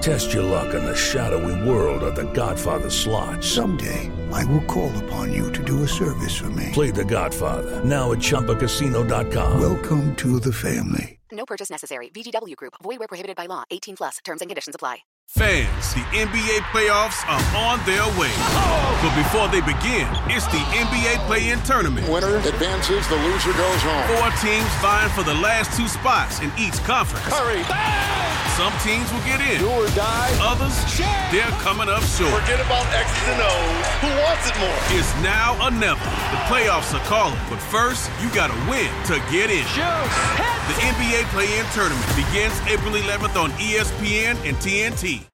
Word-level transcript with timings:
Test 0.00 0.32
your 0.32 0.44
luck 0.44 0.72
in 0.74 0.82
the 0.82 0.96
shadowy 0.96 1.68
world 1.68 2.02
of 2.02 2.14
The 2.14 2.24
Godfather 2.32 2.88
slot. 2.88 3.44
Someday, 3.44 4.10
I 4.32 4.46
will 4.46 4.62
call 4.62 4.90
upon 5.04 5.30
you 5.30 5.52
to 5.52 5.62
do 5.62 5.82
a 5.82 5.88
service 5.88 6.34
for 6.38 6.48
me. 6.50 6.70
Play 6.72 6.90
The 6.90 7.04
Godfather 7.04 7.84
now 7.84 8.12
at 8.12 8.18
ChumbaCasino.com. 8.18 9.60
Welcome 9.60 10.16
to 10.16 10.40
the 10.40 10.54
family. 10.54 11.20
No 11.30 11.44
purchase 11.44 11.68
necessary. 11.68 12.08
VGW 12.08 12.56
Group. 12.56 12.74
Void 12.82 12.98
where 12.98 13.08
prohibited 13.08 13.36
by 13.36 13.44
law. 13.44 13.64
18 13.70 13.96
plus. 13.96 14.18
Terms 14.24 14.40
and 14.40 14.48
conditions 14.48 14.74
apply. 14.74 14.98
Fans, 15.28 15.94
the 15.94 16.00
NBA 16.16 16.58
playoffs 16.72 17.22
are 17.28 17.44
on 17.54 17.78
their 17.86 18.02
way. 18.18 18.32
But 19.04 19.14
before 19.14 19.46
they 19.46 19.60
begin, 19.60 20.08
it's 20.26 20.46
the 20.46 20.58
NBA 20.74 21.24
play-in 21.26 21.60
tournament. 21.60 22.08
Winner 22.08 22.38
advances, 22.38 23.06
the 23.06 23.14
loser 23.14 23.52
goes 23.52 23.82
home. 23.82 24.16
Four 24.16 24.30
teams 24.42 24.66
vying 24.80 25.10
for 25.10 25.22
the 25.22 25.34
last 25.34 25.76
two 25.76 25.86
spots 25.86 26.40
in 26.40 26.50
each 26.58 26.74
conference. 26.82 27.28
Curry. 27.28 28.29
Some 28.60 28.76
teams 28.84 29.10
will 29.10 29.24
get 29.24 29.40
in. 29.40 29.58
Do 29.58 29.70
or 29.70 29.88
die. 29.96 30.28
Others, 30.42 30.76
they're 31.32 31.48
coming 31.64 31.88
up 31.88 32.02
short. 32.02 32.28
Forget 32.42 32.60
about 32.60 32.84
X's 32.92 33.28
and 33.32 33.40
O's. 33.40 33.86
Who 34.04 34.12
wants 34.20 34.52
it 34.52 34.56
more? 34.60 34.76
It's 35.00 35.08
now 35.24 35.56
or 35.64 35.70
never. 35.70 36.04
The 36.04 36.40
playoffs 36.44 36.92
are 36.92 37.02
calling. 37.06 37.40
But 37.48 37.56
first, 37.56 38.10
you 38.20 38.28
gotta 38.34 38.52
win 38.68 38.92
to 39.08 39.16
get 39.32 39.48
in. 39.48 39.64
The 39.64 40.76
NBA 40.92 41.24
play-in 41.32 41.64
tournament 41.72 42.04
begins 42.14 42.52
April 42.68 42.92
11th 42.92 43.34
on 43.42 43.50
ESPN 43.52 44.36
and 44.46 44.54
TNT. 44.58 45.24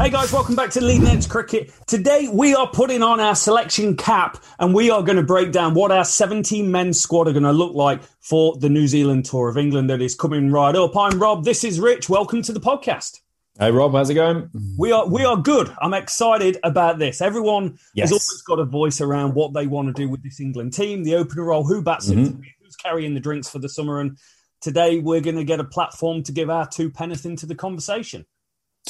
Hey 0.00 0.08
guys, 0.08 0.32
welcome 0.32 0.54
back 0.56 0.70
to 0.70 0.80
Leading 0.80 1.08
Edge 1.08 1.28
Cricket. 1.28 1.72
Today 1.86 2.26
we 2.32 2.54
are 2.54 2.66
putting 2.66 3.02
on 3.02 3.20
our 3.20 3.34
selection 3.34 3.96
cap 3.96 4.42
and 4.58 4.74
we 4.74 4.90
are 4.90 5.02
going 5.02 5.16
to 5.18 5.22
break 5.22 5.52
down 5.52 5.74
what 5.74 5.92
our 5.92 6.06
17 6.06 6.70
men 6.70 6.94
squad 6.94 7.28
are 7.28 7.32
going 7.32 7.42
to 7.42 7.52
look 7.52 7.74
like 7.74 8.00
for 8.20 8.56
the 8.56 8.70
New 8.70 8.86
Zealand 8.88 9.26
tour 9.26 9.50
of 9.50 9.58
England 9.58 9.90
that 9.90 10.00
is 10.00 10.14
coming 10.14 10.50
right 10.50 10.74
up. 10.74 10.96
I'm 10.96 11.18
Rob. 11.20 11.44
This 11.44 11.64
is 11.64 11.78
Rich. 11.78 12.08
Welcome 12.08 12.40
to 12.42 12.52
the 12.52 12.60
podcast. 12.60 13.20
Hey 13.58 13.70
Rob, 13.70 13.92
how's 13.92 14.08
it 14.08 14.14
going? 14.14 14.48
We 14.78 14.90
are 14.90 15.06
we 15.06 15.22
are 15.24 15.36
good. 15.36 15.70
I'm 15.82 15.92
excited 15.92 16.56
about 16.64 16.98
this. 16.98 17.20
Everyone 17.20 17.78
Yes. 17.94 18.08
has 18.10 18.12
always 18.12 18.42
got 18.42 18.58
a 18.58 18.64
voice 18.64 19.02
around 19.02 19.34
what 19.34 19.52
they 19.52 19.66
want 19.66 19.88
to 19.88 19.92
do 19.92 20.08
with 20.08 20.22
this 20.22 20.40
England 20.40 20.72
team, 20.72 21.04
the 21.04 21.16
opener 21.16 21.44
role, 21.44 21.64
who 21.66 21.82
bats 21.82 22.08
Mm-hmm. 22.08 22.42
it, 22.42 22.48
who's 22.62 22.76
carrying 22.76 23.12
the 23.12 23.20
drinks 23.20 23.50
for 23.50 23.58
the 23.58 23.68
summer, 23.68 24.00
and 24.00 24.16
today 24.62 24.98
we're 24.98 25.20
going 25.20 25.36
to 25.36 25.44
get 25.44 25.60
a 25.60 25.64
platform 25.64 26.22
to 26.22 26.32
give 26.32 26.48
our 26.48 26.66
two 26.66 26.90
penneth 26.90 27.26
into 27.26 27.44
the 27.44 27.54
conversation. 27.54 28.24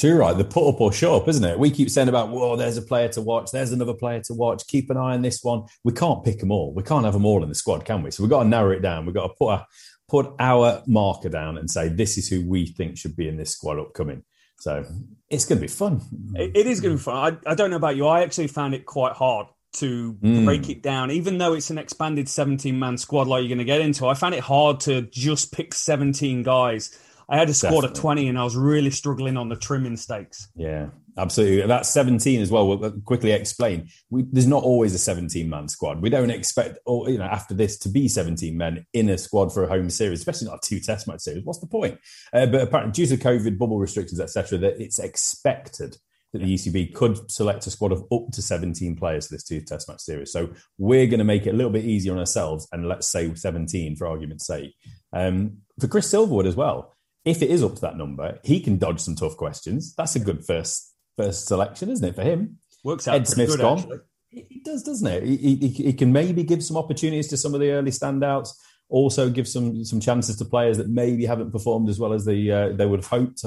Too 0.01 0.15
right, 0.15 0.35
the 0.35 0.43
put 0.43 0.67
up 0.67 0.81
or 0.81 0.91
shut 0.91 1.13
up, 1.13 1.27
isn't 1.27 1.43
it? 1.43 1.59
We 1.59 1.69
keep 1.69 1.87
saying 1.91 2.09
about, 2.09 2.29
whoa, 2.29 2.55
there's 2.55 2.75
a 2.75 2.81
player 2.81 3.07
to 3.09 3.21
watch, 3.21 3.51
there's 3.51 3.71
another 3.71 3.93
player 3.93 4.19
to 4.21 4.33
watch. 4.33 4.65
Keep 4.65 4.89
an 4.89 4.97
eye 4.97 5.13
on 5.13 5.21
this 5.21 5.43
one. 5.43 5.65
We 5.83 5.93
can't 5.93 6.23
pick 6.23 6.39
them 6.39 6.49
all. 6.49 6.73
We 6.73 6.81
can't 6.81 7.05
have 7.05 7.13
them 7.13 7.23
all 7.23 7.43
in 7.43 7.49
the 7.49 7.53
squad, 7.53 7.85
can 7.85 8.01
we? 8.01 8.09
So 8.09 8.23
we've 8.23 8.29
got 8.31 8.41
to 8.41 8.49
narrow 8.49 8.71
it 8.71 8.81
down. 8.81 9.05
We've 9.05 9.13
got 9.13 9.27
to 9.27 9.33
put 9.37 9.49
a, 9.49 9.67
put 10.09 10.33
our 10.39 10.81
marker 10.87 11.29
down 11.29 11.59
and 11.59 11.69
say 11.69 11.87
this 11.87 12.17
is 12.17 12.27
who 12.27 12.49
we 12.49 12.65
think 12.65 12.97
should 12.97 13.15
be 13.15 13.27
in 13.27 13.37
this 13.37 13.51
squad 13.51 13.77
upcoming. 13.77 14.23
So 14.57 14.83
it's 15.29 15.45
going 15.45 15.59
to 15.59 15.61
be 15.61 15.67
fun. 15.67 16.01
It, 16.33 16.57
it 16.57 16.65
is 16.65 16.81
going 16.81 16.95
to 16.95 16.97
be 16.97 17.03
fun. 17.03 17.37
I, 17.45 17.51
I 17.51 17.53
don't 17.53 17.69
know 17.69 17.75
about 17.75 17.95
you. 17.95 18.07
I 18.07 18.23
actually 18.23 18.47
found 18.47 18.73
it 18.73 18.87
quite 18.87 19.13
hard 19.13 19.45
to 19.73 20.13
Mm. 20.15 20.45
break 20.45 20.67
it 20.69 20.81
down, 20.81 21.11
even 21.11 21.37
though 21.37 21.53
it's 21.53 21.69
an 21.69 21.77
expanded 21.77 22.27
17 22.27 22.77
man 22.77 22.97
squad 22.97 23.27
like 23.27 23.41
you're 23.41 23.49
going 23.49 23.59
to 23.59 23.63
get 23.65 23.81
into. 23.81 24.07
I 24.07 24.15
found 24.15 24.33
it 24.33 24.41
hard 24.41 24.79
to 24.81 25.03
just 25.03 25.53
pick 25.53 25.73
17 25.75 26.43
guys. 26.43 26.97
I 27.31 27.37
had 27.37 27.49
a 27.49 27.53
squad 27.53 27.85
of 27.85 27.93
20 27.93 28.27
and 28.27 28.37
I 28.37 28.43
was 28.43 28.57
really 28.57 28.91
struggling 28.91 29.37
on 29.37 29.47
the 29.47 29.55
trimming 29.55 29.95
stakes. 29.95 30.49
Yeah, 30.53 30.89
absolutely. 31.17 31.65
That's 31.65 31.89
17 31.89 32.41
as 32.41 32.51
well. 32.51 32.67
We'll 32.67 32.91
quickly 33.05 33.31
explain. 33.31 33.87
We, 34.09 34.25
there's 34.29 34.47
not 34.47 34.63
always 34.63 34.93
a 34.93 34.97
17 34.97 35.49
man 35.49 35.69
squad. 35.69 36.01
We 36.01 36.09
don't 36.09 36.29
expect, 36.29 36.79
or 36.85 37.09
you 37.09 37.17
know, 37.17 37.23
after 37.23 37.53
this 37.53 37.77
to 37.79 37.89
be 37.89 38.09
17 38.09 38.57
men 38.57 38.85
in 38.91 39.07
a 39.07 39.17
squad 39.17 39.53
for 39.53 39.63
a 39.63 39.69
home 39.69 39.89
series, 39.89 40.19
especially 40.19 40.49
not 40.49 40.57
a 40.57 40.67
two 40.67 40.81
test 40.81 41.07
match 41.07 41.21
series. 41.21 41.45
What's 41.45 41.59
the 41.59 41.67
point? 41.67 41.99
Uh, 42.33 42.47
but 42.47 42.63
apparently, 42.63 42.91
due 42.91 43.15
to 43.15 43.23
COVID 43.23 43.57
bubble 43.57 43.79
restrictions, 43.79 44.19
etc., 44.19 44.57
that 44.57 44.81
it's 44.81 44.99
expected 44.99 45.95
that 46.33 46.39
the 46.39 46.53
ECB 46.53 46.93
could 46.93 47.31
select 47.31 47.65
a 47.67 47.71
squad 47.71 47.93
of 47.93 48.05
up 48.11 48.31
to 48.33 48.41
17 48.41 48.95
players 48.97 49.27
for 49.27 49.35
this 49.35 49.43
two 49.43 49.61
test 49.61 49.87
match 49.87 50.01
series. 50.01 50.31
So 50.31 50.49
we're 50.77 51.07
going 51.07 51.19
to 51.19 51.25
make 51.25 51.45
it 51.45 51.53
a 51.53 51.57
little 51.57 51.71
bit 51.71 51.85
easier 51.85 52.11
on 52.11 52.19
ourselves, 52.19 52.67
and 52.73 52.89
let's 52.89 53.07
say 53.07 53.33
17 53.33 53.95
for 53.95 54.07
argument's 54.07 54.47
sake. 54.47 54.75
Um, 55.13 55.59
for 55.79 55.87
Chris 55.87 56.11
Silverwood 56.11 56.45
as 56.45 56.55
well, 56.55 56.93
if 57.25 57.41
it 57.41 57.49
is 57.49 57.63
up 57.63 57.75
to 57.75 57.81
that 57.81 57.97
number, 57.97 58.39
he 58.43 58.59
can 58.59 58.77
dodge 58.77 58.99
some 58.99 59.15
tough 59.15 59.37
questions. 59.37 59.93
That's 59.95 60.15
a 60.15 60.19
good 60.19 60.45
first 60.45 60.93
first 61.17 61.47
selection, 61.47 61.89
isn't 61.89 62.07
it, 62.07 62.15
for 62.15 62.23
him? 62.23 62.57
Works 62.83 63.07
out 63.07 63.15
Ed 63.15 63.27
Smith's 63.27 63.55
good, 63.55 63.61
gone. 63.61 63.79
actually. 63.79 63.99
It 64.31 64.63
does, 64.63 64.83
doesn't 64.83 65.07
it? 65.07 65.23
He, 65.23 65.55
he, 65.55 65.67
he 65.67 65.93
can 65.93 66.13
maybe 66.13 66.43
give 66.43 66.63
some 66.63 66.77
opportunities 66.77 67.27
to 67.27 67.37
some 67.37 67.53
of 67.53 67.59
the 67.59 67.71
early 67.71 67.91
standouts. 67.91 68.53
Also, 68.87 69.29
give 69.29 69.47
some 69.47 69.85
some 69.85 69.99
chances 69.99 70.37
to 70.37 70.45
players 70.45 70.77
that 70.77 70.89
maybe 70.89 71.25
haven't 71.25 71.51
performed 71.51 71.89
as 71.89 71.99
well 71.99 72.13
as 72.13 72.25
they 72.25 72.49
uh, 72.49 72.69
they 72.69 72.85
would 72.85 72.99
have 72.99 73.07
hoped. 73.07 73.43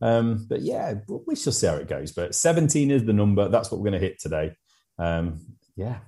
Um, 0.00 0.46
but 0.48 0.62
yeah, 0.62 0.94
we 1.26 1.36
shall 1.36 1.52
see 1.52 1.66
how 1.66 1.74
it 1.74 1.88
goes. 1.88 2.12
But 2.12 2.34
17 2.34 2.90
is 2.90 3.04
the 3.04 3.12
number. 3.12 3.48
That's 3.48 3.70
what 3.70 3.80
we're 3.80 3.90
going 3.90 4.00
to 4.00 4.06
hit 4.06 4.20
today. 4.20 4.52
Um, 4.98 5.57
yeah, 5.78 5.98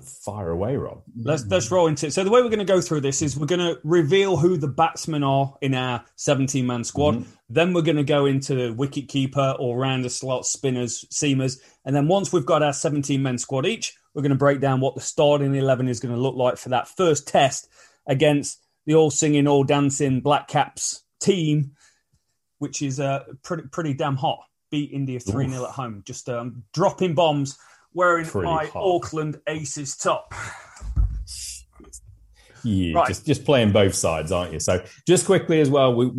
fire 0.00 0.48
away, 0.48 0.76
Rob. 0.76 1.02
Let's 1.20 1.44
let's 1.48 1.70
roll 1.70 1.86
into 1.86 2.06
it. 2.06 2.14
So 2.14 2.24
the 2.24 2.30
way 2.30 2.40
we're 2.40 2.48
going 2.48 2.60
to 2.60 2.64
go 2.64 2.80
through 2.80 3.02
this 3.02 3.20
is 3.20 3.36
we're 3.36 3.44
going 3.44 3.60
to 3.60 3.78
reveal 3.84 4.38
who 4.38 4.56
the 4.56 4.68
batsmen 4.68 5.22
are 5.22 5.54
in 5.60 5.74
our 5.74 6.02
17 6.16 6.66
man 6.66 6.82
squad. 6.82 7.16
Mm-hmm. 7.16 7.30
Then 7.50 7.74
we're 7.74 7.82
going 7.82 7.98
to 7.98 8.04
go 8.04 8.24
into 8.24 8.54
the 8.54 8.72
wicket 8.72 9.08
keeper 9.08 9.54
or 9.58 9.76
round 9.76 10.02
the 10.02 10.08
slot 10.08 10.46
spinners, 10.46 11.04
seamers, 11.12 11.60
and 11.84 11.94
then 11.94 12.08
once 12.08 12.32
we've 12.32 12.46
got 12.46 12.62
our 12.62 12.72
17 12.72 13.22
men 13.22 13.36
squad 13.36 13.66
each, 13.66 13.94
we're 14.14 14.22
going 14.22 14.30
to 14.30 14.38
break 14.38 14.60
down 14.60 14.80
what 14.80 14.94
the 14.94 15.02
starting 15.02 15.54
11 15.54 15.88
is 15.88 16.00
going 16.00 16.14
to 16.14 16.20
look 16.20 16.34
like 16.34 16.56
for 16.56 16.70
that 16.70 16.88
first 16.88 17.28
test 17.28 17.68
against 18.06 18.64
the 18.86 18.94
all 18.94 19.10
singing, 19.10 19.46
all 19.46 19.62
dancing 19.62 20.22
Black 20.22 20.48
Caps 20.48 21.02
team, 21.20 21.72
which 22.60 22.80
is 22.80 22.98
uh, 22.98 23.24
pretty 23.42 23.64
pretty 23.64 23.92
damn 23.92 24.16
hot. 24.16 24.40
Beat 24.70 24.90
India 24.92 25.20
3 25.20 25.50
0 25.50 25.64
at 25.64 25.70
home, 25.70 26.02
just 26.06 26.30
um, 26.30 26.64
dropping 26.72 27.14
bombs, 27.14 27.58
wearing 27.94 28.24
Pretty 28.26 28.46
my 28.46 28.66
hot. 28.66 28.82
Auckland 28.82 29.40
Aces 29.48 29.96
top. 29.96 30.32
Yeah, 32.64 32.94
Right. 32.98 33.06
just 33.08 33.24
just 33.24 33.44
playing 33.44 33.70
both 33.70 33.94
sides, 33.94 34.32
aren't 34.32 34.52
you? 34.52 34.58
So 34.58 34.82
just 35.06 35.26
quickly 35.26 35.60
as 35.60 35.70
well, 35.70 35.94
we, 35.94 36.10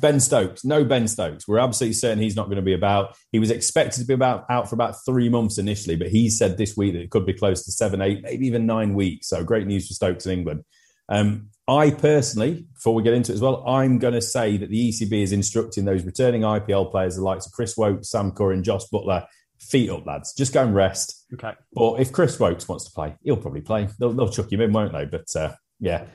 Ben 0.00 0.20
Stokes, 0.20 0.64
no 0.64 0.84
Ben 0.84 1.08
Stokes. 1.08 1.48
We're 1.48 1.58
absolutely 1.58 1.94
certain 1.94 2.20
he's 2.20 2.36
not 2.36 2.44
going 2.46 2.56
to 2.56 2.62
be 2.62 2.72
about. 2.72 3.16
He 3.32 3.40
was 3.40 3.50
expected 3.50 4.00
to 4.00 4.06
be 4.06 4.14
about 4.14 4.46
out 4.48 4.68
for 4.68 4.76
about 4.76 4.94
three 5.04 5.28
months 5.28 5.58
initially, 5.58 5.96
but 5.96 6.06
he 6.08 6.30
said 6.30 6.56
this 6.56 6.76
week 6.76 6.92
that 6.92 7.00
it 7.02 7.10
could 7.10 7.26
be 7.26 7.32
close 7.32 7.64
to 7.64 7.72
seven, 7.72 8.00
eight, 8.00 8.22
maybe 8.22 8.46
even 8.46 8.64
nine 8.64 8.94
weeks. 8.94 9.28
So 9.28 9.42
great 9.42 9.66
news 9.66 9.88
for 9.88 9.94
Stokes 9.94 10.24
in 10.24 10.32
England. 10.38 10.64
Um, 11.08 11.48
I 11.66 11.90
personally, 11.90 12.66
before 12.74 12.94
we 12.94 13.02
get 13.02 13.12
into 13.14 13.32
it 13.32 13.34
as 13.34 13.40
well, 13.40 13.66
I'm 13.66 13.98
going 13.98 14.14
to 14.14 14.22
say 14.22 14.56
that 14.56 14.70
the 14.70 14.90
ECB 14.90 15.22
is 15.22 15.32
instructing 15.32 15.84
those 15.84 16.04
returning 16.04 16.42
IPL 16.42 16.90
players, 16.92 17.16
the 17.16 17.22
likes 17.22 17.44
of 17.46 17.52
Chris 17.52 17.76
Woakes, 17.76 18.10
Sam 18.10 18.30
Curran, 18.30 18.62
Jos 18.62 18.88
Buttler, 18.88 19.26
feet 19.58 19.90
up, 19.90 20.06
lads. 20.06 20.32
Just 20.32 20.54
go 20.54 20.62
and 20.62 20.74
rest. 20.74 21.17
Okay. 21.34 21.52
But 21.72 22.00
if 22.00 22.12
Chris 22.12 22.38
Woakes 22.38 22.68
wants 22.68 22.84
to 22.84 22.90
play, 22.90 23.16
he'll 23.22 23.36
probably 23.36 23.60
play. 23.60 23.88
They'll, 23.98 24.12
they'll 24.12 24.30
chuck 24.30 24.50
him 24.50 24.60
in, 24.60 24.72
won't 24.72 24.92
they? 24.92 25.04
But 25.04 25.34
uh, 25.36 25.54
yeah. 25.78 26.06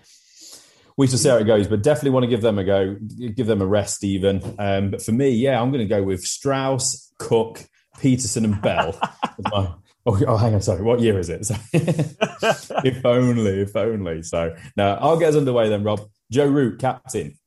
we 0.98 1.08
shall 1.08 1.18
see 1.18 1.30
how 1.30 1.38
it 1.38 1.46
goes, 1.46 1.68
but 1.68 1.84
definitely 1.84 2.12
want 2.12 2.24
to 2.24 2.30
give 2.30 2.42
them 2.42 2.58
a 2.58 2.64
go, 2.64 2.98
give 3.36 3.48
them 3.48 3.62
a 3.62 3.66
rest 3.66 4.04
even. 4.04 4.56
Um, 4.58 4.92
but 4.92 5.02
for 5.02 5.12
me, 5.12 5.30
yeah, 5.30 5.62
I'm 5.62 5.72
going 5.72 5.88
to 5.88 5.94
go 5.94 6.04
with 6.04 6.22
Strauss, 6.22 7.12
Cook, 7.20 7.64
Pietersen, 8.00 8.44
and 8.44 8.62
Bell. 8.62 9.00
my, 9.52 9.72
oh, 10.06 10.20
oh, 10.28 10.38
hang 10.38 10.56
on, 10.56 10.62
sorry, 10.62 10.82
what 10.82 11.00
year 11.00 11.20
is 11.20 11.30
it? 11.30 11.50
if 11.74 13.06
only, 13.06 13.62
if 13.62 13.76
only. 13.76 14.24
So 14.24 14.56
now 14.76 14.96
I'll 14.96 15.20
get 15.20 15.30
us 15.30 15.36
underway 15.36 15.70
then, 15.70 15.84
Rob. 15.84 16.02
Joe 16.32 16.48
Root, 16.48 16.80
captain. 16.80 17.38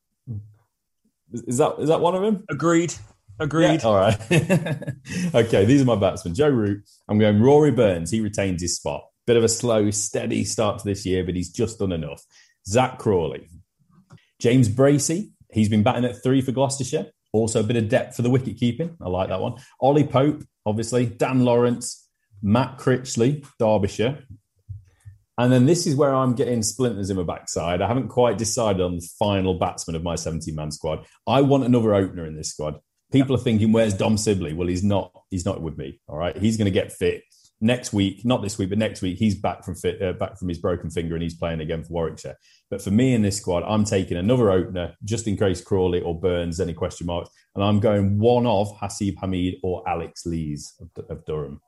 Is 1.33 1.57
that 1.57 1.75
is 1.79 1.89
that 1.89 1.99
one 1.99 2.15
of 2.15 2.21
them? 2.21 2.45
Agreed. 2.49 2.93
Agreed. 3.39 3.81
Yeah, 3.81 3.87
all 3.87 3.95
right. 3.95 4.19
okay, 5.35 5.65
these 5.65 5.81
are 5.81 5.85
my 5.85 5.95
batsmen. 5.95 6.33
Joe 6.33 6.49
Root. 6.49 6.83
I'm 7.07 7.19
going 7.19 7.41
Rory 7.41 7.71
Burns. 7.71 8.11
He 8.11 8.21
retains 8.21 8.61
his 8.61 8.75
spot. 8.75 9.03
Bit 9.25 9.37
of 9.37 9.43
a 9.43 9.49
slow, 9.49 9.91
steady 9.91 10.43
start 10.43 10.79
to 10.79 10.85
this 10.85 11.05
year, 11.05 11.23
but 11.23 11.35
he's 11.35 11.51
just 11.51 11.79
done 11.79 11.91
enough. 11.91 12.23
Zak 12.67 12.97
Crawley. 12.97 13.49
James 14.39 14.69
Bracey. 14.69 15.31
He's 15.51 15.69
been 15.69 15.83
batting 15.83 16.05
at 16.05 16.21
three 16.23 16.41
for 16.41 16.51
Gloucestershire. 16.51 17.07
Also 17.33 17.59
a 17.59 17.63
bit 17.63 17.75
of 17.75 17.89
depth 17.89 18.15
for 18.15 18.21
the 18.21 18.29
wicket 18.29 18.57
keeping. 18.57 18.95
I 19.01 19.09
like 19.09 19.29
that 19.29 19.41
one. 19.41 19.55
Ollie 19.79 20.07
Pope, 20.07 20.43
obviously. 20.65 21.05
Dan 21.05 21.45
Lawrence. 21.45 22.09
Matt 22.41 22.77
Critchley, 22.77 23.45
Derbyshire. 23.59 24.19
And 25.39 25.51
then 25.51 25.65
this 25.65 25.85
is 25.85 25.95
where 25.95 26.13
I'm 26.13 26.33
getting 26.33 26.63
splinters 26.63 27.09
in 27.09 27.17
my 27.17 27.23
backside. 27.23 27.81
I 27.81 27.87
haven't 27.87 28.07
quite 28.07 28.37
decided 28.39 28.81
on 28.81 28.95
the 28.95 29.07
final 29.19 29.59
batsman 29.59 29.95
of 29.95 30.03
my 30.03 30.15
17 30.15 30.55
man 30.55 30.71
squad. 30.71 31.05
I 31.27 31.41
want 31.41 31.63
another 31.63 31.93
opener 31.93 32.25
in 32.25 32.35
this 32.35 32.49
squad. 32.49 32.79
People 33.11 33.35
are 33.35 33.39
thinking, 33.39 33.71
where's 33.71 33.93
Dom 33.93 34.17
Sibley? 34.17 34.53
Well, 34.53 34.67
he's 34.67 34.83
not. 34.83 35.11
He's 35.29 35.45
not 35.45 35.61
with 35.61 35.77
me. 35.77 35.99
All 36.07 36.17
right, 36.17 36.37
he's 36.37 36.57
going 36.57 36.65
to 36.65 36.71
get 36.71 36.91
fit 36.91 37.23
next 37.61 37.93
week. 37.93 38.25
Not 38.25 38.41
this 38.41 38.57
week, 38.57 38.69
but 38.69 38.77
next 38.77 39.01
week. 39.01 39.17
He's 39.17 39.35
back 39.35 39.63
from 39.63 39.75
fit, 39.75 40.01
uh, 40.01 40.13
back 40.13 40.37
from 40.37 40.49
his 40.49 40.57
broken 40.57 40.89
finger, 40.89 41.15
and 41.15 41.23
he's 41.23 41.35
playing 41.35 41.61
again 41.61 41.83
for 41.83 41.93
Warwickshire. 41.93 42.35
But 42.69 42.81
for 42.81 42.91
me 42.91 43.13
in 43.13 43.21
this 43.21 43.37
squad, 43.37 43.63
I'm 43.63 43.85
taking 43.85 44.17
another 44.17 44.51
opener 44.51 44.95
just 45.03 45.27
in 45.27 45.37
case 45.37 45.61
Crawley 45.61 46.01
or 46.01 46.19
Burns 46.19 46.59
any 46.59 46.73
question 46.73 47.07
marks, 47.07 47.29
and 47.55 47.63
I'm 47.63 47.79
going 47.79 48.19
one 48.19 48.45
of 48.45 48.67
Haseeb 48.77 49.15
Hameed 49.15 49.59
or 49.63 49.87
Alex 49.87 50.25
Lees 50.25 50.73
of, 50.81 51.05
of 51.09 51.25
Durham. 51.25 51.61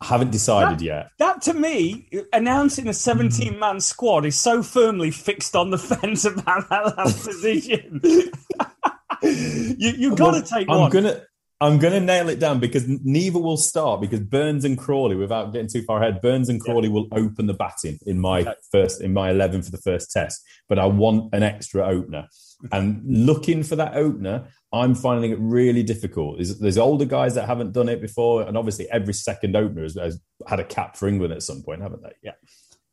I 0.00 0.06
haven't 0.06 0.32
decided 0.32 0.80
that, 0.80 0.84
yet. 0.84 1.10
That 1.18 1.42
to 1.42 1.54
me, 1.54 2.08
announcing 2.32 2.88
a 2.88 2.94
17 2.94 3.56
man 3.56 3.80
squad 3.80 4.26
is 4.26 4.38
so 4.38 4.62
firmly 4.62 5.12
fixed 5.12 5.54
on 5.54 5.70
the 5.70 5.78
fence 5.78 6.24
about 6.24 6.68
that 6.70 6.96
last 6.96 7.24
position. 7.24 8.00
you 9.90 10.10
you 10.10 10.16
got 10.16 10.32
to 10.32 10.42
take 10.42 10.68
I'm 10.68 10.80
one. 10.80 10.90
Gonna, 10.90 11.22
I'm 11.62 11.78
going 11.78 11.92
to 11.92 12.00
nail 12.00 12.28
it 12.28 12.40
down 12.40 12.58
because 12.58 12.88
neither 12.88 13.38
will 13.38 13.56
start 13.56 14.00
because 14.00 14.18
Burns 14.18 14.64
and 14.64 14.76
Crawley, 14.76 15.14
without 15.14 15.52
getting 15.52 15.68
too 15.68 15.82
far 15.82 16.02
ahead, 16.02 16.20
Burns 16.20 16.48
and 16.48 16.60
Crawley 16.60 16.88
yeah. 16.88 16.94
will 16.94 17.08
open 17.12 17.46
the 17.46 17.54
batting 17.54 18.00
in 18.04 18.18
my 18.18 18.40
okay. 18.40 18.54
first 18.72 19.00
in 19.00 19.12
my 19.12 19.30
11 19.30 19.62
for 19.62 19.70
the 19.70 19.78
first 19.78 20.10
test. 20.10 20.42
But 20.68 20.80
I 20.80 20.86
want 20.86 21.32
an 21.32 21.44
extra 21.44 21.86
opener. 21.86 22.26
And 22.72 23.02
looking 23.06 23.62
for 23.62 23.76
that 23.76 23.94
opener, 23.94 24.48
I'm 24.72 24.96
finding 24.96 25.30
it 25.30 25.38
really 25.40 25.84
difficult. 25.84 26.38
There's, 26.38 26.58
there's, 26.58 26.78
older 26.78 27.04
guys 27.04 27.34
that 27.34 27.46
haven't 27.46 27.72
done 27.72 27.88
it 27.88 28.00
before, 28.00 28.42
and 28.42 28.56
obviously 28.56 28.90
every 28.90 29.14
second 29.14 29.56
opener 29.56 29.82
has, 29.82 29.94
has, 29.94 30.20
had 30.46 30.60
a 30.60 30.64
cap 30.64 30.96
for 30.96 31.08
England 31.08 31.32
at 31.32 31.42
some 31.42 31.62
point, 31.62 31.82
haven't 31.82 32.02
they? 32.02 32.12
Yeah. 32.22 32.32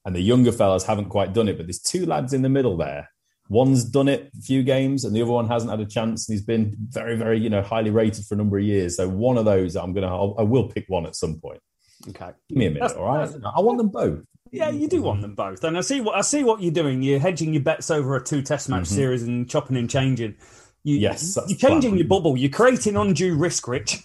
And 0.06 0.15
the 0.15 0.21
younger 0.21 0.51
fellas 0.51 0.83
haven't 0.83 1.09
quite 1.09 1.33
done 1.33 1.47
it, 1.47 1.57
but 1.57 1.65
there's 1.65 1.81
two 1.81 2.06
lads 2.06 2.33
in 2.33 2.41
the 2.41 2.50
middle 2.50 2.77
there. 2.77 3.09
One's 3.50 3.84
done 3.84 4.07
it 4.07 4.31
a 4.38 4.42
few 4.42 4.62
games, 4.62 5.04
and 5.04 5.16
the 5.16 5.22
other 5.24 5.31
one 5.31 5.48
hasn't 5.48 5.72
had 5.72 5.80
a 5.80 5.86
chance. 5.86 6.30
And 6.30 6.36
he's 6.36 6.46
been 6.46 6.75
very, 6.90 7.18
very, 7.18 7.40
you 7.40 7.50
know, 7.50 7.63
highly 7.63 7.90
rated 7.90 8.25
for 8.25 8.36
a 8.36 8.38
number 8.38 8.60
of 8.60 8.63
years. 8.63 8.98
So 8.98 9.10
one 9.10 9.38
of 9.38 9.46
those, 9.46 9.75
I'm 9.75 9.94
gonna, 9.94 10.07
I'll, 10.07 10.36
I 10.38 10.44
will 10.44 10.68
pick 10.68 10.86
one 10.88 11.07
at 11.07 11.16
some 11.16 11.40
point. 11.40 11.60
Okay, 12.07 12.31
give 12.48 12.57
me 12.57 12.68
a 12.68 12.69
minute, 12.69 12.81
that's, 12.81 12.94
all 12.94 13.06
right? 13.06 13.30
I 13.56 13.60
want 13.60 13.80
them 13.80 13.90
both. 13.90 14.24
Yeah, 14.51 14.69
you 14.69 14.88
do 14.88 15.01
want 15.01 15.22
them 15.22 15.36
both, 15.36 15.63
and 15.63 15.78
I 15.78 15.81
see 15.81 16.01
what 16.01 16.16
I 16.16 16.22
see 16.22 16.44
what 16.44 16.62
you're 16.62 16.72
doing. 16.72 17.01
You're 17.01 17.19
hedging 17.19 17.54
your 17.54 17.63
bets 17.63 17.92
over 17.92 18.16
a 18.16 18.24
two 18.24 18.42
Test 18.42 18.69
match 18.69 18.84
mm-hmm. 18.84 18.96
series 18.96 19.24
and 19.24 19.50
chopping 19.50 19.78
and 19.78 19.90
changing. 19.90 20.36
You, 20.84 20.96
yes, 20.96 21.38
you're 21.48 21.57
changing 21.57 21.98
your 21.98 22.07
bubble. 22.07 22.38
You're 22.38 22.50
creating 22.50 22.96
undue 22.96 23.36
risk, 23.36 23.68
Rich. 23.68 24.00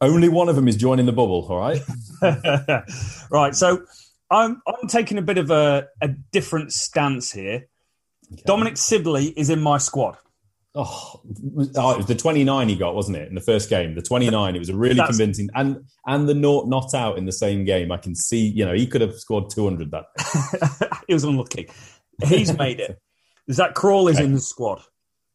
Only 0.00 0.28
one 0.28 0.48
of 0.48 0.56
them 0.56 0.68
is 0.68 0.76
joining 0.76 1.06
the 1.06 1.12
bubble. 1.12 1.46
All 1.48 1.58
right. 1.58 1.80
right. 3.30 3.54
So 3.54 3.82
I'm 4.30 4.62
I'm 4.66 4.88
taking 4.88 5.18
a 5.18 5.22
bit 5.22 5.38
of 5.38 5.50
a, 5.50 5.88
a 6.00 6.08
different 6.08 6.72
stance 6.72 7.32
here. 7.32 7.66
Okay. 8.32 8.42
Dominic 8.46 8.76
Sibley 8.76 9.26
is 9.36 9.50
in 9.50 9.60
my 9.60 9.78
squad. 9.78 10.16
Oh, 10.78 11.22
oh, 11.76 11.90
it 11.92 11.96
was 11.96 12.06
the 12.06 12.14
29 12.14 12.68
he 12.68 12.76
got, 12.76 12.94
wasn't 12.94 13.16
it? 13.16 13.28
In 13.28 13.34
the 13.34 13.40
first 13.40 13.70
game, 13.70 13.94
the 13.94 14.02
29. 14.02 14.54
It 14.54 14.58
was 14.58 14.68
a 14.68 14.76
really 14.76 15.00
convincing, 15.02 15.48
and 15.54 15.84
and 16.06 16.28
the 16.28 16.34
not 16.34 16.68
not 16.68 16.92
out 16.92 17.16
in 17.16 17.24
the 17.24 17.32
same 17.32 17.64
game. 17.64 17.90
I 17.90 17.96
can 17.96 18.14
see, 18.14 18.46
you 18.46 18.66
know, 18.66 18.74
he 18.74 18.86
could 18.86 19.00
have 19.00 19.14
scored 19.14 19.48
200 19.48 19.90
that. 19.92 21.00
he 21.08 21.14
was 21.14 21.24
unlucky. 21.24 21.70
He's 22.22 22.56
made 22.58 22.80
it. 22.80 23.00
Zak 23.50 23.74
Crawley's 23.74 24.16
okay. 24.16 24.26
in 24.26 24.34
the 24.34 24.40
squad. 24.40 24.82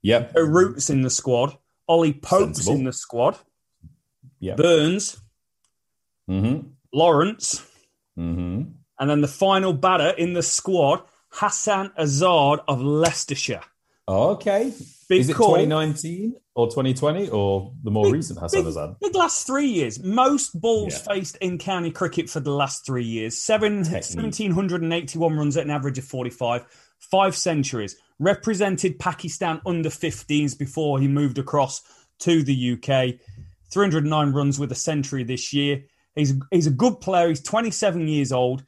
Yep. 0.04 0.34
Root's 0.36 0.90
in 0.90 1.02
the 1.02 1.10
squad. 1.10 1.58
Ollie 1.88 2.14
Pope's 2.14 2.58
Sensible. 2.58 2.78
in 2.78 2.84
the 2.84 2.94
squad. 2.94 3.38
Yeah. 4.40 4.56
Burns. 4.56 5.20
Mm-hmm. 6.30 6.68
Lawrence. 6.94 7.66
Mm-hmm. 8.18 8.72
And 9.00 9.10
then 9.10 9.22
the 9.22 9.28
final 9.28 9.74
batter 9.74 10.10
in 10.10 10.34
the 10.34 10.44
squad, 10.44 11.02
Hassan 11.32 11.92
Azad 11.98 12.60
of 12.68 12.82
Leicestershire. 12.82 13.62
Okay. 14.08 14.74
Big 15.08 15.22
Is 15.22 15.30
it 15.30 15.36
call. 15.36 15.56
2019 15.56 16.36
or 16.56 16.68
2020 16.68 17.30
or 17.30 17.74
the 17.84 17.92
more 17.92 18.06
big, 18.06 18.14
recent 18.14 18.40
Hassan 18.40 18.64
big, 18.64 18.74
Azad? 18.74 19.00
The 19.00 19.18
last 19.18 19.48
three 19.48 19.68
years. 19.68 20.04
Most 20.04 20.60
balls 20.60 20.94
yeah. 20.94 21.14
faced 21.14 21.38
in 21.38 21.58
county 21.58 21.92
cricket 21.92 22.30
for 22.30 22.40
the 22.40 22.52
last 22.52 22.86
three 22.86 23.04
years. 23.04 23.38
Seven, 23.38 23.78
1,781 23.78 25.38
runs 25.38 25.58
at 25.58 25.66
an 25.66 25.72
average 25.72 25.98
of 25.98 26.04
45. 26.04 26.66
Five 27.00 27.36
centuries 27.36 27.96
represented 28.20 29.00
Pakistan 29.00 29.62
under 29.66 29.90
15s 29.90 30.58
before 30.58 31.00
he 31.00 31.08
moved 31.08 31.40
across 31.40 31.82
to 32.20 32.44
the 32.44 32.74
UK. 32.74 33.20
309 33.72 34.34
runs 34.34 34.60
with 34.60 34.72
a 34.72 34.76
century 34.76 35.24
this 35.24 35.54
year. 35.54 35.84
He's 36.16 36.34
he's 36.52 36.68
a 36.68 36.72
good 36.72 37.00
player. 37.00 37.30
He's 37.30 37.42
27 37.42 38.08
years 38.08 38.32
old. 38.32 38.64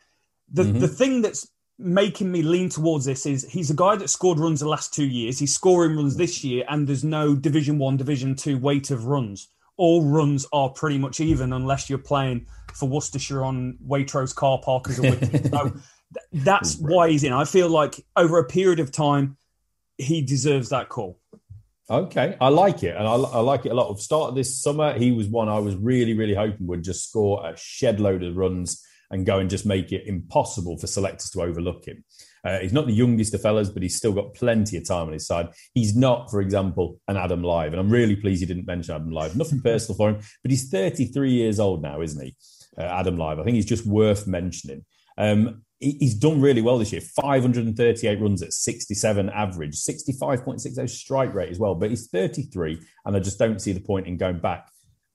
The 0.51 0.63
mm-hmm. 0.63 0.79
the 0.79 0.87
thing 0.87 1.21
that's 1.21 1.47
making 1.79 2.31
me 2.31 2.41
lean 2.41 2.69
towards 2.69 3.05
this 3.05 3.25
is 3.25 3.45
he's 3.49 3.69
a 3.69 3.75
guy 3.75 3.95
that 3.95 4.09
scored 4.09 4.39
runs 4.39 4.59
the 4.59 4.69
last 4.69 4.93
two 4.93 5.05
years. 5.05 5.39
He's 5.39 5.53
scoring 5.53 5.95
runs 5.95 6.15
this 6.15 6.43
year, 6.43 6.65
and 6.69 6.87
there's 6.87 7.03
no 7.03 7.35
Division 7.35 7.77
One, 7.79 7.97
Division 7.97 8.35
Two 8.35 8.57
weight 8.57 8.91
of 8.91 9.05
runs. 9.05 9.49
All 9.75 10.03
runs 10.03 10.45
are 10.53 10.69
pretty 10.69 10.99
much 10.99 11.19
even 11.19 11.51
unless 11.51 11.89
you're 11.89 11.97
playing 11.97 12.45
for 12.75 12.87
Worcestershire 12.87 13.43
on 13.43 13.77
Waitrose 13.85 14.35
car 14.35 14.59
park 14.63 14.87
as 14.89 14.99
a 14.99 15.01
wicket. 15.01 15.45
so 15.51 15.73
that's 16.31 16.77
why 16.77 17.09
he's 17.09 17.23
in. 17.23 17.33
I 17.33 17.45
feel 17.45 17.69
like 17.69 18.05
over 18.15 18.37
a 18.37 18.45
period 18.45 18.79
of 18.79 18.91
time, 18.91 19.37
he 19.97 20.21
deserves 20.21 20.69
that 20.69 20.89
call. 20.89 21.19
Okay, 21.89 22.37
I 22.39 22.47
like 22.49 22.83
it, 22.83 22.95
and 22.95 23.05
I, 23.05 23.13
I, 23.13 23.39
like 23.39 23.65
it 23.65 23.71
a 23.71 23.75
lot. 23.75 23.89
Of 23.89 23.99
start 23.99 24.29
of 24.29 24.35
this 24.35 24.61
summer, 24.61 24.97
he 24.97 25.11
was 25.11 25.27
one 25.27 25.49
I 25.49 25.59
was 25.59 25.75
really, 25.75 26.13
really 26.13 26.33
hoping 26.33 26.67
would 26.67 26.83
just 26.83 27.09
score 27.09 27.45
a 27.45 27.57
shed 27.57 27.99
load 27.99 28.23
of 28.23 28.37
runs 28.37 28.85
and 29.13 29.27
go 29.27 29.37
and 29.37 29.49
just 29.49 29.65
make 29.65 29.91
it 29.91 30.07
impossible 30.07 30.75
for 30.77 30.87
selectors 30.87 31.29
to 31.29 31.41
overlook 31.41 31.85
him. 31.85 32.03
Uh, 32.43 32.59
he's 32.59 32.73
not 32.73 32.87
the 32.87 32.93
youngest 32.93 33.33
of 33.33 33.41
fellas, 33.41 33.69
but 33.69 33.83
he's 33.83 33.95
still 33.95 34.11
got 34.11 34.33
plenty 34.33 34.75
of 34.75 34.85
time 34.85 35.05
on 35.05 35.13
his 35.13 35.27
side. 35.27 35.49
He's 35.75 35.95
not, 35.95 36.29
for 36.31 36.41
example, 36.41 36.99
an 37.07 37.15
Adam 37.15 37.43
Lyth, 37.43 37.67
and 37.67 37.75
I'm 37.75 37.91
really 37.91 38.15
pleased 38.15 38.41
he 38.41 38.47
didn't 38.47 38.65
mention 38.65 38.95
Adam 38.95 39.11
Lyth. 39.11 39.35
Nothing 39.35 39.61
personal 39.61 39.95
for 39.95 40.09
him, 40.09 40.21
but 40.41 40.51
he's 40.51 40.67
33 40.67 41.31
years 41.31 41.59
old 41.59 41.83
now, 41.83 42.01
isn't 42.01 42.21
he? 42.21 42.35
Uh, 42.77 42.81
Adam 42.81 43.15
Lyth. 43.15 43.39
I 43.39 43.43
think 43.43 43.55
he's 43.55 43.67
just 43.67 43.85
worth 43.85 44.25
mentioning. 44.25 44.83
Um, 45.15 45.61
he's 45.79 46.15
done 46.15 46.39
really 46.39 46.61
well 46.61 46.77
this 46.77 46.93
year 46.93 47.01
538 47.01 48.21
runs 48.21 48.41
at 48.41 48.53
67 48.53 49.29
average 49.29 49.75
65.60 49.75 50.89
strike 50.89 51.33
rate 51.33 51.49
as 51.49 51.59
well 51.59 51.75
but 51.75 51.89
he's 51.89 52.07
33 52.07 52.79
and 53.05 53.17
i 53.17 53.19
just 53.19 53.37
don't 53.37 53.61
see 53.61 53.73
the 53.73 53.81
point 53.81 54.07
in 54.07 54.15
going 54.15 54.39
back 54.39 54.69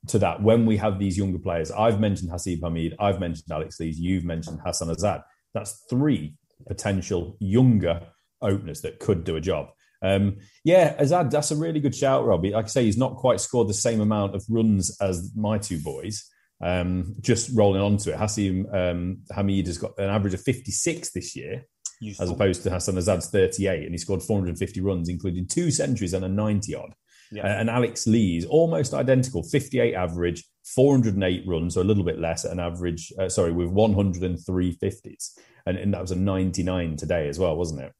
to 0.09 0.19
that 0.19 0.43
when 0.43 0.67
we 0.67 0.77
have 0.77 0.99
these 0.99 1.19
younger 1.19 1.38
players 1.38 1.71
i've 1.73 2.00
mentioned 2.00 2.31
haseeb 2.31 2.61
hameed 2.61 2.95
i've 2.99 3.21
mentioned 3.21 3.50
alex 3.50 3.79
lees 3.81 3.99
you've 3.99 4.25
mentioned 4.25 4.59
hassan 4.65 4.88
azad 4.88 5.23
that's 5.55 5.85
three 5.88 6.35
potential 6.67 7.37
younger 7.41 8.00
openers 8.43 8.83
that 8.83 8.99
could 8.99 9.25
do 9.25 9.37
a 9.37 9.41
job 9.41 9.69
um, 10.00 10.37
yeah, 10.65 10.97
Azad, 11.03 11.31
that's 11.31 11.50
a 11.50 11.57
really 11.57 11.81
good 11.81 11.95
shout, 11.95 12.25
Robbie. 12.25 12.53
Like 12.53 12.67
I 12.67 12.69
say, 12.69 12.85
he's 12.85 12.97
not 12.97 13.17
quite 13.17 13.41
scored 13.41 13.69
the 13.69 13.75
same 13.75 14.00
amount 14.00 14.35
of 14.35 14.45
runs 14.49 14.97
as 15.00 15.33
my 15.35 15.59
two 15.59 15.81
boys, 15.81 16.31
um, 16.61 17.15
just 17.21 17.50
rolling 17.55 17.83
onto 17.83 18.11
it, 18.11 18.17
Hasim 18.17 18.67
um, 18.75 19.19
Hameed 19.33 19.67
has 19.67 19.79
got 19.79 19.99
an 19.99 20.11
average 20.11 20.35
of 20.35 20.41
56 20.41 21.11
this 21.12 21.37
year, 21.37 21.65
Useful. 22.00 22.25
as 22.25 22.31
opposed 22.31 22.62
to 22.65 22.71
Hassan 22.71 22.97
Azad's 22.97 23.31
38, 23.31 23.85
and 23.85 23.93
he 23.93 23.99
scored 23.99 24.23
450 24.23 24.81
runs, 24.81 25.09
including 25.09 25.47
two 25.47 25.71
centuries 25.71 26.15
and 26.15 26.25
a 26.25 26.29
90 26.29 26.75
odd. 26.75 26.95
Yeah. 27.30 27.44
Uh, 27.44 27.61
and 27.61 27.70
Alex 27.70 28.06
Lees, 28.06 28.44
almost 28.47 28.94
identical, 28.94 29.42
58 29.42 29.94
average, 29.94 30.44
408 30.75 31.44
runs, 31.47 31.75
so 31.75 31.82
a 31.82 31.85
little 31.85 32.04
bit 32.04 32.18
less 32.18 32.44
at 32.44 32.52
an 32.52 32.61
average, 32.61 33.12
uh, 33.18 33.28
sorry, 33.28 33.52
with 33.52 33.68
103 33.68 34.76
50s. 34.76 35.38
And, 35.66 35.76
and 35.76 35.92
that 35.94 36.00
was 36.00 36.11
a 36.11 36.16
99 36.16 36.97
today 36.97 37.28
as 37.28 37.38
well, 37.38 37.56
wasn't 37.56 37.82
it? 37.82 37.92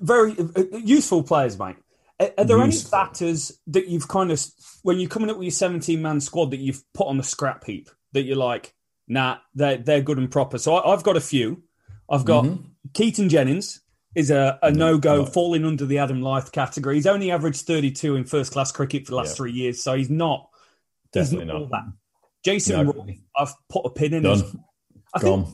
Very 0.00 0.36
uh, 0.38 0.76
useful 0.78 1.22
players, 1.22 1.58
mate. 1.58 1.76
Are, 2.20 2.30
are 2.38 2.44
there 2.44 2.64
Useful. 2.64 2.98
any 2.98 3.04
batters 3.06 3.58
that 3.68 3.88
you've 3.88 4.08
kind 4.08 4.30
of, 4.30 4.44
when 4.82 4.98
you're 4.98 5.08
coming 5.08 5.30
up 5.30 5.36
with 5.36 5.44
your 5.44 5.50
17 5.50 6.00
man 6.00 6.20
squad, 6.20 6.50
that 6.52 6.58
you've 6.60 6.82
put 6.94 7.06
on 7.08 7.16
the 7.16 7.22
scrap 7.22 7.64
heap 7.64 7.88
that 8.12 8.22
you're 8.22 8.36
like, 8.36 8.72
nah, 9.08 9.38
they're, 9.54 9.78
they're 9.78 10.02
good 10.02 10.18
and 10.18 10.30
proper? 10.30 10.58
So 10.58 10.76
I, 10.76 10.90
have 10.90 11.02
got 11.02 11.16
a 11.16 11.20
few. 11.20 11.62
I've 12.08 12.24
got 12.24 12.44
Mhm. 12.44 12.64
Keaton 12.94 13.28
Jennings 13.28 13.80
is 14.16 14.30
a, 14.32 14.58
a 14.62 14.72
no 14.72 14.98
go, 14.98 15.18
no. 15.18 15.24
falling 15.26 15.64
under 15.64 15.86
the 15.86 15.98
Adam 15.98 16.20
Lyth 16.20 16.50
category. 16.50 16.96
He's 16.96 17.06
only 17.06 17.30
averaged 17.30 17.66
32 17.66 18.16
in 18.16 18.24
first 18.24 18.52
class 18.52 18.72
cricket 18.72 19.04
for 19.06 19.10
the 19.12 19.16
last 19.18 19.30
Yeah. 19.30 19.34
three 19.36 19.52
years, 19.52 19.82
so 19.84 19.94
he's 19.94 20.10
not. 20.10 20.48
Definitely 21.12 21.52
he's 21.52 21.70
not. 21.70 21.70
that. 21.70 21.92
Jason 22.44 22.86
No. 22.86 22.92
Roy, 22.92 23.18
I've 23.36 23.52
put 23.68 23.86
a 23.86 23.90
pin 23.90 24.14
in. 24.14 24.24
his- 24.24 24.42
Done. 24.42 24.64
I 25.14 25.18
think 25.20 25.46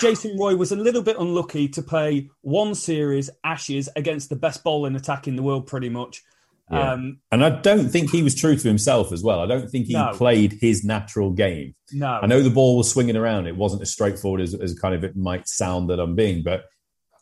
Jason 0.00 0.36
Roy 0.38 0.56
was 0.56 0.72
a 0.72 0.76
little 0.76 1.02
bit 1.02 1.16
unlucky 1.18 1.68
to 1.68 1.82
play 1.82 2.28
one 2.40 2.74
series 2.74 3.30
Ashes 3.44 3.88
against 3.96 4.28
the 4.30 4.36
best 4.36 4.64
bowling 4.64 4.96
attack 4.96 5.28
in 5.28 5.36
the 5.36 5.42
world, 5.42 5.66
pretty 5.66 5.88
much. 5.88 6.22
Yeah. 6.70 6.92
Um, 6.92 7.18
And 7.30 7.44
I 7.44 7.50
don't 7.50 7.88
think 7.88 8.10
he 8.10 8.22
was 8.24 8.34
true 8.34 8.56
to 8.56 8.68
himself 8.68 9.12
as 9.12 9.22
well. 9.22 9.38
I 9.40 9.46
don't 9.46 9.70
think 9.70 9.86
he 9.86 9.92
No. 9.92 10.10
played 10.14 10.58
his 10.60 10.82
natural 10.84 11.30
game. 11.30 11.74
no, 11.92 12.06
I 12.20 12.26
know 12.26 12.42
the 12.42 12.50
ball 12.50 12.76
was 12.76 12.90
swinging 12.90 13.14
around. 13.16 13.46
It 13.46 13.56
wasn't 13.56 13.82
as 13.82 13.92
straightforward 13.92 14.40
as, 14.40 14.54
as 14.54 14.74
kind 14.78 14.94
of 14.94 15.04
it 15.04 15.16
might 15.16 15.48
sound 15.48 15.88
that 15.90 16.00
I'm 16.00 16.16
being, 16.16 16.42
but 16.42 16.64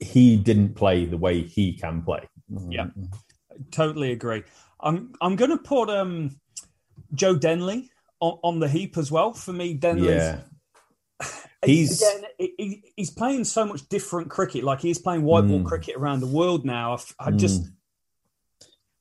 he 0.01 0.37
didn't 0.37 0.75
play 0.75 1.05
the 1.05 1.17
way 1.17 1.43
he 1.43 1.73
can 1.75 2.03
play. 2.03 2.29
Yeah. 2.69 2.87
totally 3.71 4.13
agree. 4.13 4.43
I'm 4.81 5.15
I'm 5.21 5.37
going 5.37 5.51
to 5.51 5.59
put 5.59 5.89
um, 5.91 6.37
Joe 7.15 7.37
Denley 7.37 7.91
on, 8.21 8.39
on 8.43 8.59
the 8.61 8.69
heap 8.69 8.97
as 8.99 9.11
well. 9.11 9.33
For 9.33 9.53
me, 9.53 9.75
Denley's 9.75 10.07
Yeah. 10.11 10.41
He's 11.65 12.03
Again, 12.03 12.25
he- 12.39 12.55
he, 12.59 12.83
he's 12.97 13.11
playing 13.11 13.45
so 13.45 13.65
much 13.65 13.89
different 13.89 14.29
cricket. 14.31 14.65
Like 14.65 14.81
he's 14.81 14.99
playing 14.99 15.23
white 15.23 15.47
ball 15.47 15.61
Mm. 15.61 15.65
cricket 15.67 15.97
around 15.97 16.21
the 16.21 16.27
world 16.27 16.65
now. 16.67 16.91
I, 16.93 16.95
f- 16.95 17.15
I 17.19 17.31
just 17.31 17.63
Mm. 17.63 17.73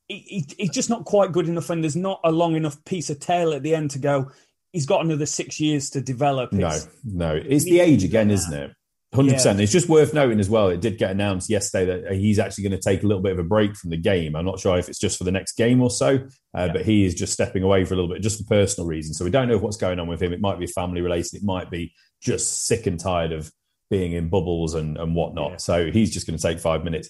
he, 0.08 0.18
he, 0.18 0.46
he's 0.58 0.70
just 0.70 0.88
not 0.90 1.04
quite 1.04 1.32
good 1.32 1.48
enough, 1.48 1.68
and 1.70 1.82
there's 1.84 1.96
not 1.96 2.20
a 2.24 2.32
long 2.32 2.56
enough 2.56 2.82
piece 2.84 3.10
of 3.10 3.20
tail 3.20 3.52
at 3.52 3.62
the 3.62 3.74
end 3.74 3.90
to 3.92 3.98
go. 3.98 4.30
He's 4.72 4.86
got 4.86 5.04
another 5.04 5.26
six 5.26 5.60
years 5.60 5.90
to 5.90 6.00
develop. 6.00 6.52
no, 6.52 6.66
It's- 6.68 6.88
no. 7.04 7.34
It's 7.34 7.64
the 7.64 7.80
age 7.80 8.02
again, 8.04 8.30
isn't 8.30 8.52
it? 8.54 8.70
Hundred 9.14 9.34
percent. 9.34 9.60
It's 9.60 9.70
just 9.70 9.88
worth 9.88 10.12
noting 10.12 10.40
as 10.40 10.50
well. 10.50 10.68
It 10.70 10.80
did 10.80 10.98
get 10.98 11.12
announced 11.12 11.48
yesterday 11.48 12.02
that 12.02 12.16
he's 12.16 12.40
actually 12.40 12.64
going 12.64 12.80
to 12.80 12.88
take 12.88 13.04
a 13.04 13.06
little 13.06 13.22
bit 13.22 13.32
of 13.32 13.38
a 13.38 13.44
break 13.44 13.76
from 13.76 13.90
the 13.90 13.96
game. 13.96 14.34
I'm 14.34 14.44
not 14.44 14.58
sure 14.58 14.76
if 14.76 14.88
it's 14.88 14.98
just 14.98 15.18
for 15.18 15.24
the 15.24 15.30
next 15.30 15.52
game 15.52 15.80
or 15.80 15.90
so, 15.90 16.18
uh, 16.52 16.68
but 16.68 16.84
he 16.84 17.04
is 17.04 17.14
just 17.14 17.32
stepping 17.32 17.62
away 17.62 17.84
for 17.84 17.94
a 17.94 17.96
little 17.96 18.12
bit, 18.12 18.22
just 18.22 18.38
for 18.38 18.44
personal 18.48 18.88
reasons. 18.88 19.16
So 19.16 19.24
we 19.24 19.30
don't 19.30 19.46
know 19.46 19.56
what's 19.56 19.76
going 19.76 20.00
on 20.00 20.08
with 20.08 20.20
him. 20.20 20.32
It 20.32 20.40
might 20.40 20.58
be 20.58 20.66
family 20.66 21.00
related. 21.00 21.34
It 21.34 21.44
might 21.44 21.70
be 21.70 21.94
just 22.20 22.66
sick 22.66 22.88
and 22.88 22.98
tired 22.98 23.30
of 23.30 23.52
being 23.88 24.12
in 24.12 24.30
bubbles 24.30 24.74
and, 24.74 24.96
and 24.96 25.14
whatnot. 25.14 25.50
Yeah. 25.52 25.56
So 25.58 25.90
he's 25.92 26.12
just 26.12 26.26
going 26.26 26.36
to 26.36 26.42
take 26.42 26.58
five 26.58 26.82
minutes. 26.82 27.08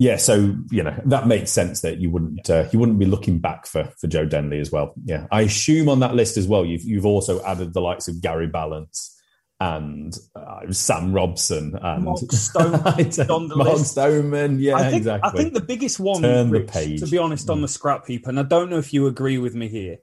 Yeah, 0.00 0.16
so 0.16 0.56
you 0.70 0.84
know 0.84 0.94
that 1.06 1.26
makes 1.26 1.50
sense 1.50 1.80
that 1.80 1.98
you 1.98 2.08
wouldn't 2.08 2.48
uh, 2.48 2.68
you 2.72 2.78
wouldn't 2.78 3.00
be 3.00 3.06
looking 3.06 3.40
back 3.40 3.66
for 3.66 3.92
for 4.00 4.06
Joe 4.06 4.24
Denley 4.24 4.60
as 4.60 4.70
well. 4.70 4.94
Yeah, 5.04 5.26
I 5.32 5.40
assume 5.40 5.88
on 5.88 5.98
that 6.00 6.14
list 6.14 6.36
as 6.36 6.46
well 6.46 6.64
you've 6.64 6.84
you've 6.84 7.04
also 7.04 7.44
added 7.44 7.74
the 7.74 7.80
likes 7.80 8.06
of 8.06 8.22
Gary 8.22 8.48
Ballance 8.48 9.17
and 9.60 10.16
uh, 10.36 10.70
Sam 10.70 11.12
Robson 11.12 11.76
and 11.80 12.04
Mark. 12.04 12.18
Stoneman. 12.30 14.58
Yeah, 14.60 14.76
I 14.76 14.82
think 14.84 14.96
exactly. 14.96 15.30
I 15.30 15.32
think 15.32 15.54
the 15.54 15.60
biggest 15.60 15.98
one, 15.98 16.22
Turn 16.22 16.50
the 16.50 16.60
page. 16.60 17.00
Mm. 17.00 17.04
to 17.04 17.10
be 17.10 17.18
honest, 17.18 17.50
on 17.50 17.62
the 17.62 17.68
scrap 17.68 18.06
heap, 18.06 18.26
and 18.26 18.38
I 18.38 18.42
don't 18.44 18.70
know 18.70 18.78
if 18.78 18.92
you 18.92 19.06
agree 19.06 19.38
with 19.38 19.54
me 19.54 19.68
here. 19.68 19.98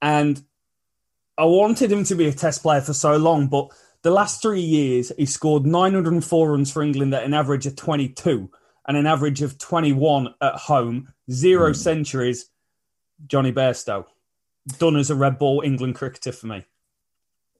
And 0.00 0.42
I 1.36 1.44
wanted 1.44 1.90
him 1.90 2.04
to 2.04 2.14
be 2.14 2.28
a 2.28 2.32
Test 2.32 2.62
player 2.62 2.80
for 2.80 2.94
so 2.94 3.16
long, 3.16 3.48
but 3.48 3.68
the 4.02 4.10
last 4.10 4.42
three 4.42 4.60
years 4.60 5.10
he 5.16 5.26
scored 5.26 5.66
904 5.66 6.50
runs 6.52 6.70
for 6.70 6.82
England 6.82 7.14
at 7.14 7.24
an 7.24 7.34
average 7.34 7.66
of 7.66 7.74
22 7.74 8.50
and 8.86 8.96
an 8.96 9.06
average 9.06 9.42
of 9.42 9.58
21 9.58 10.28
at 10.40 10.54
home, 10.54 11.12
zero 11.30 11.70
Mm. 11.70 11.76
centuries. 11.76 12.46
Jonny 13.26 13.52
Bairstow, 13.52 14.04
done 14.78 14.96
as 14.96 15.10
a 15.10 15.14
red 15.14 15.38
ball 15.38 15.62
England 15.64 15.94
cricketer 15.94 16.32
for 16.32 16.46
me. 16.48 16.64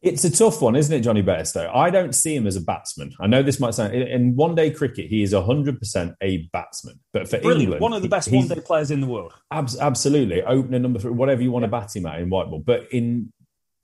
It's 0.04 0.24
a 0.24 0.30
tough 0.30 0.60
one, 0.60 0.76
isn't 0.76 0.94
it, 0.94 1.00
Jonny 1.00 1.22
Bairstow? 1.22 1.74
I 1.74 1.90
don't 1.90 2.14
see 2.14 2.34
him 2.34 2.46
as 2.46 2.56
a 2.56 2.60
batsman. 2.60 3.12
I 3.20 3.26
know 3.26 3.42
this 3.42 3.58
might 3.58 3.74
sound 3.74 3.94
in- 3.94 4.36
one 4.36 4.54
day 4.54 4.70
cricket, 4.70 5.08
he 5.08 5.22
is 5.22 5.32
100% 5.32 6.14
a 6.22 6.48
batsman. 6.52 7.00
But 7.12 7.28
for 7.28 7.38
Brilliant, 7.38 7.62
England, 7.62 7.82
one 7.82 7.92
of 7.92 8.02
the 8.02 8.08
best 8.08 8.30
one 8.30 8.46
day 8.46 8.60
players 8.60 8.90
in 8.90 9.00
the 9.00 9.06
world. 9.06 9.32
Abs- 9.50 9.78
absolutely. 9.78 10.42
Opener 10.42 10.78
number 10.78 10.98
three, 10.98 11.10
whatever 11.10 11.42
you 11.42 11.50
want 11.50 11.64
to 11.64 11.68
bat 11.68 11.96
him 11.96 12.06
at 12.06 12.20
in 12.20 12.30
white 12.30 12.48
ball. 12.50 12.60
But 12.60 12.92
in 12.92 13.32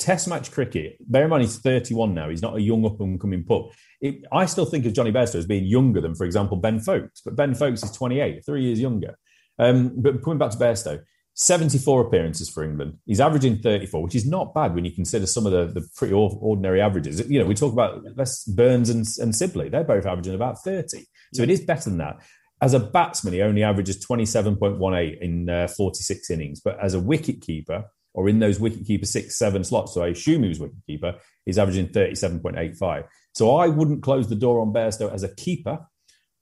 Test 0.01 0.29
match 0.29 0.51
cricket, 0.51 0.97
bear 1.01 1.25
in 1.25 1.31
mind 1.31 1.43
he's 1.43 1.59
31 1.59 2.15
now. 2.15 2.31
He's 2.31 2.41
not 2.41 2.57
a 2.57 2.61
young 2.61 2.87
up 2.87 2.99
and 3.01 3.21
coming 3.21 3.45
pup. 3.45 3.69
It, 4.01 4.25
I 4.33 4.47
still 4.47 4.65
think 4.65 4.87
of 4.87 4.95
Jonny 4.95 5.13
Bairstow 5.13 5.35
as 5.35 5.47
being 5.47 5.67
younger 5.67 6.01
than, 6.01 6.15
for 6.15 6.25
example, 6.25 6.57
Ben 6.57 6.81
Foakes. 6.81 7.21
But 7.23 7.37
Ben 7.37 7.55
Foakes 7.55 7.83
is 7.83 7.93
28, 7.93 8.43
three 8.47 8.65
years 8.65 8.81
younger. 8.81 9.19
Um, 9.59 9.93
but 9.97 10.23
coming 10.23 10.39
back 10.39 10.53
to 10.53 10.57
Bairstow, 10.57 11.03
74 11.35 12.07
appearances 12.07 12.51
for 12.51 12.65
England. 12.65 12.99
He's 13.07 13.21
averaging 13.21 13.61
34, 13.61 14.03
which 14.03 14.15
is 14.15 14.27
not 14.27 14.55
bad 14.55 14.75
when 14.75 14.85
you 14.85 14.93
consider 14.93 15.27
some 15.27 15.47
of 15.47 15.53
the, 15.53 15.81
the 15.81 15.87
pretty 15.97 16.13
ordinary 16.13 16.81
averages. 16.81 17.29
You 17.31 17.41
know, 17.41 17.47
we 17.47 17.55
talk 17.55 17.73
about 17.73 18.03
less 18.17 18.45
Burns 18.45 18.91
and, 18.91 19.07
and 19.19 19.35
Sibley. 19.35 19.69
They're 19.69 19.85
both 19.85 20.07
averaging 20.07 20.35
about 20.35 20.63
30. 20.63 21.07
So 21.33 21.43
it 21.43 21.51
is 21.51 21.61
better 21.61 21.89
than 21.89 21.99
that. 21.99 22.17
As 22.63 22.75
a 22.75 22.81
batsman, 22.81 23.33
he 23.33 23.41
only 23.41 23.63
averages 23.63 24.05
27.18 24.05 25.21
in 25.21 25.49
uh, 25.49 25.69
46 25.69 26.31
innings. 26.31 26.61
But 26.61 26.79
as 26.83 26.93
a 26.93 27.01
wicket 27.01 27.41
keeper, 27.41 27.85
or 28.13 28.29
in 28.29 28.41
those 28.41 28.61
wicket 28.61 28.87
keeper 28.87 29.07
six, 29.07 29.39
seven 29.39 29.65
slots, 29.65 29.95
so 29.95 30.03
I 30.03 30.09
assume 30.09 30.43
he 30.43 30.49
was 30.49 30.61
wicket 30.61 30.85
keeper, 30.87 31.15
he's 31.47 31.59
averaging 31.59 31.89
37.85. 31.89 33.05
So 33.35 33.57
I 33.57 33.69
wouldn't 33.69 34.03
close 34.03 34.29
the 34.29 34.35
door 34.35 34.61
on 34.61 34.73
Bairstow 34.73 35.13
as 35.13 35.23
a 35.23 35.35
keeper, 35.35 35.79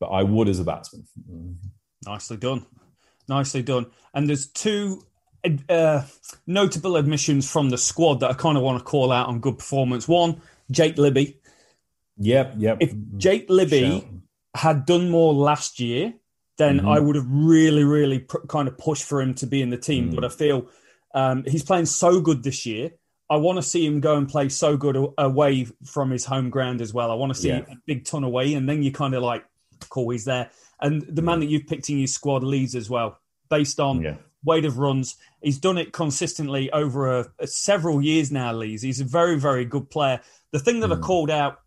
but 0.00 0.06
I 0.06 0.22
would 0.22 0.48
as 0.48 0.58
a 0.58 0.64
batsman. 0.64 1.06
Nicely 2.04 2.36
done. 2.36 2.66
Nicely 3.28 3.62
done. 3.62 3.86
And 4.18 4.28
there's 4.28 4.48
two 4.48 5.04
uh, 5.68 6.02
notable 6.44 6.96
admissions 6.96 7.48
from 7.48 7.70
the 7.70 7.78
squad 7.78 8.18
that 8.18 8.30
I 8.30 8.34
kind 8.34 8.56
of 8.56 8.64
want 8.64 8.78
to 8.78 8.84
call 8.84 9.12
out 9.12 9.28
on 9.28 9.38
good 9.38 9.58
performance. 9.58 10.08
One, 10.08 10.40
Jake 10.72 10.98
Libby. 10.98 11.38
Yep, 12.18 12.54
yep. 12.58 12.78
If 12.80 12.92
Jake 13.16 13.46
Libby 13.48 14.00
Shout. 14.00 14.04
had 14.56 14.86
done 14.86 15.08
more 15.10 15.32
last 15.32 15.78
year, 15.78 16.14
then 16.56 16.80
Mhm. 16.80 16.88
I 16.88 16.98
would 16.98 17.14
have 17.14 17.26
really, 17.30 17.84
really 17.84 18.18
pr- 18.18 18.44
kind 18.48 18.66
of 18.66 18.76
pushed 18.76 19.04
for 19.04 19.20
him 19.22 19.34
to 19.34 19.46
be 19.46 19.62
in 19.62 19.70
the 19.70 19.76
team. 19.78 20.10
Mm. 20.10 20.14
But 20.16 20.24
I 20.24 20.28
feel 20.30 20.66
um, 21.14 21.44
he's 21.46 21.62
playing 21.62 21.86
so 21.86 22.20
good 22.20 22.42
this 22.42 22.66
year. 22.66 22.90
I 23.30 23.36
want 23.36 23.56
to 23.56 23.62
see 23.62 23.86
him 23.86 24.00
go 24.00 24.16
and 24.16 24.28
play 24.28 24.48
so 24.48 24.76
good 24.76 24.96
away 25.16 25.66
from 25.84 26.10
his 26.10 26.24
home 26.24 26.50
ground 26.50 26.80
as 26.80 26.92
well. 26.92 27.12
I 27.12 27.14
want 27.14 27.32
to 27.32 27.40
see 27.40 27.48
Yeah. 27.50 27.58
a 27.70 27.76
big 27.86 28.04
ton 28.04 28.24
away, 28.24 28.54
and 28.54 28.68
then 28.68 28.82
you 28.82 28.90
kind 28.90 29.14
of 29.14 29.22
like, 29.22 29.44
cool, 29.90 30.10
he's 30.10 30.24
there. 30.24 30.50
And 30.82 31.02
the 31.02 31.22
man 31.22 31.38
that 31.40 31.46
you've 31.46 31.68
picked 31.68 31.88
in 31.88 31.98
your 31.98 32.08
squad 32.08 32.42
leads 32.42 32.74
as 32.74 32.90
well, 32.90 33.18
based 33.48 33.80
on 33.80 34.02
Yeah. 34.02 34.16
weight 34.44 34.64
of 34.64 34.78
runs. 34.78 35.16
He's 35.42 35.58
done 35.58 35.78
it 35.78 35.92
consistently 35.92 36.70
over 36.72 37.18
a, 37.20 37.26
a 37.38 37.46
several 37.46 38.02
years 38.02 38.30
now. 38.30 38.52
Lees. 38.52 38.82
He's 38.82 39.00
a 39.00 39.04
very, 39.04 39.38
very 39.38 39.64
good 39.64 39.90
player. 39.90 40.20
The 40.52 40.58
thing 40.58 40.80
that 40.80 40.92
I 40.92 40.96
Mm. 40.96 41.02
called 41.02 41.30
out, 41.30 41.60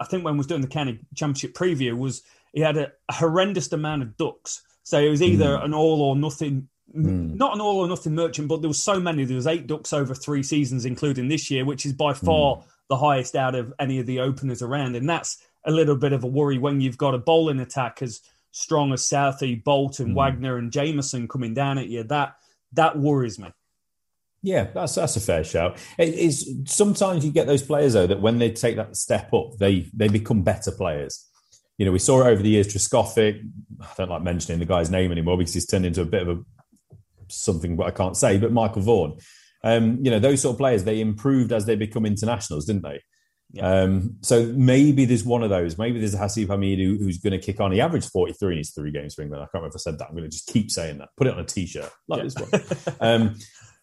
I 0.00 0.04
think 0.04 0.24
when 0.24 0.34
I 0.34 0.36
was 0.36 0.46
doing 0.46 0.60
the 0.60 0.68
county 0.68 1.00
championship 1.14 1.54
preview, 1.54 1.96
was 1.96 2.22
he 2.52 2.60
had 2.60 2.76
a, 2.76 2.92
a 3.08 3.14
horrendous 3.14 3.70
amount 3.72 4.02
of 4.02 4.16
ducks. 4.16 4.62
So 4.84 4.98
it 5.00 5.10
was 5.10 5.20
either 5.22 5.58
Mm. 5.58 5.64
an 5.66 5.74
all 5.74 6.00
or 6.02 6.16
nothing. 6.16 6.68
Mm. 6.96 7.34
Not 7.34 7.54
an 7.54 7.60
all 7.60 7.80
or 7.80 7.88
nothing 7.88 8.14
merchant, 8.14 8.48
but 8.48 8.62
there 8.62 8.68
was 8.68 8.82
so 8.82 8.98
many. 8.98 9.24
There 9.24 9.36
was 9.36 9.46
eight 9.46 9.66
ducks 9.66 9.92
over 9.92 10.14
three 10.14 10.42
seasons, 10.42 10.86
including 10.86 11.28
this 11.28 11.50
year, 11.50 11.64
which 11.66 11.84
is 11.84 11.92
by 11.92 12.14
far 12.14 12.62
the 12.88 12.96
highest 12.96 13.36
out 13.36 13.54
of 13.54 13.74
any 13.78 13.98
of 13.98 14.06
the 14.06 14.20
openers 14.20 14.62
around. 14.62 14.96
And 14.96 15.06
that's 15.06 15.36
a 15.66 15.70
little 15.70 15.96
bit 15.96 16.14
of 16.14 16.24
a 16.24 16.26
worry 16.26 16.56
when 16.56 16.80
you've 16.80 16.96
got 16.96 17.14
a 17.14 17.18
bowling 17.18 17.60
attack 17.60 18.00
as 18.00 18.22
strong 18.58 18.92
as 18.92 19.06
Southey, 19.06 19.54
Bolton, 19.54 20.10
Mm. 20.10 20.14
Wagner, 20.14 20.56
and 20.56 20.72
Jamieson 20.72 21.28
coming 21.28 21.54
down 21.54 21.78
at 21.78 21.88
you. 21.88 22.02
That 22.02 22.34
that 22.72 22.98
worries 22.98 23.38
me. 23.38 23.50
Yeah, 24.42 24.64
that's 24.74 24.96
that's 24.96 25.16
a 25.16 25.20
fair 25.20 25.44
shout. 25.44 25.78
It, 25.96 26.14
it's 26.14 26.44
sometimes 26.72 27.24
you 27.24 27.30
get 27.30 27.46
those 27.46 27.62
players 27.62 27.92
though 27.92 28.06
that 28.06 28.20
when 28.20 28.38
they 28.38 28.50
take 28.50 28.76
that 28.76 28.96
step 28.96 29.32
up, 29.32 29.56
they 29.58 29.88
they 29.94 30.08
become 30.08 30.42
better 30.42 30.72
players. 30.72 31.24
You 31.76 31.86
know, 31.86 31.92
we 31.92 32.00
saw 32.00 32.22
it 32.22 32.30
over 32.30 32.42
the 32.42 32.48
years. 32.48 32.66
Trescothick, 32.66 33.40
I 33.80 33.86
don't 33.96 34.10
like 34.10 34.22
mentioning 34.22 34.58
the 34.58 34.66
guy's 34.66 34.90
name 34.90 35.12
anymore 35.12 35.38
because 35.38 35.54
he's 35.54 35.66
turned 35.66 35.86
into 35.86 36.02
a 36.02 36.04
bit 36.06 36.26
of 36.26 36.38
a 36.38 36.42
something 37.28 37.76
what 37.76 37.86
I 37.86 37.92
can't 37.92 38.16
say. 38.16 38.38
But 38.38 38.52
Michael 38.52 38.82
Vaughan, 38.82 39.18
um, 39.62 39.98
you 40.04 40.10
know, 40.10 40.18
those 40.18 40.42
sort 40.42 40.54
of 40.54 40.58
players 40.58 40.82
they 40.82 41.00
improved 41.00 41.52
as 41.52 41.66
they 41.66 41.76
become 41.76 42.04
internationals, 42.04 42.64
didn't 42.66 42.82
they? 42.82 43.00
Um, 43.60 44.16
so 44.20 44.46
maybe 44.54 45.04
there's 45.04 45.24
one 45.24 45.42
of 45.42 45.50
those. 45.50 45.78
Maybe 45.78 45.98
there's 45.98 46.14
a 46.14 46.18
Haseeb 46.18 46.46
Hameed 46.48 46.78
who, 46.78 46.96
who's 47.02 47.18
going 47.18 47.32
to 47.32 47.38
kick 47.38 47.60
on. 47.60 47.72
He 47.72 47.80
averaged 47.80 48.10
43 48.10 48.52
in 48.52 48.58
his 48.58 48.70
three 48.72 48.90
games 48.90 49.14
for 49.14 49.22
England. 49.22 49.42
I 49.42 49.46
can't 49.46 49.54
remember 49.54 49.68
if 49.76 49.80
I 49.80 49.82
said 49.82 49.98
that. 49.98 50.08
I'm 50.08 50.12
going 50.14 50.24
to 50.24 50.30
just 50.30 50.48
keep 50.48 50.70
saying 50.70 50.98
that. 50.98 51.08
Put 51.16 51.26
it 51.28 51.34
on 51.34 51.40
a 51.40 51.44
t-shirt 51.44 51.90
like 52.08 52.24
this 52.24 52.34
one. 52.34 52.96
um, 53.00 53.36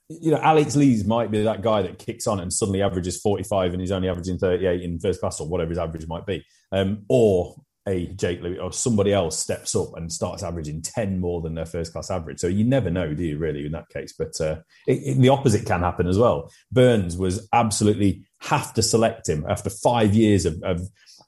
you 0.07 0.29
know, 0.29 0.37
Alex 0.37 0.75
Lees 0.75 1.03
might 1.05 1.31
be 1.31 1.41
that 1.43 1.63
guy 1.63 1.81
that 1.81 1.97
kicks 1.97 2.27
on 2.27 2.39
and 2.39 2.53
suddenly 2.53 2.83
averages 2.83 3.19
45 3.21 3.71
and 3.73 3.81
he's 3.81 3.91
only 3.91 4.07
averaging 4.07 4.37
38 4.37 4.81
in 4.81 4.99
first 4.99 5.19
class 5.19 5.39
or 5.41 5.47
whatever 5.47 5.69
his 5.69 5.79
average 5.79 6.07
might 6.07 6.27
be. 6.27 6.45
Um, 6.71 7.05
or 7.09 7.55
a 7.87 8.07
Jake 8.07 8.41
Lee 8.41 8.57
or 8.57 8.71
somebody 8.73 9.13
else 9.13 9.37
steps 9.37 9.75
up 9.75 9.95
and 9.95 10.11
starts 10.11 10.41
averaging 10.41 10.81
10 10.81 11.19
more 11.19 11.41
than 11.41 11.53
their 11.53 11.67
first 11.67 11.93
class 11.93 12.09
average. 12.09 12.39
So 12.39 12.47
you 12.47 12.63
never 12.63 12.89
know, 12.89 13.13
do 13.13 13.23
you, 13.23 13.37
really, 13.37 13.65
in 13.65 13.71
that 13.73 13.89
case? 13.89 14.13
But 14.17 14.39
uh, 14.41 14.57
it, 14.87 14.93
it- 15.05 15.17
the 15.21 15.29
opposite 15.29 15.65
can 15.65 15.81
happen 15.81 16.07
as 16.07 16.17
well. 16.17 16.51
Burns 16.71 17.15
was 17.17 17.47
absolutely 17.53 18.25
have 18.45 18.73
to 18.73 18.81
select 18.81 19.27
him 19.27 19.45
after 19.49 19.69
five 19.69 20.13
years 20.13 20.45
of, 20.45 20.61
of, 20.63 20.81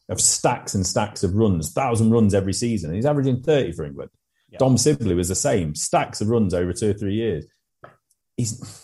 of 0.09 0.21
stacks 0.21 0.75
and 0.75 0.85
stacks 0.85 1.23
of 1.23 1.35
runs, 1.35 1.71
thousand 1.71 2.11
runs 2.11 2.33
every 2.33 2.53
season. 2.53 2.89
And 2.89 2.95
he's 2.95 3.05
averaging 3.05 3.41
30 3.41 3.73
for 3.73 3.85
England. 3.85 4.11
Dom 4.59 4.77
Sibley 4.77 5.13
was 5.13 5.27
the 5.27 5.35
same, 5.35 5.75
stacks 5.75 6.21
of 6.21 6.29
runs 6.29 6.53
over 6.53 6.73
two 6.73 6.91
or 6.91 6.93
three 6.93 7.15
years. 7.15 7.45
He's 8.37 8.83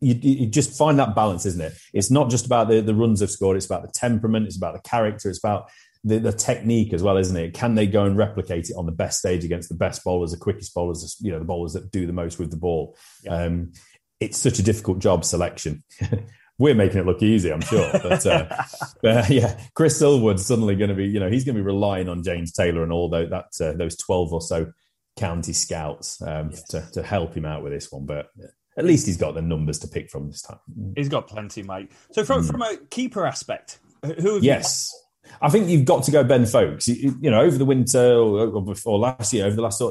you, 0.00 0.14
you 0.14 0.46
just 0.46 0.76
find 0.76 0.98
that 0.98 1.14
balance, 1.14 1.46
isn't 1.46 1.60
it? 1.60 1.72
It's 1.94 2.10
not 2.10 2.28
just 2.28 2.44
about 2.44 2.68
the, 2.68 2.80
the 2.80 2.94
runs 2.94 3.20
they've 3.20 3.30
scored, 3.30 3.56
it's 3.56 3.66
about 3.66 3.82
the 3.82 3.92
temperament, 3.92 4.46
it's 4.46 4.56
about 4.56 4.74
the 4.74 4.88
character, 4.88 5.30
it's 5.30 5.38
about 5.38 5.70
the, 6.02 6.18
the 6.18 6.32
technique 6.32 6.92
as 6.92 7.02
well, 7.02 7.16
isn't 7.16 7.36
it? 7.36 7.54
Can 7.54 7.74
they 7.74 7.86
go 7.86 8.04
and 8.04 8.16
replicate 8.16 8.68
it 8.68 8.76
on 8.76 8.84
the 8.84 8.92
best 8.92 9.18
stage 9.18 9.44
against 9.44 9.70
the 9.70 9.74
best 9.74 10.04
bowlers, 10.04 10.32
the 10.32 10.36
quickest 10.36 10.74
bowlers, 10.74 11.16
you 11.20 11.32
know, 11.32 11.38
the 11.38 11.44
bowlers 11.46 11.72
that 11.72 11.90
do 11.90 12.06
the 12.06 12.12
most 12.12 12.38
with 12.38 12.50
the 12.50 12.56
ball? 12.56 12.96
Yeah. 13.22 13.44
Um, 13.44 13.72
it's 14.20 14.36
such 14.36 14.58
a 14.58 14.62
difficult 14.62 14.98
job 14.98 15.24
selection. 15.24 15.82
We're 16.58 16.74
making 16.74 16.98
it 16.98 17.06
look 17.06 17.22
easy, 17.22 17.52
I'm 17.52 17.60
sure. 17.60 17.90
But, 17.92 18.24
uh, 18.26 18.46
uh, 19.04 19.24
yeah, 19.28 19.60
Chris 19.74 20.00
Silverwood's 20.00 20.46
suddenly 20.46 20.76
going 20.76 20.90
to 20.90 20.94
be, 20.94 21.06
you 21.06 21.18
know, 21.18 21.28
he's 21.28 21.44
going 21.44 21.56
to 21.56 21.60
be 21.60 21.66
relying 21.66 22.08
on 22.08 22.22
James 22.22 22.52
Taylor 22.52 22.82
and 22.82 22.92
all 22.92 23.08
those, 23.08 23.30
that, 23.30 23.46
uh, 23.60 23.72
those 23.76 23.96
12 23.96 24.32
or 24.32 24.40
so 24.40 24.72
county 25.16 25.52
scouts 25.52 26.22
um, 26.22 26.50
yes. 26.50 26.62
to, 26.68 26.88
to 26.92 27.02
help 27.02 27.36
him 27.36 27.44
out 27.44 27.62
with 27.62 27.72
this 27.72 27.90
one. 27.90 28.06
But 28.06 28.30
at 28.76 28.84
least 28.84 29.06
he's 29.06 29.16
got 29.16 29.34
the 29.34 29.42
numbers 29.42 29.78
to 29.80 29.88
pick 29.88 30.10
from 30.10 30.28
this 30.28 30.42
time. 30.42 30.58
He's 30.96 31.08
got 31.08 31.26
plenty, 31.26 31.62
mate. 31.62 31.90
So 32.12 32.24
from, 32.24 32.42
mm. 32.42 32.50
from 32.50 32.62
a 32.62 32.76
keeper 32.90 33.26
aspect, 33.26 33.78
who 34.20 34.40
yes. 34.40 34.92
I 35.40 35.48
think 35.48 35.68
you've 35.68 35.84
got 35.86 36.04
to 36.04 36.10
go 36.10 36.22
Ben 36.22 36.46
Foakes. 36.46 36.86
You, 36.86 37.16
you 37.20 37.30
know, 37.30 37.40
over 37.40 37.56
the 37.56 37.64
winter 37.64 38.14
or, 38.14 38.48
or, 38.48 38.62
before 38.62 38.98
last 38.98 39.32
year, 39.32 39.46
over 39.46 39.56
the 39.56 39.62
last 39.62 39.82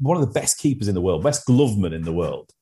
one 0.00 0.16
of 0.16 0.20
the 0.20 0.32
best 0.32 0.58
keepers 0.58 0.88
in 0.88 0.94
the 0.94 1.00
world, 1.00 1.22
best 1.22 1.46
gloveman 1.46 1.94
in 1.94 2.02
the 2.02 2.12
world. 2.12 2.52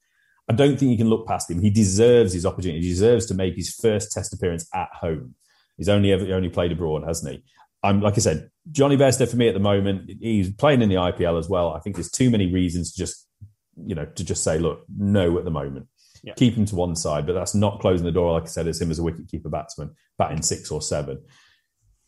I 0.50 0.52
don't 0.52 0.76
think 0.76 0.90
you 0.90 0.96
can 0.96 1.08
look 1.08 1.28
past 1.28 1.48
him. 1.48 1.62
He 1.62 1.70
deserves 1.70 2.32
his 2.32 2.44
opportunity. 2.44 2.80
He 2.80 2.88
deserves 2.88 3.24
to 3.26 3.34
make 3.34 3.54
his 3.54 3.72
first 3.72 4.10
Test 4.10 4.34
appearance 4.34 4.68
at 4.74 4.88
home. 4.92 5.36
He's 5.76 5.88
only 5.88 6.10
ever 6.10 6.34
only 6.34 6.48
played 6.48 6.72
abroad, 6.72 7.04
hasn't 7.06 7.32
he? 7.32 7.44
I'm 7.84 8.00
like 8.00 8.14
I 8.14 8.18
said, 8.18 8.50
Jonny 8.72 8.96
Bairstow 8.96 9.30
for 9.30 9.36
me 9.36 9.46
at 9.46 9.54
the 9.54 9.60
moment. 9.60 10.10
He's 10.20 10.52
playing 10.52 10.82
in 10.82 10.88
the 10.88 10.96
IPL 10.96 11.38
as 11.38 11.48
well. 11.48 11.72
I 11.72 11.78
think 11.78 11.94
there's 11.94 12.10
too 12.10 12.30
many 12.30 12.52
reasons 12.52 12.92
to 12.92 12.98
just, 12.98 13.28
you 13.76 13.94
know, 13.94 14.06
to 14.06 14.24
just 14.24 14.42
say, 14.42 14.58
look, 14.58 14.82
no 14.98 15.38
at 15.38 15.44
the 15.44 15.52
moment. 15.52 15.86
Yeah. 16.24 16.34
Keep 16.34 16.54
him 16.54 16.66
to 16.66 16.74
one 16.74 16.96
side, 16.96 17.26
but 17.26 17.34
that's 17.34 17.54
not 17.54 17.78
closing 17.78 18.04
the 18.04 18.10
door, 18.10 18.32
like 18.32 18.42
I 18.42 18.46
said, 18.46 18.66
as 18.66 18.82
him 18.82 18.90
as 18.90 18.98
a 18.98 19.02
wicketkeeper 19.02 19.52
batsman, 19.52 19.94
batting 20.18 20.42
six 20.42 20.72
or 20.72 20.82
seven. 20.82 21.22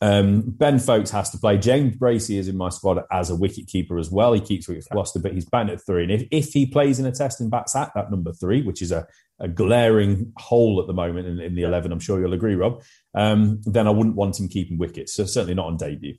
Um, 0.02 0.42
ben 0.44 0.80
Foakes 0.80 1.12
has 1.12 1.30
to 1.30 1.38
play. 1.38 1.56
James 1.56 1.94
Bracey 1.94 2.36
is 2.36 2.48
in 2.48 2.56
my 2.56 2.70
squad 2.70 3.04
as 3.12 3.30
a 3.30 3.36
wicket 3.36 3.68
keeper 3.68 4.00
as 4.00 4.10
well. 4.10 4.32
He 4.32 4.40
keeps 4.40 4.66
wickets 4.66 4.88
for 4.88 4.94
Gloucester, 4.94 5.20
but 5.20 5.32
he's 5.32 5.44
banned 5.44 5.70
at 5.70 5.80
three. 5.80 6.02
And 6.02 6.10
if, 6.10 6.26
if 6.32 6.52
he 6.52 6.66
plays 6.66 6.98
in 6.98 7.06
a 7.06 7.12
test 7.12 7.40
and 7.40 7.48
bats 7.48 7.76
at 7.76 7.92
that 7.94 8.10
number 8.10 8.32
three, 8.32 8.62
which 8.62 8.82
is 8.82 8.90
a, 8.90 9.06
a 9.38 9.46
glaring 9.46 10.32
hole 10.36 10.80
at 10.80 10.88
the 10.88 10.92
moment 10.92 11.28
in, 11.28 11.38
in 11.38 11.54
the 11.54 11.62
11, 11.62 11.92
I'm 11.92 12.00
sure 12.00 12.20
you'll 12.20 12.32
agree, 12.32 12.56
Rob, 12.56 12.82
um, 13.14 13.60
then 13.64 13.86
I 13.86 13.90
wouldn't 13.90 14.16
want 14.16 14.40
him 14.40 14.48
keeping 14.48 14.76
wickets. 14.76 15.14
So 15.14 15.24
certainly 15.24 15.54
not 15.54 15.66
on 15.66 15.76
debut. 15.76 16.16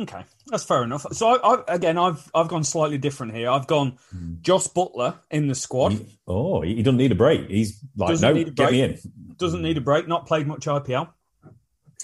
Okay, 0.00 0.22
that's 0.48 0.64
fair 0.64 0.84
enough. 0.84 1.06
So 1.12 1.28
I, 1.28 1.54
I, 1.54 1.62
again, 1.68 1.96
I've 1.96 2.30
I've 2.34 2.48
gone 2.48 2.62
slightly 2.62 2.98
different 2.98 3.34
here. 3.34 3.48
I've 3.48 3.66
gone 3.66 3.96
mm. 4.14 4.42
Buttler 4.42 5.16
in 5.30 5.48
the 5.48 5.54
squad. 5.54 5.92
He, 5.92 6.18
oh, 6.28 6.60
he 6.60 6.82
doesn't 6.82 6.98
need 6.98 7.12
a 7.12 7.14
break. 7.14 7.48
He's 7.48 7.82
like, 7.96 8.10
doesn't 8.10 8.34
no, 8.34 8.44
get 8.44 8.70
me 8.70 8.82
in. 8.82 8.98
Doesn't 9.38 9.62
need 9.62 9.78
a 9.78 9.80
break. 9.80 10.08
Not 10.08 10.26
played 10.26 10.46
much 10.46 10.66
IPL. 10.66 11.08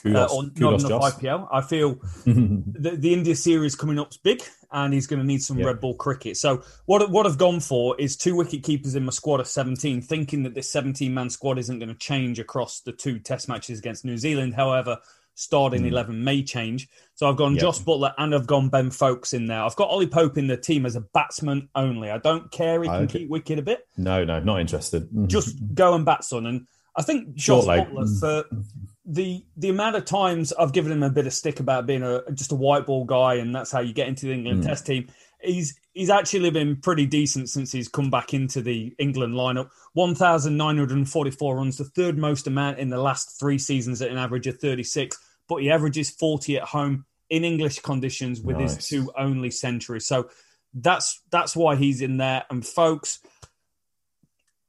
Kudos, 0.02 0.32
uh, 0.32 0.34
or 0.34 0.42
kudos, 0.44 0.82
not 0.82 0.90
enough 0.90 1.18
IPL. 1.18 1.48
I 1.52 1.60
feel 1.60 1.94
the, 2.24 2.96
the 2.96 3.12
India 3.12 3.36
series 3.36 3.74
coming 3.74 3.98
up's 3.98 4.16
big, 4.16 4.42
and 4.72 4.94
he's 4.94 5.06
going 5.06 5.20
to 5.20 5.26
need 5.26 5.42
some 5.42 5.58
yeah. 5.58 5.66
red 5.66 5.80
ball 5.80 5.94
cricket. 5.94 6.36
So 6.36 6.62
what 6.86 7.10
what 7.10 7.26
I've 7.26 7.38
gone 7.38 7.60
for 7.60 8.00
is 8.00 8.16
two 8.16 8.36
wicket 8.36 8.62
keepers 8.62 8.94
in 8.94 9.04
my 9.04 9.10
squad 9.10 9.40
of 9.40 9.46
seventeen, 9.46 10.00
thinking 10.00 10.42
that 10.44 10.54
this 10.54 10.70
seventeen 10.70 11.12
man 11.12 11.30
squad 11.30 11.58
isn't 11.58 11.78
going 11.78 11.90
to 11.90 11.98
change 11.98 12.38
across 12.38 12.80
the 12.80 12.92
two 12.92 13.18
Test 13.18 13.48
matches 13.48 13.78
against 13.78 14.04
New 14.04 14.16
Zealand. 14.16 14.54
However, 14.54 14.98
starting 15.34 15.82
mm. 15.82 15.88
eleven 15.88 16.24
may 16.24 16.42
change. 16.42 16.88
So 17.14 17.28
I've 17.28 17.36
gone 17.36 17.58
Jos 17.58 17.80
Buttler 17.80 18.14
and 18.16 18.34
I've 18.34 18.46
gone 18.46 18.70
Ben 18.70 18.90
Foakes 18.90 19.34
in 19.34 19.46
there. 19.46 19.62
I've 19.62 19.76
got 19.76 19.90
Ollie 19.90 20.06
Pope 20.06 20.38
in 20.38 20.46
the 20.46 20.56
team 20.56 20.86
as 20.86 20.96
a 20.96 21.02
batsman 21.02 21.68
only. 21.74 22.10
I 22.10 22.18
don't 22.18 22.50
care 22.50 22.82
if 22.82 22.90
he 22.90 22.96
can 22.96 23.06
keep 23.06 23.28
wicket 23.28 23.58
a 23.58 23.62
bit. 23.62 23.86
No, 23.98 24.24
no, 24.24 24.40
not 24.40 24.60
interested. 24.60 25.08
Just 25.26 25.58
go 25.74 25.94
and 25.94 26.04
bat, 26.04 26.24
son. 26.24 26.46
And 26.46 26.66
I 26.96 27.02
think 27.02 27.34
Jos 27.34 27.66
Buttler 27.66 28.20
for 28.20 28.44
the 29.04 29.44
the 29.56 29.70
amount 29.70 29.96
of 29.96 30.04
times 30.04 30.52
I've 30.52 30.72
given 30.72 30.92
him 30.92 31.02
a 31.02 31.10
bit 31.10 31.26
of 31.26 31.32
stick 31.32 31.60
about 31.60 31.86
being 31.86 32.02
a 32.02 32.22
just 32.32 32.52
a 32.52 32.56
white 32.56 32.86
ball 32.86 33.04
guy, 33.04 33.34
and 33.34 33.54
that's 33.54 33.72
how 33.72 33.80
you 33.80 33.92
get 33.92 34.08
into 34.08 34.26
the 34.26 34.32
England 34.32 34.62
mm. 34.62 34.66
Test 34.66 34.86
team. 34.86 35.08
He's 35.40 35.78
he's 35.92 36.10
actually 36.10 36.50
been 36.50 36.76
pretty 36.76 37.06
decent 37.06 37.48
since 37.48 37.72
he's 37.72 37.88
come 37.88 38.10
back 38.10 38.34
into 38.34 38.60
the 38.60 38.94
England 38.98 39.34
lineup. 39.34 39.70
One 39.94 40.14
thousand 40.14 40.56
nine 40.56 40.76
hundred 40.76 40.96
and 40.96 41.08
forty 41.08 41.30
four 41.30 41.56
runs, 41.56 41.78
the 41.78 41.84
third 41.84 42.18
most 42.18 42.46
amount 42.46 42.78
in 42.78 42.90
the 42.90 43.00
last 43.00 43.38
three 43.40 43.58
seasons 43.58 44.02
at 44.02 44.10
an 44.10 44.18
average 44.18 44.46
of 44.46 44.58
thirty 44.58 44.84
six. 44.84 45.18
But 45.48 45.62
he 45.62 45.70
averages 45.70 46.10
forty 46.10 46.58
at 46.58 46.64
home 46.64 47.06
in 47.30 47.44
English 47.44 47.78
conditions 47.78 48.40
with 48.40 48.58
nice. 48.58 48.76
his 48.76 48.86
two 48.86 49.10
only 49.16 49.50
centuries. 49.50 50.06
So 50.06 50.28
that's 50.74 51.22
that's 51.30 51.56
why 51.56 51.76
he's 51.76 52.02
in 52.02 52.18
there. 52.18 52.44
And 52.50 52.66
Foakes, 52.66 53.20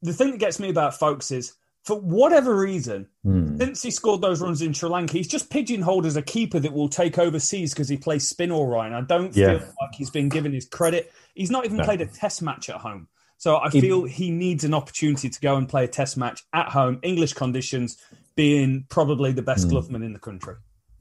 the 0.00 0.14
thing 0.14 0.30
that 0.30 0.40
gets 0.40 0.58
me 0.58 0.70
about 0.70 0.98
Foakes 0.98 1.30
is 1.30 1.52
for 1.84 1.98
whatever 1.98 2.56
reason, 2.56 3.08
mm. 3.26 3.58
since 3.58 3.82
he 3.82 3.90
scored 3.90 4.20
those 4.20 4.40
runs 4.40 4.62
in 4.62 4.72
Sri 4.72 4.88
Lanka, 4.88 5.14
he's 5.14 5.26
just 5.26 5.50
pigeonholed 5.50 6.06
as 6.06 6.16
a 6.16 6.22
keeper 6.22 6.60
that 6.60 6.72
will 6.72 6.88
take 6.88 7.18
overseas 7.18 7.74
because 7.74 7.88
he 7.88 7.96
plays 7.96 8.26
spin 8.26 8.52
all 8.52 8.66
right. 8.66 8.86
And 8.86 8.94
I 8.94 9.00
don't 9.00 9.34
yeah. 9.36 9.58
feel 9.58 9.68
like 9.80 9.94
he's 9.94 10.10
been 10.10 10.28
given 10.28 10.52
his 10.52 10.66
credit. 10.66 11.12
He's 11.34 11.50
not 11.50 11.64
even 11.64 11.78
no. 11.78 11.84
played 11.84 12.00
a 12.00 12.06
test 12.06 12.40
match 12.40 12.70
at 12.70 12.76
home. 12.76 13.08
So 13.38 13.56
I 13.56 13.70
feel 13.70 14.04
he 14.04 14.30
needs 14.30 14.62
an 14.62 14.72
opportunity 14.72 15.28
to 15.28 15.40
go 15.40 15.56
and 15.56 15.68
play 15.68 15.82
a 15.82 15.88
test 15.88 16.16
match 16.16 16.44
at 16.52 16.68
home, 16.68 17.00
English 17.02 17.32
conditions, 17.32 17.96
being 18.36 18.84
probably 18.88 19.32
the 19.32 19.42
best 19.42 19.66
mm. 19.66 19.72
gloveman 19.72 20.04
in 20.04 20.12
the 20.12 20.20
country. 20.20 20.54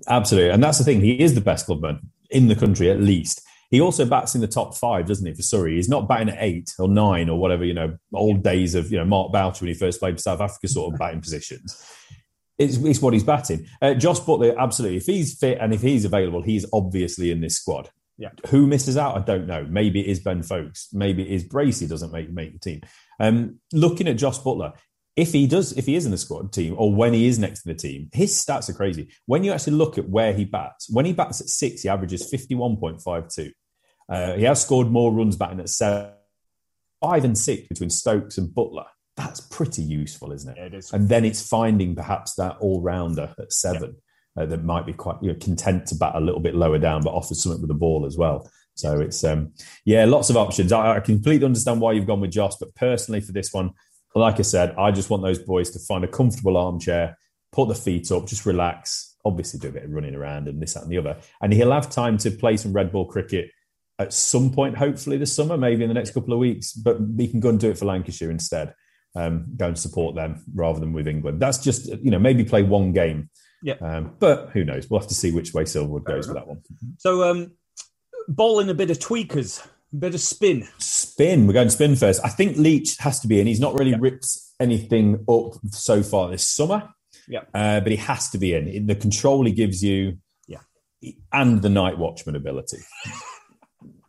Absolutely. 0.07 0.49
And 0.49 0.63
that's 0.63 0.79
the 0.79 0.83
thing. 0.83 1.01
He 1.01 1.19
is 1.19 1.35
the 1.35 1.41
best 1.41 1.67
gloveman 1.67 1.99
in 2.31 2.47
the 2.47 2.55
country, 2.55 2.89
at 2.89 2.99
least. 2.99 3.43
He 3.71 3.79
also 3.79 4.05
bats 4.05 4.35
in 4.35 4.41
the 4.41 4.47
top 4.47 4.75
five, 4.75 5.07
doesn't 5.07 5.25
he, 5.25 5.33
for 5.33 5.41
Surrey? 5.41 5.77
He's 5.77 5.87
not 5.87 6.07
batting 6.07 6.29
at 6.29 6.37
eight 6.39 6.73
or 6.77 6.89
nine 6.89 7.29
or 7.29 7.39
whatever, 7.39 7.63
you 7.63 7.73
know, 7.73 7.97
old 8.13 8.43
days 8.43 8.75
of, 8.75 8.91
you 8.91 8.97
know, 8.97 9.05
Mark 9.05 9.31
Boucher 9.31 9.63
when 9.63 9.73
he 9.73 9.79
first 9.79 10.01
played 10.01 10.15
for 10.15 10.21
South 10.21 10.41
Africa 10.41 10.67
sort 10.67 10.93
of 10.93 10.99
batting 10.99 11.21
positions. 11.21 11.81
It's, 12.57 12.75
it's 12.77 13.01
what 13.01 13.13
he's 13.13 13.23
batting. 13.23 13.65
Uh, 13.81 13.93
Jos 13.93 14.19
Buttler, 14.19 14.55
absolutely. 14.57 14.97
If 14.97 15.05
he's 15.05 15.39
fit 15.39 15.57
and 15.61 15.73
if 15.73 15.81
he's 15.81 16.03
available, 16.03 16.41
he's 16.41 16.65
obviously 16.73 17.31
in 17.31 17.39
this 17.39 17.55
squad. 17.55 17.89
Yeah. 18.17 18.29
Who 18.49 18.67
misses 18.67 18.97
out? 18.97 19.15
I 19.15 19.21
don't 19.21 19.47
know. 19.47 19.65
Maybe 19.67 20.01
it 20.01 20.07
is 20.07 20.19
Ben 20.19 20.43
Foakes. 20.43 20.89
Maybe 20.91 21.23
it 21.23 21.33
is 21.33 21.45
Bracey 21.45 21.87
doesn't 21.87 22.11
make, 22.11 22.29
make 22.29 22.53
the 22.53 22.59
team. 22.59 22.81
Um, 23.19 23.59
looking 23.71 24.07
at 24.09 24.17
Jos 24.17 24.37
Buttler, 24.39 24.73
if 25.15 25.31
he 25.31 25.47
does, 25.47 25.73
if 25.77 25.85
he 25.85 25.95
is 25.95 26.05
in 26.05 26.11
the 26.11 26.17
squad 26.17 26.53
team 26.53 26.75
or 26.77 26.93
when 26.93 27.13
he 27.13 27.27
is 27.27 27.39
next 27.39 27.63
to 27.63 27.69
the 27.69 27.73
team, 27.73 28.09
his 28.13 28.33
stats 28.33 28.69
are 28.69 28.73
crazy. 28.73 29.09
When 29.25 29.43
you 29.43 29.51
actually 29.53 29.73
look 29.73 29.97
at 29.97 30.09
where 30.09 30.33
he 30.33 30.45
bats, 30.45 30.89
when 30.89 31.05
he 31.05 31.13
bats 31.13 31.41
at 31.41 31.47
six, 31.47 31.81
he 31.81 31.89
averages 31.89 32.31
51.52. 32.31 33.51
Uh, 34.09 34.33
he 34.33 34.43
has 34.43 34.61
scored 34.61 34.89
more 34.89 35.11
runs 35.11 35.35
batting 35.35 35.59
at 35.59 35.69
seven, 35.69 36.11
five 37.01 37.23
and 37.23 37.37
six 37.37 37.67
between 37.67 37.89
Stokes 37.89 38.37
and 38.37 38.49
Buttler. 38.49 38.85
That's 39.17 39.41
pretty 39.41 39.83
useful, 39.83 40.31
isn't 40.31 40.51
it? 40.51 40.57
Yeah, 40.57 40.65
it 40.65 40.73
is. 40.73 40.91
And 40.93 41.09
then 41.09 41.25
it's 41.25 41.47
finding 41.47 41.95
perhaps 41.95 42.35
that 42.35 42.57
all 42.59 42.81
rounder 42.81 43.33
at 43.37 43.51
seven 43.51 43.95
yeah. 44.35 44.43
uh, 44.43 44.45
that 44.47 44.63
might 44.63 44.85
be 44.85 44.93
quite 44.93 45.17
you 45.21 45.31
know, 45.31 45.39
content 45.39 45.87
to 45.87 45.95
bat 45.95 46.13
a 46.15 46.21
little 46.21 46.39
bit 46.39 46.55
lower 46.55 46.79
down, 46.79 47.01
but 47.03 47.13
offers 47.13 47.43
something 47.43 47.61
with 47.61 47.67
the 47.67 47.73
ball 47.73 48.05
as 48.05 48.17
well. 48.17 48.49
So 48.75 48.99
it's 48.99 49.23
um, 49.23 49.53
yeah, 49.85 50.05
lots 50.05 50.29
of 50.29 50.37
options. 50.37 50.71
I, 50.71 50.95
I 50.95 50.99
completely 51.01 51.45
understand 51.45 51.81
why 51.81 51.91
you've 51.91 52.07
gone 52.07 52.21
with 52.21 52.31
Jos, 52.31 52.57
but 52.59 52.73
personally 52.75 53.21
for 53.21 53.31
this 53.31 53.53
one, 53.53 53.71
like 54.15 54.39
I 54.39 54.43
said, 54.43 54.75
I 54.77 54.91
just 54.91 55.09
want 55.09 55.23
those 55.23 55.39
boys 55.39 55.69
to 55.71 55.79
find 55.79 56.03
a 56.03 56.07
comfortable 56.07 56.57
armchair, 56.57 57.17
put 57.51 57.67
the 57.67 57.75
feet 57.75 58.11
up, 58.11 58.27
just 58.27 58.45
relax. 58.45 59.15
Obviously, 59.23 59.59
do 59.59 59.69
a 59.69 59.71
bit 59.71 59.83
of 59.83 59.91
running 59.91 60.15
around 60.15 60.47
and 60.47 60.61
this, 60.61 60.73
that, 60.73 60.83
and 60.83 60.91
the 60.91 60.97
other. 60.97 61.17
And 61.41 61.53
he'll 61.53 61.71
have 61.71 61.89
time 61.89 62.17
to 62.19 62.31
play 62.31 62.57
some 62.57 62.73
red 62.73 62.91
ball 62.91 63.05
cricket 63.05 63.51
at 64.01 64.13
some 64.13 64.51
point, 64.51 64.77
hopefully 64.77 65.17
this 65.17 65.35
summer, 65.35 65.57
maybe 65.57 65.83
in 65.83 65.89
the 65.89 65.93
next 65.93 66.11
couple 66.11 66.33
of 66.33 66.39
weeks. 66.39 66.73
But 66.73 67.01
we 67.01 67.27
can 67.27 67.39
go 67.39 67.49
and 67.49 67.59
do 67.59 67.69
it 67.69 67.77
for 67.77 67.85
Lancashire 67.85 68.31
instead. 68.31 68.73
Um, 69.15 69.45
go 69.57 69.67
and 69.67 69.77
support 69.77 70.15
them 70.15 70.43
rather 70.55 70.79
than 70.79 70.93
with 70.93 71.07
England. 71.07 71.41
That's 71.41 71.57
just 71.57 71.87
you 71.87 72.11
know 72.11 72.19
maybe 72.19 72.43
play 72.43 72.63
one 72.63 72.93
game. 72.93 73.29
Yeah. 73.61 73.75
Um, 73.81 74.15
but 74.19 74.49
who 74.49 74.63
knows? 74.63 74.89
We'll 74.89 74.99
have 74.99 75.09
to 75.09 75.15
see 75.15 75.31
which 75.31 75.53
way 75.53 75.63
Silverwood 75.63 76.05
goes 76.05 76.27
with 76.27 76.35
that 76.35 76.47
one. 76.47 76.61
So 76.97 77.29
um, 77.29 77.51
bowling 78.27 78.69
a 78.69 78.73
bit 78.73 78.89
of 78.89 78.99
tweakers, 78.99 79.65
a 79.93 79.95
bit 79.95 80.13
of 80.13 80.21
spin. 80.21 80.67
Spin. 80.79 81.47
We're 81.47 81.53
going 81.53 81.67
to 81.67 81.73
spin 81.73 81.95
first. 81.95 82.21
I 82.23 82.29
think 82.29 82.57
Leach 82.57 82.97
has 82.99 83.19
to 83.21 83.27
be 83.27 83.39
in. 83.39 83.47
He's 83.47 83.59
not 83.59 83.77
really 83.77 83.91
yeah. 83.91 83.97
ripped 83.99 84.27
anything 84.59 85.25
up 85.29 85.53
so 85.69 86.01
far 86.01 86.29
this 86.29 86.47
summer. 86.47 86.89
Yeah. 87.27 87.41
Uh, 87.53 87.81
but 87.81 87.91
he 87.91 87.97
has 87.97 88.29
to 88.31 88.37
be 88.37 88.53
in. 88.53 88.87
The 88.87 88.95
control 88.95 89.45
he 89.45 89.51
gives 89.51 89.83
you. 89.83 90.17
Yeah. 90.47 90.59
And 91.31 91.61
the 91.61 91.69
night 91.69 91.97
watchman 91.97 92.35
ability. 92.35 92.79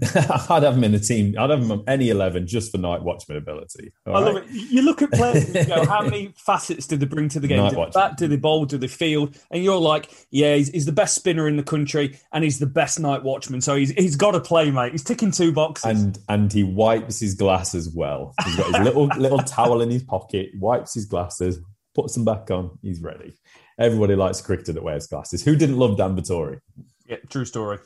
I'd 0.50 0.62
have 0.62 0.76
him 0.76 0.84
in 0.84 0.92
the 0.92 0.98
team. 0.98 1.34
I'd 1.38 1.50
have 1.50 1.60
him 1.60 1.70
on 1.70 1.84
any 1.86 2.10
eleven 2.10 2.46
just 2.46 2.72
for 2.72 2.78
night 2.78 3.02
watchman 3.02 3.36
ability. 3.36 3.92
I 4.06 4.10
right? 4.10 4.20
love 4.20 4.36
it. 4.38 4.50
You 4.50 4.82
look 4.82 5.00
at 5.00 5.12
players 5.12 5.44
and 5.44 5.54
you 5.54 5.64
go, 5.64 5.84
how 5.88 6.02
many 6.02 6.32
facets 6.36 6.86
do 6.86 6.96
they 6.96 7.06
bring 7.06 7.28
to 7.30 7.40
the 7.40 7.46
game? 7.46 7.58
Night 7.58 7.70
do 7.70 7.76
they 7.76 7.90
bat, 7.90 8.16
do 8.16 8.26
they 8.26 8.36
bowl, 8.36 8.64
do 8.64 8.78
they 8.78 8.88
field? 8.88 9.36
And 9.50 9.62
you're 9.62 9.78
like, 9.78 10.10
yeah, 10.30 10.56
he's, 10.56 10.70
he's, 10.70 10.86
the 10.86 10.92
best 10.92 11.14
spinner 11.14 11.46
in 11.46 11.56
the 11.56 11.62
country, 11.62 12.18
and 12.32 12.42
he's 12.42 12.58
the 12.58 12.66
best 12.66 12.98
night 12.98 13.22
watchman. 13.22 13.60
So 13.60 13.76
he's 13.76 13.90
he's 13.90 14.16
got 14.16 14.32
to 14.32 14.40
play, 14.40 14.70
mate. 14.70 14.92
He's 14.92 15.04
ticking 15.04 15.30
two 15.30 15.52
boxes, 15.52 15.84
and 15.84 16.18
and 16.28 16.52
he 16.52 16.64
wipes 16.64 17.20
his 17.20 17.34
glasses 17.34 17.88
well. 17.94 18.34
He's 18.44 18.56
got 18.56 18.66
his 18.74 18.80
little 18.80 19.06
little 19.18 19.38
towel 19.38 19.82
in 19.82 19.90
his 19.90 20.02
pocket, 20.02 20.50
wipes 20.54 20.94
his 20.94 21.04
glasses, 21.04 21.60
puts 21.94 22.14
them 22.14 22.24
back 22.24 22.50
on. 22.50 22.78
He's 22.82 23.00
ready. 23.00 23.34
Everybody 23.78 24.16
likes 24.16 24.40
a 24.40 24.44
cricketer 24.44 24.72
that 24.72 24.82
wears 24.82 25.06
glasses. 25.06 25.44
Who 25.44 25.54
didn't 25.54 25.78
love 25.78 25.96
Dan 25.96 26.16
Vettori? 26.16 26.60
Yeah, 27.06 27.16
true 27.28 27.44
story. 27.44 27.78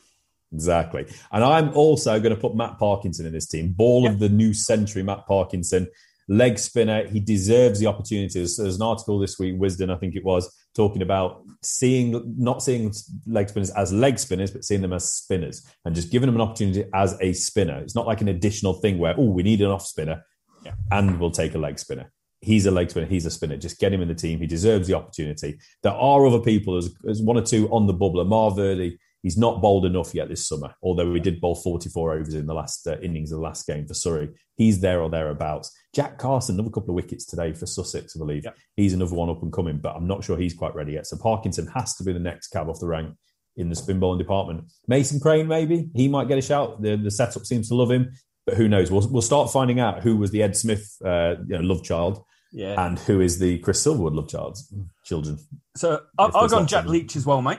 Exactly. 0.53 1.07
And 1.33 1.45
I'm 1.45 1.75
also 1.75 2.19
going 2.21 2.35
to 2.35 2.41
put 2.41 2.55
Matt 2.55 2.79
Parkinson 2.79 3.27
in 3.27 3.33
this 3.33 3.49
team. 3.49 3.73
Ball 3.73 4.05
yeah. 4.05 4.11
of 4.11 4.19
the 4.19 4.29
new 4.29 4.55
century, 4.55 5.03
Matt 5.03 5.27
Parkinson. 5.27 5.89
Leg 6.29 6.59
spinner. 6.59 7.07
He 7.07 7.21
deserves 7.21 7.79
the 7.79 7.87
opportunity. 7.87 8.41
There's, 8.41 8.59
an 8.59 8.83
article 8.83 9.19
this 9.19 9.39
week, 9.39 9.59
Wisden, 9.59 9.95
I 9.95 9.99
think 9.99 10.17
it 10.17 10.25
was, 10.25 10.53
talking 10.75 11.03
about 11.03 11.43
seeing 11.63 12.35
not 12.37 12.63
seeing 12.63 12.93
leg 13.27 13.49
spinners 13.49 13.71
as 13.71 13.93
leg 13.93 14.19
spinners, 14.19 14.51
but 14.51 14.65
seeing 14.65 14.83
them 14.83 14.93
as 14.93 15.13
spinners 15.13 15.65
and 15.85 15.95
just 15.95 16.11
giving 16.11 16.27
them 16.27 16.35
an 16.35 16.41
opportunity 16.41 16.85
as 16.95 17.17
a 17.21 17.33
spinner. 17.33 17.79
It's 17.79 17.95
not 17.95 18.07
like 18.07 18.21
an 18.21 18.29
additional 18.29 18.75
thing 18.75 18.99
where 18.99 19.15
oh 19.17 19.31
we 19.31 19.43
need 19.43 19.61
an 19.61 19.71
off 19.71 19.87
spinner, 19.87 20.25
Yeah. 20.65 20.73
and 20.91 21.21
we'll 21.21 21.31
take 21.31 21.55
a 21.55 21.59
leg 21.59 21.79
spinner. 21.79 22.13
He's 22.41 22.67
a 22.67 22.71
leg 22.71 22.91
spinner. 22.91 23.07
He's 23.07 23.27
a 23.27 23.31
spinner. 23.31 23.57
Just 23.57 23.79
get 23.79 23.93
him 23.93 24.03
in 24.03 24.09
the 24.09 24.15
team. 24.15 24.39
He 24.41 24.47
deserves 24.47 24.87
the 24.89 24.95
opportunity. 24.95 25.59
There 25.83 25.93
are 25.93 26.27
other 26.27 26.41
people. 26.41 26.75
There's, 26.75 26.93
there's 27.03 27.23
one 27.23 27.37
or 27.37 27.43
two 27.43 27.69
on 27.71 27.87
the 27.87 27.93
bubble. 27.93 28.21
Amar 28.21 28.51
Virdi, 28.51 28.99
he's 29.27 29.37
not 29.37 29.61
bowled 29.61 29.85
enough 29.85 30.15
yet 30.15 30.29
this 30.29 30.47
summer, 30.47 30.73
although 30.85 31.12
he 31.12 31.19
did 31.19 31.41
bowl 31.41 31.57
44 31.57 32.12
overs 32.12 32.35
in 32.35 32.47
the 32.47 32.55
last 32.55 32.87
uh, 32.87 32.97
innings 33.01 33.33
of 33.33 33.39
the 33.39 33.43
last 33.43 33.67
game 33.67 33.85
for 33.85 33.93
Surrey. 33.93 34.29
He's 34.55 34.79
there 34.79 35.03
or 35.03 35.11
thereabouts. 35.11 35.77
Jack 35.93 36.17
Carson, 36.17 36.55
another 36.55 36.71
couple 36.71 36.91
of 36.91 36.95
wickets 36.95 37.27
today 37.27 37.53
for 37.53 37.67
Sussex, 37.67 38.15
I 38.15 38.21
believe. 38.21 38.47
He's 38.77 38.95
another 38.95 39.17
one 39.17 39.29
up 39.29 39.43
and 39.43 39.53
coming, 39.53 39.79
but 39.79 39.97
I'm 39.97 40.07
not 40.07 40.23
sure 40.23 40.39
he's 40.39 40.55
quite 40.55 40.77
ready 40.77 40.93
yet. 40.93 41.09
So 41.09 41.17
Parkinson 41.17 41.67
has 41.75 41.97
to 41.97 42.05
be 42.05 42.12
the 42.12 42.21
next 42.21 42.51
cab 42.51 42.69
off 42.69 42.79
the 42.79 42.87
rank 42.87 43.17
in 43.57 43.69
the 43.69 43.75
spin 43.75 43.99
bowling 43.99 44.21
department. 44.21 44.71
Mason 44.87 45.19
Crane, 45.19 45.49
maybe 45.49 45.91
he 45.97 46.07
might 46.07 46.29
get 46.29 46.39
a 46.39 46.43
shout. 46.43 46.81
The, 46.81 46.95
the 46.95 47.11
setup 47.11 47.47
seems 47.47 47.67
to 47.71 47.75
love 47.75 47.91
him, 47.91 48.12
but 48.47 48.57
who 48.57 48.69
knows? 48.69 48.93
We'll, 48.93 49.09
we'll 49.11 49.23
start 49.23 49.51
finding 49.51 49.81
out 49.81 50.05
who 50.05 50.17
was 50.17 50.31
the 50.31 50.45
Ed 50.45 50.57
Smith 50.57 50.89
uh, 51.05 51.35
you 51.49 51.59
know, 51.59 51.62
love 51.62 51.83
child. 51.83 52.23
Yeah. 52.53 52.87
And 52.87 52.97
who 52.97 53.21
is 53.21 53.41
the 53.41 53.59
Chris 53.59 53.85
Silverwood 53.85 54.15
love 54.15 54.29
child 54.29 54.57
children? 55.05 55.37
So 55.75 56.03
I've 56.17 56.33
gone 56.33 56.69
Jack. 56.69 56.87
Leach 56.87 57.17
as 57.17 57.27
well, 57.27 57.43
mate. 57.43 57.59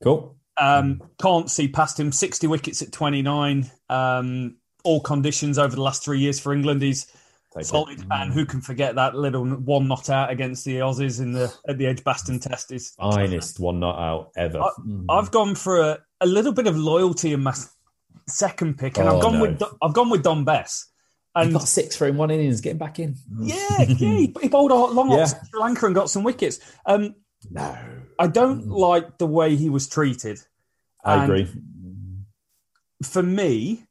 Cool. 0.00 0.35
Um, 0.58 1.02
can't 1.20 1.50
see 1.50 1.68
past 1.68 1.98
him. 2.00 2.12
60 2.12 2.46
wickets 2.46 2.82
at 2.82 2.92
29. 2.92 3.70
Um, 3.90 4.56
all 4.84 5.00
conditions 5.00 5.58
over 5.58 5.74
the 5.74 5.82
last 5.82 6.04
three 6.04 6.18
years 6.20 6.38
for 6.40 6.52
England. 6.52 6.80
He's 6.82 7.04
Take 7.52 7.62
it. 7.62 7.66
solid. 7.66 8.04
And 8.10 8.32
who 8.32 8.46
can 8.46 8.60
forget 8.60 8.94
that 8.94 9.14
little 9.14 9.44
one 9.46 9.88
not 9.88 10.08
out 10.10 10.30
against 10.30 10.64
the 10.64 10.76
Aussies 10.76 11.20
in 11.20 11.32
the 11.32 11.52
at 11.68 11.76
the 11.78 11.86
Edgbaston 11.86 12.38
Test? 12.40 12.70
Is 12.72 12.90
Finest 12.90 13.58
one 13.60 13.80
not 13.80 13.98
out 13.98 14.30
ever. 14.36 14.60
I, 14.60 14.70
I've 15.10 15.30
gone 15.30 15.54
for 15.54 15.80
a, 15.80 15.98
a 16.20 16.26
little 16.26 16.52
bit 16.52 16.66
of 16.66 16.76
loyalty 16.76 17.32
in 17.32 17.42
my 17.42 17.54
second 18.26 18.78
pick, 18.78 18.98
and 18.98 19.08
Oh, 19.08 19.16
I've 19.16 19.22
gone 19.22 19.34
no. 19.34 19.40
with 19.42 19.62
I've 19.82 19.92
gone 19.94 20.10
with 20.10 20.22
Dom 20.22 20.44
Bess. 20.44 20.86
He 21.36 21.42
And 21.42 21.52
got 21.52 21.68
six 21.68 21.94
for 21.96 22.06
him, 22.06 22.16
one 22.16 22.30
innings, 22.30 22.60
getting 22.62 22.78
back 22.78 22.98
in. 22.98 23.14
yeah, 23.40 23.56
yeah, 23.82 23.84
he, 23.84 24.34
he 24.40 24.48
bowled 24.48 24.70
a 24.70 24.74
long 24.74 25.10
Yeah. 25.12 25.18
off 25.24 25.30
Sri 25.50 25.60
Lanka 25.60 25.86
and 25.86 25.94
got 25.94 26.08
some 26.10 26.22
wickets. 26.24 26.60
Um, 26.86 27.14
No, 27.50 27.76
I 28.18 28.26
don't 28.26 28.66
mm. 28.66 28.76
like 28.76 29.18
the 29.18 29.26
way 29.26 29.56
he 29.56 29.70
was 29.70 29.88
treated. 29.88 30.40
I 31.04 31.14
And 31.14 31.24
agree. 31.24 31.48
For 33.02 33.22
me, 33.22 33.84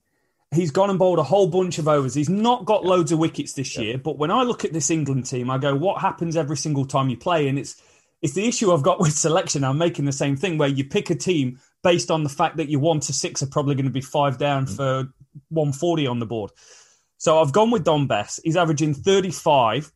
he's 0.54 0.72
gone 0.72 0.90
and 0.90 1.00
bowled 1.00 1.20
a 1.20 1.24
whole 1.24 1.48
bunch 1.48 1.78
of 1.78 1.88
overs. 1.88 2.14
He's 2.14 2.30
not 2.30 2.66
got 2.66 2.86
loads 2.86 3.12
of 3.12 3.20
wickets 3.20 3.54
this 3.54 3.78
year, 3.78 3.98
but 3.98 4.18
when 4.18 4.32
I 4.32 4.44
look 4.44 4.66
at 4.66 4.74
this 4.74 4.90
England 4.90 5.26
team, 5.28 5.50
I 5.50 5.58
go, 5.58 5.76
what 5.76 6.02
happens 6.02 6.36
every 6.36 6.58
single 6.58 6.86
time 6.86 7.10
you 7.10 7.18
play? 7.18 7.48
And 7.48 7.60
it's 7.60 7.82
it's 8.22 8.34
the 8.34 8.48
issue 8.48 8.74
I've 8.74 8.82
got 8.82 9.00
with 9.00 9.14
selection. 9.14 9.64
I'm 9.64 9.78
making 9.78 10.06
the 10.06 10.12
same 10.12 10.36
thing 10.36 10.58
where 10.58 10.70
you 10.70 10.84
pick 10.86 11.10
a 11.10 11.16
team 11.16 11.60
based 11.84 12.10
on 12.10 12.24
the 12.24 12.30
fact 12.30 12.58
that 12.58 12.70
your 12.70 12.80
one 12.80 13.00
to 13.02 13.14
six 13.14 13.44
are 13.44 13.48
probably 13.48 13.76
going 13.76 13.86
to 13.86 13.92
be 13.92 14.02
five 14.02 14.38
down 14.38 14.66
mm. 14.66 14.76
for 14.76 15.14
140 15.50 16.08
on 16.08 16.20
the 16.20 16.26
board. 16.26 16.52
So 17.18 17.40
I've 17.40 17.54
gone 17.54 17.72
with 17.72 17.84
Dom 17.84 18.08
Bess. 18.08 18.40
He's 18.44 18.58
averaging 18.58 18.94
35 18.94 19.92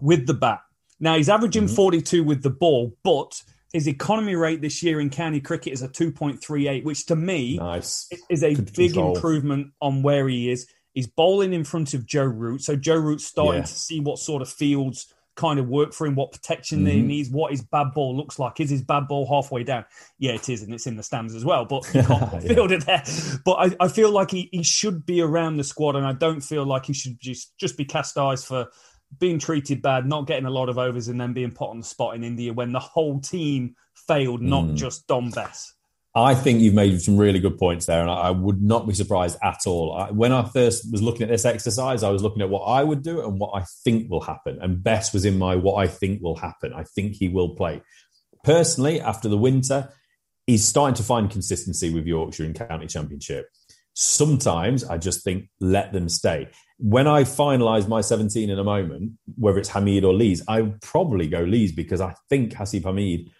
with 0.00 0.26
the 0.26 0.34
bat. 0.34 0.60
Now 1.02 1.16
he's 1.16 1.28
averaging 1.28 1.66
42 1.68 2.22
with 2.24 2.42
the 2.42 2.48
ball, 2.50 2.96
but 3.02 3.42
his 3.72 3.88
economy 3.88 4.36
rate 4.36 4.60
this 4.62 4.82
year 4.82 5.00
in 5.00 5.10
county 5.10 5.40
cricket 5.40 5.72
is 5.72 5.82
a 5.82 5.88
2.38, 5.88 6.84
which 6.84 7.06
to 7.06 7.16
me 7.16 7.56
Nice. 7.56 8.08
is 8.30 8.42
a 8.44 8.54
Good 8.54 8.72
big 8.74 8.92
control. 8.92 9.16
improvement 9.16 9.72
on 9.82 10.02
where 10.02 10.28
he 10.28 10.50
is. 10.50 10.66
He's 10.94 11.08
bowling 11.08 11.52
in 11.52 11.64
front 11.64 11.92
of 11.94 12.06
Joe 12.06 12.24
Root. 12.24 12.62
So 12.62 12.76
Joe 12.76 12.96
Root's 12.96 13.24
starting 13.26 13.62
Yeah. 13.62 13.66
to 13.66 13.74
see 13.74 13.98
what 14.00 14.18
sort 14.18 14.42
of 14.42 14.48
fields 14.48 15.12
kind 15.34 15.58
of 15.58 15.66
work 15.66 15.94
for 15.94 16.06
him, 16.06 16.14
what 16.14 16.30
protection 16.30 16.84
he 16.84 17.00
Mhm. 17.00 17.06
needs, 17.06 17.30
what 17.30 17.50
his 17.50 17.62
bad 17.62 17.86
ball 17.94 18.14
looks 18.14 18.38
like. 18.38 18.60
Is 18.60 18.68
his 18.68 18.82
bad 18.82 19.08
ball 19.08 19.26
halfway 19.26 19.64
down? 19.64 19.86
Yeah, 20.18 20.32
it 20.32 20.46
is, 20.50 20.62
and 20.62 20.74
it's 20.74 20.86
in 20.86 20.96
the 20.98 21.02
stands 21.02 21.34
as 21.34 21.42
well. 21.44 21.64
But 21.64 21.84
you 21.94 22.02
can't 22.02 22.44
Yeah. 22.44 22.54
field 22.54 22.70
it 22.72 22.84
there. 22.84 23.02
But 23.44 23.52
I, 23.54 23.84
I 23.86 23.88
feel 23.88 24.10
like 24.10 24.30
he, 24.30 24.50
he 24.52 24.62
should 24.62 25.06
be 25.06 25.22
around 25.22 25.56
the 25.56 25.64
squad, 25.64 25.96
and 25.96 26.06
I 26.06 26.12
don't 26.12 26.42
feel 26.42 26.66
like 26.66 26.84
he 26.84 26.92
should 26.92 27.18
just, 27.18 27.56
just 27.58 27.78
be 27.78 27.86
cast 27.86 28.18
eyes 28.18 28.44
for 28.44 28.68
being 29.18 29.38
treated 29.38 29.82
bad, 29.82 30.06
not 30.06 30.26
getting 30.26 30.46
a 30.46 30.50
lot 30.50 30.68
of 30.68 30.78
overs, 30.78 31.08
and 31.08 31.20
then 31.20 31.32
being 31.32 31.52
put 31.52 31.70
on 31.70 31.78
the 31.78 31.86
spot 31.86 32.14
in 32.14 32.24
India 32.24 32.52
when 32.52 32.72
the 32.72 32.80
whole 32.80 33.20
team 33.20 33.74
failed, 33.94 34.40
not 34.40 34.64
Mm. 34.64 34.76
just 34.76 35.06
Dom 35.06 35.30
Bess. 35.30 35.74
I 36.14 36.34
think 36.34 36.60
you've 36.60 36.74
made 36.74 37.00
some 37.00 37.16
really 37.16 37.40
good 37.40 37.56
points 37.56 37.86
there, 37.86 38.02
and 38.02 38.10
I 38.10 38.14
I 38.14 38.30
would 38.30 38.62
not 38.62 38.86
be 38.86 38.92
surprised 38.92 39.38
at 39.42 39.60
all. 39.66 39.94
I, 39.94 40.10
when 40.10 40.30
I 40.32 40.44
first 40.44 40.90
was 40.92 41.00
looking 41.00 41.22
at 41.22 41.30
this 41.30 41.46
exercise, 41.46 42.02
I 42.02 42.10
was 42.10 42.22
looking 42.22 42.42
at 42.42 42.50
what 42.50 42.64
I 42.64 42.84
would 42.84 43.02
do 43.02 43.22
and 43.22 43.38
what 43.40 43.52
I 43.54 43.64
think 43.84 44.10
will 44.10 44.20
happen. 44.20 44.58
And 44.60 44.82
Bess 44.82 45.14
was 45.14 45.24
in 45.24 45.38
my 45.38 45.56
what 45.56 45.76
I 45.76 45.86
think 45.86 46.20
will 46.22 46.36
happen. 46.36 46.74
I 46.74 46.84
think 46.84 47.14
he 47.14 47.28
will 47.28 47.54
play. 47.54 47.80
Personally, 48.44 49.00
after 49.00 49.28
the 49.28 49.38
winter, 49.38 49.88
he's 50.46 50.64
starting 50.66 50.96
to 50.96 51.02
find 51.02 51.30
consistency 51.30 51.88
with 51.92 52.06
Yorkshire 52.06 52.44
in 52.44 52.52
county 52.52 52.86
championship. 52.88 53.48
Sometimes 53.94 54.84
I 54.84 54.98
just 54.98 55.22
think 55.22 55.48
let 55.60 55.92
them 55.92 56.08
stay. 56.08 56.48
When 56.82 57.06
I 57.06 57.22
finalise 57.22 57.86
my 57.86 58.00
17 58.00 58.50
in 58.50 58.58
a 58.58 58.64
moment, 58.64 59.12
whether 59.36 59.58
it's 59.58 59.70
Hameed 59.70 60.02
or 60.02 60.12
Lees, 60.12 60.42
I 60.48 60.72
probably 60.82 61.28
go 61.28 61.42
Lees 61.42 61.70
because 61.70 62.00
I 62.00 62.14
think 62.28 62.54
Haseeb 62.54 62.82
Hameed 62.82 63.30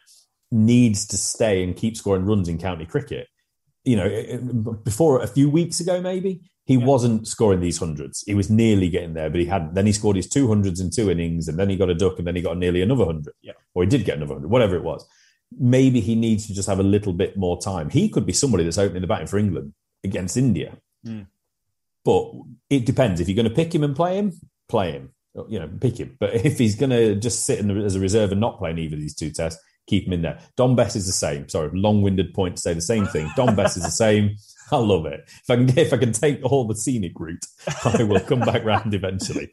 needs 0.53 1.07
to 1.07 1.17
stay 1.17 1.65
and 1.65 1.75
keep 1.75 1.97
scoring 1.97 2.25
runs 2.25 2.49
in 2.49 2.57
county 2.57 2.87
cricket. 2.87 3.27
You 3.85 3.97
know, 3.97 4.75
before 4.85 5.21
a 5.23 5.27
few 5.27 5.51
weeks 5.51 5.81
ago, 5.81 6.01
maybe 6.01 6.41
he 6.67 6.77
wasn't 6.77 7.27
scoring 7.27 7.59
these 7.59 7.79
hundreds. 7.79 8.23
He 8.25 8.35
was 8.35 8.49
nearly 8.49 8.89
getting 8.89 9.15
there, 9.15 9.29
but 9.29 9.41
he 9.41 9.47
had. 9.47 9.75
Then 9.75 9.87
he 9.87 9.93
scored 9.93 10.15
his 10.15 10.29
two 10.29 10.47
hundreds 10.47 10.79
in 10.79 10.91
two 10.91 11.11
innings, 11.11 11.49
and 11.49 11.59
then 11.59 11.69
he 11.69 11.77
got 11.77 11.91
a 11.91 11.95
duck, 11.95 12.19
and 12.19 12.27
then 12.27 12.37
he 12.37 12.43
got 12.43 12.59
nearly 12.59 12.81
another 12.83 13.05
hundred. 13.05 13.35
Yeah. 13.43 13.55
or 13.75 13.83
he 13.83 13.89
did 13.89 14.05
get 14.05 14.19
another 14.19 14.35
hundred, 14.35 14.51
whatever 14.51 14.77
it 14.77 14.85
was. 14.85 15.05
Maybe 15.59 16.01
he 16.01 16.15
needs 16.15 16.47
to 16.47 16.55
just 16.55 16.69
have 16.69 16.79
a 16.79 16.85
little 16.85 17.13
bit 17.13 17.37
more 17.37 17.61
time. 17.61 17.91
He 17.91 18.09
could 18.09 18.25
be 18.25 18.33
somebody 18.33 18.63
that's 18.63 18.79
opening 18.79 19.03
the 19.03 19.09
batting 19.09 19.27
for 19.27 19.39
England 19.39 19.75
against 20.05 20.37
India. 20.37 20.77
Mm. 21.05 21.27
But 22.05 22.33
it 22.69 22.87
depends. 22.87 23.21
If 23.21 23.29
you're 23.29 23.37
going 23.37 23.49
to 23.49 23.55
pick 23.55 23.75
him 23.75 23.85
and 23.85 23.95
play 23.95 24.17
him, 24.17 24.33
play 24.69 24.93
him. 24.93 25.11
You 25.49 25.61
know, 25.61 25.71
pick 25.81 25.99
him. 25.99 26.17
But 26.21 26.35
if 26.35 26.59
he's 26.59 26.75
going 26.75 26.91
to 26.91 27.15
just 27.15 27.47
sit 27.47 27.59
in 27.59 27.69
the, 27.69 27.75
as 27.85 27.97
a 27.97 28.01
reserve 28.01 28.33
and 28.33 28.41
not 28.41 28.59
play 28.59 28.71
in 28.71 28.79
either 28.79 28.97
of 28.97 29.01
these 29.01 29.15
two 29.15 29.31
tests, 29.31 29.63
keep 29.87 30.07
him 30.07 30.13
in 30.13 30.23
there. 30.23 30.39
Dom 30.57 30.77
Bess 30.77 30.95
is 30.95 31.07
the 31.07 31.13
same. 31.13 31.49
Sorry, 31.49 31.71
long-winded 31.73 32.35
point 32.35 32.57
to 32.57 32.63
say 32.63 32.75
the 32.75 32.81
same 32.81 33.07
thing. 33.07 33.31
Dom 33.35 33.57
Bess 33.57 33.77
is 33.77 33.83
the 33.83 33.91
same. 33.91 34.37
I 34.71 34.77
love 34.77 35.07
it. 35.07 35.21
If 35.27 35.51
I 35.51 35.57
can, 35.57 35.79
if 35.79 35.93
I 35.93 35.97
can 35.97 36.13
take 36.13 36.41
all 36.45 36.67
the 36.67 36.75
scenic 36.75 37.13
route, 37.19 37.45
I 37.85 38.03
will 38.03 38.21
come 38.21 38.41
back 38.41 38.65
round 38.65 38.95
eventually. 38.95 39.51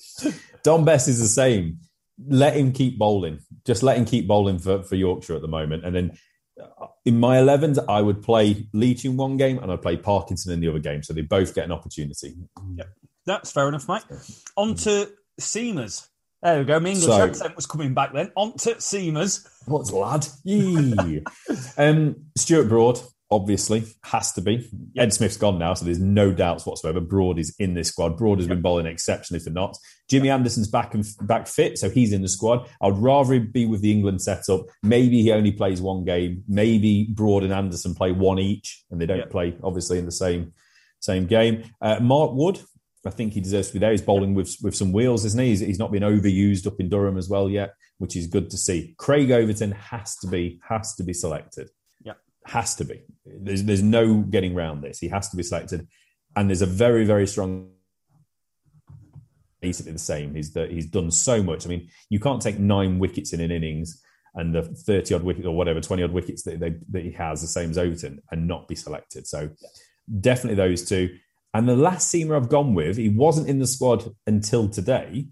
Dom 0.63 0.85
Bess 0.85 1.07
is 1.07 1.19
the 1.19 1.27
same. 1.27 1.79
Let 2.27 2.55
him 2.55 2.73
keep 2.73 2.99
bowling. 2.99 3.39
Just 3.65 3.81
let 3.81 3.97
him 3.97 4.05
keep 4.05 4.27
bowling 4.27 4.59
for, 4.59 4.83
for 4.83 4.95
Yorkshire 4.95 5.35
at 5.35 5.41
the 5.41 5.47
moment. 5.47 5.85
And 5.85 5.95
then 5.95 6.17
in 7.05 7.19
my 7.19 7.37
11s, 7.37 7.83
I 7.87 8.01
would 8.01 8.21
play 8.21 8.67
Leach 8.73 9.05
in 9.05 9.17
one 9.17 9.37
game 9.37 9.59
and 9.59 9.71
I'd 9.71 9.81
play 9.81 9.97
Parkinson 9.97 10.53
in 10.53 10.59
the 10.59 10.67
other 10.67 10.79
game. 10.79 11.03
So 11.03 11.13
they 11.13 11.21
both 11.21 11.55
get 11.55 11.65
an 11.65 11.71
opportunity. 11.71 12.35
Yep. 12.75 12.89
That's 13.25 13.51
fair 13.51 13.67
enough, 13.67 13.87
mate. 13.87 14.03
On 14.57 14.75
to 14.75 15.09
Seamers. 15.39 16.07
There 16.41 16.59
we 16.59 16.65
go. 16.65 16.79
My 16.79 16.89
English 16.89 17.05
So- 17.05 17.21
accent 17.21 17.55
was 17.55 17.65
coming 17.65 17.93
back 17.93 18.13
then. 18.13 18.31
On 18.35 18.53
to 18.57 18.75
Seamers. 18.75 19.45
What's 19.65 19.91
lad? 19.91 20.25
Yee. 20.43 21.23
um, 21.77 22.15
Stuart 22.37 22.69
Broad, 22.69 22.99
obviously, 23.31 23.83
has 24.03 24.31
to 24.33 24.41
be. 24.41 24.69
Ed 24.97 25.13
Smith's 25.13 25.37
gone 25.37 25.59
now, 25.59 25.73
so 25.73 25.85
there's 25.85 25.99
no 25.99 26.33
doubts 26.33 26.65
whatsoever. 26.65 26.99
Broad 26.99 27.37
is 27.39 27.55
in 27.59 27.73
this 27.73 27.89
squad. 27.89 28.17
Broad 28.17 28.39
has 28.39 28.47
been 28.47 28.61
bowling 28.61 28.85
exceptionally 28.85 29.39
for 29.43 29.49
Notts. 29.51 29.79
Jimmy 30.09 30.29
Anderson's 30.29 30.67
back 30.67 30.93
and 30.95 31.05
back 31.21 31.47
fit, 31.47 31.77
so 31.77 31.89
he's 31.89 32.11
in 32.13 32.21
the 32.23 32.27
squad. 32.29 32.67
I'd 32.81 32.97
rather 32.97 33.33
him 33.35 33.51
be 33.51 33.65
with 33.65 33.81
the 33.81 33.91
England 33.91 34.21
setup. 34.21 34.65
Maybe 34.81 35.21
he 35.21 35.31
only 35.31 35.51
plays 35.51 35.81
one 35.81 36.03
game. 36.05 36.43
Maybe 36.47 37.07
Broad 37.13 37.43
and 37.43 37.53
Anderson 37.53 37.93
play 37.95 38.11
one 38.11 38.39
each, 38.39 38.83
and 38.89 38.99
they 38.99 39.05
don't 39.05 39.19
Yeah. 39.19 39.25
play 39.25 39.55
obviously 39.63 39.99
in 39.99 40.05
the 40.05 40.11
same 40.11 40.53
same 40.99 41.27
game. 41.27 41.63
Uh, 41.81 41.99
Mark 41.99 42.31
Wood. 42.33 42.59
I 43.05 43.11
think 43.11 43.31
he 43.31 43.39
deserves 43.39 43.67
to 43.67 43.73
be 43.73 43.79
there. 43.79 43.91
He's 43.91 44.01
bowling 44.01 44.33
with 44.33 44.57
with 44.61 44.75
some 44.75 44.91
wheels, 44.91 45.23
isn't 45.23 45.39
he? 45.39 45.47
He's, 45.51 45.59
he's 45.61 45.79
not 45.79 45.89
been 45.91 46.03
overused 46.03 46.67
up 46.67 46.81
in 46.81 46.89
Durham 46.89 47.17
as 47.17 47.29
well 47.29 47.49
yet, 47.49 47.69
which 47.97 48.17
is 48.17 48.27
good 48.27 48.49
to 48.49 48.57
see. 48.57 48.93
Craig 48.97 49.31
Overton 49.31 49.71
has 49.71 50.17
to 50.17 50.27
be 50.27 50.59
has 50.67 50.95
to 50.95 51.03
be 51.03 51.13
selected. 51.13 51.69
Has 52.49 52.75
to 52.75 52.85
be. 52.85 53.01
There's 53.25 53.63
there's 53.63 53.83
no 53.83 54.21
getting 54.21 54.55
around 54.55 54.81
this. 54.81 54.99
He 54.99 55.07
has 55.09 55.29
to 55.29 55.37
be 55.37 55.43
selected, 55.43 55.87
and 56.35 56.49
there's 56.49 56.63
a 56.63 56.65
very 56.85 57.05
very 57.05 57.27
strong. 57.27 57.71
Basically 59.61 59.91
the 59.91 59.99
same. 59.99 60.33
He's 60.33 60.53
the, 60.53 60.67
he's 60.67 60.85
done 60.85 61.11
so 61.11 61.43
much. 61.43 61.65
I 61.65 61.69
mean, 61.69 61.89
you 62.09 62.19
can't 62.19 62.41
take 62.41 62.57
nine 62.57 62.97
wickets 62.97 63.33
in 63.33 63.41
an 63.41 63.51
innings 63.51 64.01
and 64.33 64.55
the 64.55 64.63
thirty 64.63 65.13
odd 65.13 65.23
wickets 65.23 65.45
or 65.45 65.55
whatever 65.55 65.81
twenty 65.81 66.01
odd 66.01 66.11
wickets 66.11 66.43
that 66.43 66.59
they, 66.59 66.75
that 66.91 67.03
he 67.03 67.11
has, 67.11 67.41
the 67.41 67.47
same 67.47 67.69
as 67.69 67.77
Overton, 67.77 68.21
and 68.31 68.47
not 68.47 68.67
be 68.67 68.75
selected. 68.75 69.27
So 69.27 69.49
definitely 70.19 70.55
those 70.55 70.87
two. 70.87 71.17
And 71.53 71.67
the 71.67 71.75
last 71.75 72.13
seamer 72.13 72.35
I've 72.35 72.49
gone 72.49 72.73
with, 72.73 72.97
he 72.97 73.09
wasn't 73.09 73.49
in 73.49 73.59
the 73.59 73.67
squad 73.67 74.05
until 74.25 74.69
today, 74.69 75.27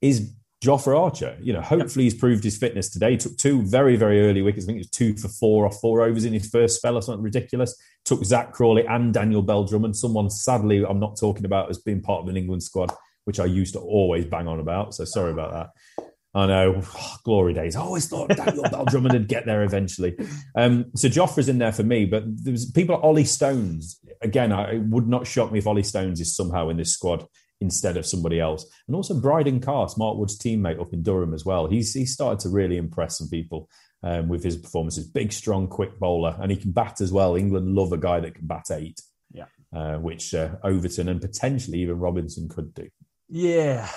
is 0.00 0.32
Jofra 0.62 0.96
Archer. 0.96 1.36
You 1.40 1.52
know, 1.52 1.60
hopefully 1.60 2.04
he's 2.04 2.14
proved 2.14 2.44
his 2.44 2.56
fitness 2.56 2.88
today. 2.88 3.16
Took 3.16 3.36
two 3.36 3.62
very, 3.62 3.96
very 3.96 4.20
early 4.20 4.42
wickets. 4.42 4.64
I 4.64 4.66
think 4.66 4.76
it 4.76 4.80
was 4.80 4.90
two 4.90 5.16
for 5.16 5.28
four 5.28 5.64
or 5.64 5.72
four 5.72 6.02
overs 6.02 6.24
in 6.24 6.32
his 6.32 6.48
first 6.48 6.76
spell 6.76 6.96
or 6.96 7.02
something 7.02 7.24
ridiculous. 7.24 7.76
Took 8.04 8.24
Zak 8.24 8.52
Crawley 8.52 8.86
and 8.86 9.12
Daniel 9.12 9.42
Bell 9.42 9.68
and 9.72 9.96
someone 9.96 10.30
sadly 10.30 10.84
I'm 10.84 11.00
not 11.00 11.18
talking 11.18 11.44
about 11.44 11.70
as 11.70 11.78
being 11.78 12.00
part 12.00 12.22
of 12.22 12.28
an 12.28 12.36
England 12.36 12.62
squad, 12.62 12.92
which 13.24 13.40
I 13.40 13.44
used 13.44 13.74
to 13.74 13.80
always 13.80 14.24
bang 14.24 14.46
on 14.46 14.60
about. 14.60 14.94
So 14.94 15.04
sorry 15.04 15.32
about 15.32 15.52
that. 15.52 16.06
I 16.34 16.46
know, 16.46 16.82
glory 17.24 17.54
days. 17.54 17.74
I 17.74 17.80
always 17.80 18.06
thought 18.06 18.28
Daniel 18.28 18.62
Bell 18.70 18.84
Drummond 18.84 19.14
would 19.14 19.28
get 19.28 19.46
there 19.46 19.64
eventually. 19.64 20.16
Um, 20.56 20.86
so 20.94 21.08
Jofra's 21.08 21.48
in 21.48 21.58
there 21.58 21.72
for 21.72 21.82
me, 21.82 22.04
but 22.04 22.22
there's 22.26 22.70
people 22.70 22.94
like 22.94 23.04
Ollie 23.04 23.24
Stones. 23.24 23.98
Again, 24.20 24.52
I, 24.52 24.74
it 24.74 24.82
would 24.82 25.08
not 25.08 25.26
shock 25.26 25.50
me 25.50 25.58
if 25.58 25.66
Ollie 25.66 25.82
Stones 25.82 26.20
is 26.20 26.36
somehow 26.36 26.68
in 26.68 26.76
this 26.76 26.92
squad 26.92 27.26
instead 27.62 27.96
of 27.96 28.04
somebody 28.04 28.38
else. 28.38 28.66
And 28.86 28.94
also 28.94 29.18
Brydon 29.18 29.60
Carse, 29.60 29.96
Mark 29.96 30.18
Wood's 30.18 30.38
teammate 30.38 30.80
up 30.80 30.92
in 30.92 31.02
Durham 31.02 31.32
as 31.32 31.44
well. 31.44 31.66
He's 31.66 31.94
he 31.94 32.04
started 32.04 32.40
to 32.40 32.50
really 32.50 32.76
impress 32.76 33.16
some 33.18 33.28
people 33.28 33.70
um, 34.02 34.28
with 34.28 34.44
his 34.44 34.56
performances. 34.56 35.06
Big, 35.06 35.32
strong, 35.32 35.68
quick 35.68 35.98
bowler, 35.98 36.36
and 36.40 36.50
he 36.50 36.56
can 36.56 36.72
bat 36.72 37.00
as 37.00 37.12
well. 37.12 37.36
England 37.36 37.74
love 37.74 37.92
a 37.92 37.98
guy 37.98 38.20
that 38.20 38.34
can 38.34 38.46
bat 38.46 38.66
eight. 38.70 39.00
Yeah, 39.30 39.46
uh, 39.74 39.96
which 39.96 40.34
uh, 40.34 40.56
Overton 40.62 41.08
and 41.08 41.20
potentially 41.20 41.78
even 41.78 41.98
Robinson 41.98 42.48
could 42.48 42.74
do. 42.74 42.88
Yeah, 43.28 43.88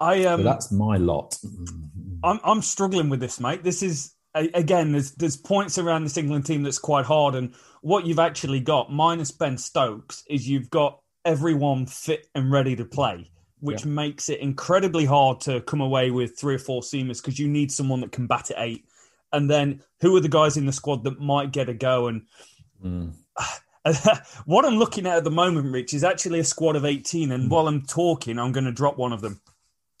I 0.00 0.24
um, 0.26 0.40
so 0.40 0.44
that's 0.44 0.70
my 0.70 0.96
lot. 0.98 1.36
I'm 2.22 2.38
I'm 2.44 2.62
struggling 2.62 3.08
with 3.08 3.20
this, 3.20 3.40
mate. 3.40 3.64
This 3.64 3.82
is 3.82 4.14
again, 4.34 4.92
there's 4.92 5.12
there's 5.12 5.36
points 5.36 5.78
around 5.78 6.04
this 6.04 6.16
England 6.16 6.46
team 6.46 6.62
that's 6.62 6.78
quite 6.78 7.06
hard, 7.06 7.34
and 7.34 7.54
what 7.80 8.06
you've 8.06 8.18
actually 8.18 8.60
got, 8.60 8.92
minus 8.92 9.30
Ben 9.30 9.58
Stokes, 9.58 10.22
is 10.28 10.48
you've 10.48 10.70
got 10.70 11.00
everyone 11.26 11.86
fit 11.86 12.28
and 12.34 12.50
ready 12.50 12.76
to 12.76 12.84
play, 12.84 13.30
which 13.60 13.84
yeah. 13.84 13.90
makes 13.90 14.28
it 14.28 14.40
incredibly 14.40 15.04
hard 15.04 15.40
to 15.42 15.60
come 15.62 15.80
away 15.80 16.10
with 16.10 16.38
three 16.38 16.54
or 16.54 16.58
four 16.58 16.80
seamers 16.80 17.20
because 17.20 17.38
you 17.38 17.48
need 17.48 17.70
someone 17.70 18.00
that 18.00 18.12
can 18.12 18.26
bat 18.26 18.50
at 18.50 18.56
eight. 18.58 18.86
And 19.32 19.50
then 19.50 19.82
who 20.00 20.16
are 20.16 20.20
the 20.20 20.28
guys 20.28 20.56
in 20.56 20.66
the 20.66 20.72
squad 20.72 21.04
that 21.04 21.20
might 21.20 21.52
get 21.52 21.68
a 21.68 21.74
go? 21.74 22.06
And 22.06 22.22
mm. 22.82 23.12
what 24.46 24.64
I'm 24.64 24.76
looking 24.76 25.06
at 25.06 25.18
at 25.18 25.24
the 25.24 25.30
moment, 25.30 25.72
Rich, 25.72 25.94
is 25.94 26.04
actually 26.04 26.38
a 26.38 26.44
squad 26.44 26.76
of 26.76 26.84
18. 26.84 27.32
And 27.32 27.44
mm. 27.44 27.50
while 27.50 27.66
I'm 27.66 27.82
talking, 27.82 28.38
I'm 28.38 28.52
going 28.52 28.64
to 28.64 28.72
drop 28.72 28.96
one 28.96 29.12
of 29.12 29.20
them. 29.20 29.40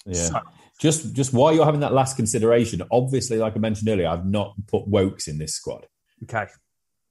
Yeah. 0.06 0.14
So, 0.14 0.40
just 0.78 1.14
just 1.14 1.32
while 1.32 1.52
you're 1.52 1.64
having 1.64 1.80
that 1.80 1.92
last 1.92 2.16
consideration, 2.16 2.82
obviously, 2.92 3.38
like 3.38 3.56
I 3.56 3.58
mentioned 3.58 3.88
earlier, 3.88 4.08
I've 4.08 4.26
not 4.26 4.54
put 4.68 4.86
Woakes 4.86 5.26
in 5.26 5.38
this 5.38 5.54
squad. 5.54 5.86
Okay. 6.24 6.46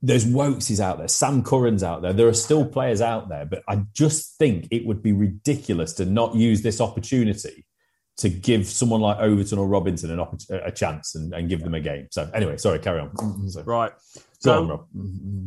There's 0.05 0.25
Woakeses 0.25 0.79
out 0.79 0.97
there, 0.99 1.07
Sam 1.07 1.43
Curran's 1.43 1.83
out 1.83 2.01
there. 2.01 2.13
There 2.13 2.27
are 2.27 2.33
still 2.33 2.65
players 2.65 3.01
out 3.01 3.29
there, 3.29 3.45
but 3.45 3.63
I 3.67 3.83
just 3.93 4.37
think 4.37 4.67
it 4.69 4.85
would 4.85 5.01
be 5.01 5.13
ridiculous 5.13 5.93
to 5.93 6.05
not 6.05 6.35
use 6.35 6.61
this 6.61 6.79
opportunity 6.79 7.65
to 8.17 8.29
give 8.29 8.67
someone 8.67 9.01
like 9.01 9.17
Overton 9.17 9.57
or 9.57 9.67
Robinson 9.67 10.11
an 10.11 10.19
opp- 10.19 10.41
a 10.49 10.71
chance 10.71 11.15
and, 11.15 11.33
and 11.33 11.49
give 11.49 11.61
them 11.61 11.73
a 11.73 11.79
game. 11.79 12.07
So 12.11 12.29
anyway, 12.33 12.57
sorry, 12.57 12.79
carry 12.79 13.01
on. 13.01 13.49
So, 13.49 13.63
right. 13.63 13.91
So 14.39 14.61
on, 14.61 14.67
Rob. 14.67 14.87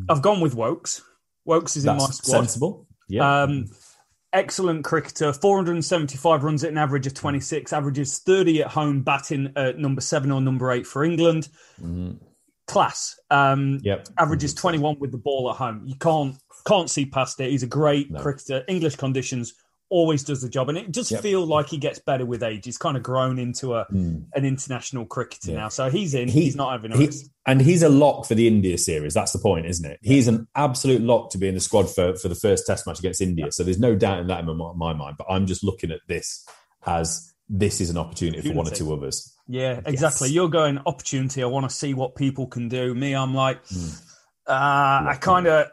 I've 0.08 0.22
gone 0.22 0.40
with 0.40 0.54
Woakes. 0.54 1.02
Woakes 1.44 1.76
is 1.76 1.84
That's 1.84 2.02
in 2.02 2.08
my 2.08 2.10
squad. 2.10 2.32
Sensible. 2.32 2.86
Yeah. 3.08 3.42
Um, 3.42 3.70
excellent 4.32 4.84
cricketer, 4.84 5.32
475 5.32 6.44
runs 6.44 6.64
at 6.64 6.70
an 6.70 6.78
average 6.78 7.06
of 7.06 7.14
26, 7.14 7.72
averages 7.72 8.18
30 8.18 8.62
at 8.62 8.68
home, 8.68 9.02
batting 9.02 9.52
at 9.56 9.78
number 9.78 10.00
seven 10.00 10.30
or 10.30 10.40
number 10.40 10.70
eight 10.70 10.86
for 10.86 11.04
England. 11.04 11.48
Mm-hmm. 11.80 12.24
Class. 12.68 13.18
Um, 13.30 13.80
yep. 13.82 14.06
Averages 14.18 14.54
21 14.54 14.98
with 15.00 15.10
the 15.10 15.18
ball 15.18 15.50
at 15.50 15.56
home. 15.56 15.82
You 15.86 15.96
can't 15.96 16.36
can't 16.66 16.90
see 16.90 17.06
past 17.06 17.40
it. 17.40 17.50
He's 17.50 17.62
a 17.62 17.68
great 17.68 18.10
no. 18.10 18.20
cricketer. 18.20 18.62
English 18.68 18.96
conditions 18.96 19.54
always 19.90 20.22
does 20.22 20.42
the 20.42 20.48
job, 20.48 20.68
and 20.68 20.76
it 20.76 20.92
does 20.92 21.10
yep. 21.10 21.22
feel 21.22 21.46
like 21.46 21.68
he 21.68 21.78
gets 21.78 21.98
better 21.98 22.26
with 22.26 22.42
age. 22.42 22.64
He's 22.64 22.78
kind 22.78 22.96
of 22.96 23.02
grown 23.02 23.38
into 23.38 23.74
a 23.74 23.86
mm. 23.86 24.24
an 24.34 24.44
international 24.44 25.06
cricketer 25.06 25.52
yeah. 25.52 25.58
now, 25.58 25.68
so 25.68 25.88
he's 25.88 26.14
in. 26.14 26.28
He, 26.28 26.42
he's 26.42 26.56
not 26.56 26.72
having 26.72 26.92
he, 26.92 27.10
and 27.46 27.60
he's 27.60 27.82
a 27.82 27.88
lock 27.88 28.26
for 28.26 28.34
the 28.34 28.46
India 28.46 28.76
series. 28.78 29.14
That's 29.14 29.32
the 29.32 29.38
point, 29.38 29.66
isn't 29.66 29.90
it? 29.90 29.98
He's 30.02 30.28
an 30.28 30.46
absolute 30.54 31.00
lock 31.00 31.30
to 31.30 31.38
be 31.38 31.48
in 31.48 31.54
the 31.54 31.60
squad 31.60 31.90
for 31.90 32.16
for 32.16 32.28
the 32.28 32.34
first 32.34 32.66
Test 32.66 32.86
match 32.86 32.98
against 32.98 33.20
India. 33.20 33.50
So 33.50 33.64
there's 33.64 33.80
no 33.80 33.94
doubt 33.94 34.20
in 34.20 34.26
that 34.28 34.40
in 34.40 34.56
my, 34.56 34.72
my, 34.74 34.92
mind. 34.92 35.16
But 35.16 35.28
I'm 35.30 35.46
just 35.46 35.64
looking 35.64 35.90
at 35.90 36.00
this 36.06 36.46
as 36.86 37.32
this 37.48 37.80
is 37.80 37.90
an 37.90 37.96
opportunity, 37.96 38.38
opportunity. 38.38 38.48
for 38.48 38.56
one 38.56 38.66
or 38.66 38.74
two 38.74 38.92
others. 38.92 39.34
Yeah, 39.46 39.80
exactly. 39.86 40.28
Yes. 40.28 40.34
You're 40.34 40.48
going 40.48 40.78
opportunity. 40.86 41.42
I 41.42 41.46
want 41.46 41.68
to 41.68 41.74
see 41.74 41.94
what 41.94 42.14
people 42.14 42.46
can 42.46 42.68
do. 42.68 42.94
Me, 42.94 43.14
I'm 43.14 43.34
like. 43.34 43.64
Mm. 43.66 44.02
Uh, 44.46 45.10
I 45.10 45.18
kind 45.20 45.46
of 45.46 45.68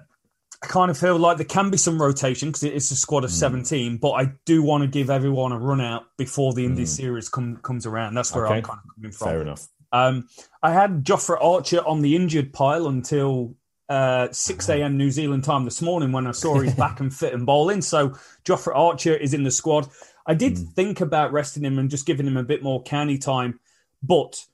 I 0.66 0.68
kind 0.68 0.90
of 0.90 0.98
feel 0.98 1.18
like 1.18 1.38
there 1.38 1.46
can 1.46 1.70
be 1.70 1.78
some 1.78 2.02
rotation 2.02 2.50
because 2.50 2.64
it's 2.64 2.92
a 2.92 2.96
squad 2.96 3.24
of 3.24 3.30
mm. 3.30 3.34
17, 3.34 3.98
but 3.98 4.12
I 4.12 4.32
do 4.46 4.64
want 4.64 4.82
to 4.84 4.88
give 4.88 5.10
everyone 5.10 5.52
a 5.52 5.60
run 5.60 5.80
out 5.80 6.06
before 6.18 6.54
the 6.54 6.66
Indy 6.66 6.84
mm. 6.84 6.88
series 6.88 7.30
come, 7.30 7.58
comes 7.58 7.86
around. 7.86 8.16
That's 8.16 8.34
where 8.34 8.46
okay. 8.48 8.56
I'm 8.56 8.64
kind 8.64 8.80
of 8.84 8.96
coming 8.96 9.12
from. 9.12 9.28
Fair 9.28 9.42
enough. 9.42 9.68
Um, 9.92 10.28
I 10.64 10.74
had 10.74 11.04
Jofra 11.04 11.38
Archer 11.40 11.86
on 11.86 12.02
the 12.02 12.16
injured 12.16 12.52
pile 12.52 12.88
until 12.88 13.56
uh, 13.88 14.30
6 14.32 14.70
a.m. 14.70 14.98
New 14.98 15.12
Zealand 15.12 15.44
time 15.44 15.66
this 15.66 15.82
morning 15.82 16.12
when 16.12 16.26
I 16.26 16.32
saw 16.32 16.60
he's 16.60 16.74
back 16.76 17.00
and 17.00 17.14
fit 17.14 17.34
and 17.34 17.46
bowling. 17.46 17.82
So 17.82 18.16
Jofra 18.44 18.76
Archer 18.76 19.16
is 19.16 19.34
in 19.34 19.44
the 19.44 19.52
squad. 19.52 19.88
I 20.26 20.34
did 20.34 20.54
mm. 20.54 20.74
think 20.74 21.02
about 21.02 21.32
resting 21.32 21.64
him 21.64 21.80
and 21.80 21.90
just 21.90 22.06
giving 22.06 22.28
him 22.28 22.38
a 22.38 22.44
bit 22.44 22.64
more 22.64 22.82
county 22.84 23.18
time, 23.18 23.60
but 24.02 24.46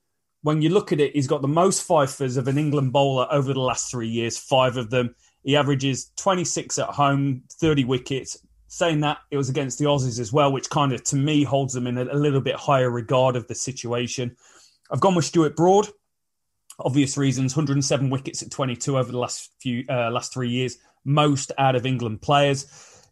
when 0.44 0.62
you 0.62 0.70
look 0.70 0.92
at 0.92 1.00
it, 1.00 1.14
he's 1.14 1.28
got 1.28 1.42
the 1.42 1.48
most 1.48 1.84
fifers 1.84 2.38
of 2.38 2.48
an 2.48 2.58
England 2.58 2.92
bowler 2.92 3.28
over 3.32 3.54
the 3.54 3.60
last 3.60 3.92
three 3.92 4.08
years, 4.08 4.38
five 4.38 4.78
of 4.78 4.90
them. 4.90 5.16
He 5.44 5.56
averages 5.56 6.12
26 6.18 6.80
at 6.80 6.90
home, 6.90 7.44
30 7.54 7.86
wickets. 7.86 8.38
Saying 8.68 9.02
that, 9.02 9.20
it 9.30 9.38
was 9.38 9.50
against 9.50 9.80
the 9.80 9.86
Aussies 9.86 10.20
as 10.20 10.32
well, 10.32 10.52
which 10.52 10.70
kind 10.70 10.94
of, 10.94 11.04
to 11.06 11.16
me, 11.16 11.44
holds 11.44 11.74
them 11.74 11.88
in 11.88 11.98
a, 11.98 12.06
a 12.06 12.16
little 12.16 12.42
bit 12.42 12.56
higher 12.56 12.90
regard 12.90 13.36
of 13.36 13.48
the 13.48 13.56
situation. 13.56 14.36
I've 14.90 15.02
gone 15.02 15.16
with 15.16 15.26
Stuart 15.26 15.56
Broad. 15.56 15.90
Obvious 16.80 17.18
reasons, 17.18 17.56
107 17.56 18.10
wickets 18.10 18.42
at 18.42 18.50
22 18.50 18.98
over 18.98 19.12
the 19.12 19.20
last 19.20 19.52
few 19.60 19.84
uh, 19.90 20.10
last 20.10 20.34
three 20.34 20.50
years, 20.50 20.78
most 21.04 21.52
out 21.58 21.76
of 21.76 21.86
England 21.86 22.22
players. 22.22 22.66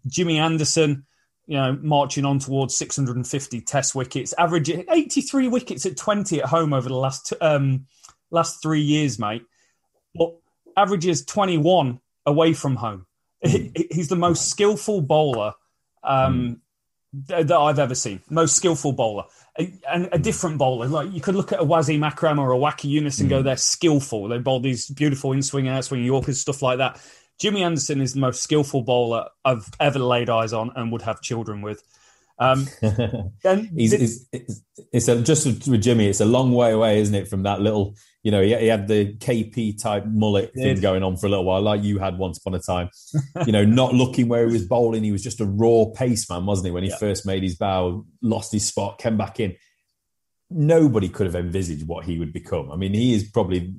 Jimmy 0.08 0.40
Anderson, 0.40 1.06
you 1.50 1.58
know, 1.58 1.76
marching 1.82 2.26
on 2.26 2.38
towards 2.38 2.78
650 2.78 3.62
Test 3.62 3.96
wickets, 3.96 4.36
averaging 4.38 4.86
83 4.88 5.48
wickets 5.48 5.84
at 5.88 5.98
20 5.98 6.44
at 6.44 6.46
home 6.46 6.74
over 6.74 6.88
the 6.88 6.96
last 6.96 7.34
um, 7.42 7.88
last 8.30 8.62
three 8.62 8.82
years, 8.82 9.18
mate. 9.18 9.44
But 10.14 10.36
averages 10.78 11.26
21 11.26 12.02
away 12.28 12.54
from 12.54 12.76
home. 12.76 13.08
Mm. 13.44 13.92
He's 13.92 14.10
the 14.10 14.16
most 14.16 14.48
skillful 14.48 15.02
bowler 15.02 15.54
um, 16.04 16.62
mm. 17.16 17.48
that 17.48 17.52
I've 17.52 17.80
ever 17.80 17.96
seen. 17.96 18.22
Most 18.30 18.56
skillful 18.56 18.92
bowler. 18.92 19.24
And 19.58 20.08
a, 20.12 20.20
different 20.20 20.60
bowler. 20.60 20.86
Like 20.86 21.12
you 21.12 21.20
could 21.20 21.34
look 21.34 21.52
at 21.52 21.62
a 21.62 21.66
Wasim 21.66 22.06
Akram 22.06 22.38
or 22.38 22.54
a 22.54 22.58
Waqar 22.58 22.94
Younis 22.94 23.20
and 23.22 23.28
mm. 23.28 23.32
go, 23.32 23.42
they're 23.42 23.58
skillful. 23.58 24.28
They 24.28 24.38
bowl 24.38 24.60
these 24.60 24.88
beautiful 24.88 25.32
in 25.32 25.42
swing, 25.42 25.68
out 25.68 25.84
swing 25.84 26.06
Yorkers, 26.06 26.42
stuff 26.42 26.62
like 26.62 26.78
that. 26.78 27.02
Jimmy 27.40 27.64
Anderson 27.64 28.02
is 28.02 28.14
the 28.14 28.20
most 28.20 28.44
skillful 28.44 28.84
bowler 28.84 29.30
I've 29.46 29.70
ever 29.80 30.00
laid 30.00 30.30
eyes 30.30 30.54
on 30.54 30.72
and 30.76 30.92
would 30.92 31.04
have 31.04 31.22
children 31.22 31.62
with. 31.62 31.82
Um, 32.38 32.68
he's, 33.76 33.92
he's, 33.92 34.28
it's, 34.32 34.62
it's 34.94 35.08
a, 35.08 35.22
just 35.22 35.46
with 35.46 35.82
Jimmy, 35.82 36.08
it's 36.08 36.22
a 36.22 36.26
long 36.26 36.54
way 36.54 36.72
away, 36.72 37.00
isn't 37.00 37.16
it, 37.16 37.28
from 37.28 37.44
that 37.44 37.60
little, 37.60 37.96
you 38.24 38.32
know, 38.32 38.42
he, 38.42 38.56
he 38.56 38.68
had 38.68 38.88
the 38.88 39.14
KP 39.16 39.82
type 39.82 40.06
mullet 40.06 40.54
thing 40.54 40.80
going 40.80 41.04
on 41.04 41.18
for 41.18 41.28
a 41.28 41.30
little 41.30 41.46
while, 41.46 41.62
like 41.62 41.84
you 41.84 42.00
had 42.00 42.18
once 42.18 42.38
upon 42.38 42.56
a 42.56 42.60
time. 42.60 42.90
you 43.46 43.52
know, 43.52 43.66
not 43.66 43.94
looking 43.94 44.28
where 44.28 44.46
he 44.46 44.54
was 44.54 44.66
bowling, 44.66 45.04
he 45.04 45.12
was 45.12 45.24
just 45.24 45.42
a 45.42 45.46
raw 45.46 45.86
pace 45.94 46.30
man, 46.30 46.46
wasn't 46.46 46.68
he? 46.68 46.72
When 46.72 46.84
he 46.84 46.90
yeah. 46.90 46.98
first 46.98 47.26
made 47.26 47.44
his 47.44 47.56
bow, 47.56 48.06
lost 48.22 48.52
his 48.52 48.66
spot, 48.66 49.00
came 49.00 49.18
back 49.18 49.40
in. 49.40 49.56
Nobody 50.50 51.10
could 51.10 51.26
have 51.26 51.36
envisaged 51.36 51.88
what 51.88 52.06
he 52.06 52.20
would 52.20 52.34
become. 52.34 52.72
I 52.72 52.76
mean, 52.76 52.94
he 52.94 53.14
is 53.14 53.30
probably, 53.30 53.76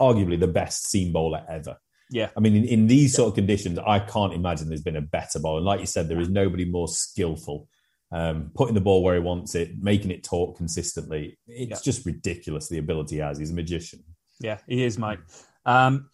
arguably, 0.00 0.38
the 0.38 0.48
best 0.48 0.90
seam 0.90 1.12
bowler 1.12 1.44
ever. 1.48 1.78
Yeah. 2.10 2.30
I 2.36 2.40
mean, 2.40 2.56
in, 2.56 2.64
in 2.64 2.86
these 2.86 3.14
sort 3.14 3.28
of 3.28 3.34
conditions, 3.34 3.78
I 3.78 4.00
can't 4.00 4.32
imagine 4.32 4.68
there's 4.68 4.82
been 4.82 4.96
a 4.96 5.00
better 5.00 5.38
bowler. 5.38 5.58
And 5.58 5.66
like 5.66 5.80
you 5.80 5.86
said, 5.86 6.08
there 6.08 6.20
is 6.20 6.28
nobody 6.28 6.64
more 6.64 6.88
skillful 6.88 7.68
um, 8.12 8.50
putting 8.54 8.74
the 8.74 8.80
ball 8.80 9.02
where 9.02 9.14
he 9.14 9.20
wants 9.20 9.54
it, 9.54 9.80
making 9.80 10.10
it 10.10 10.24
talk 10.24 10.56
consistently. 10.56 11.38
It's 11.46 11.70
yeah. 11.70 11.76
just 11.82 12.04
ridiculous 12.04 12.68
the 12.68 12.78
ability 12.78 13.16
he 13.16 13.20
has. 13.20 13.38
He's 13.38 13.50
a 13.50 13.54
magician. 13.54 14.02
Yeah, 14.40 14.58
he 14.66 14.84
is, 14.84 14.98
mate. 14.98 15.18
Um, 15.64 16.10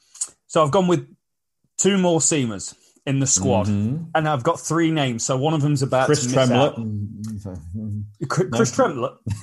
so 0.46 0.62
I've 0.62 0.70
gone 0.70 0.88
with 0.88 1.08
two 1.78 1.96
more 1.96 2.20
seamers 2.20 2.74
in 3.06 3.20
the 3.20 3.26
squad, 3.26 3.66
mm-hmm. 3.66 4.04
and 4.14 4.28
I've 4.28 4.42
got 4.42 4.60
three 4.60 4.90
names. 4.90 5.24
So 5.24 5.36
one 5.36 5.54
of 5.54 5.62
them's 5.62 5.82
about 5.82 6.06
Chris 6.06 6.30
Tremlett. 6.30 6.74
Chris 8.28 8.72
Tremlett. 8.72 9.12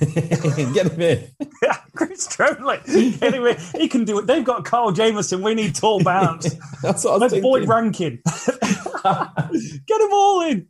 Get 0.74 0.92
him 0.92 1.00
in. 1.00 1.28
yeah, 1.62 1.78
Chris. 2.06 3.22
Anyway, 3.22 3.58
he 3.76 3.88
can 3.88 4.04
do 4.04 4.18
it. 4.18 4.26
They've 4.26 4.44
got 4.44 4.64
Carl 4.64 4.92
Jamieson. 4.92 5.42
We 5.42 5.54
need 5.54 5.74
tall 5.74 6.02
bounce. 6.04 6.54
That's 6.82 7.04
what 7.04 7.10
I 7.10 7.16
was 7.16 7.32
Let's 7.32 7.42
Boyd 7.42 7.68
Rankin. 7.68 8.22
Get 8.24 9.98
them 9.98 10.12
all 10.12 10.42
in 10.42 10.68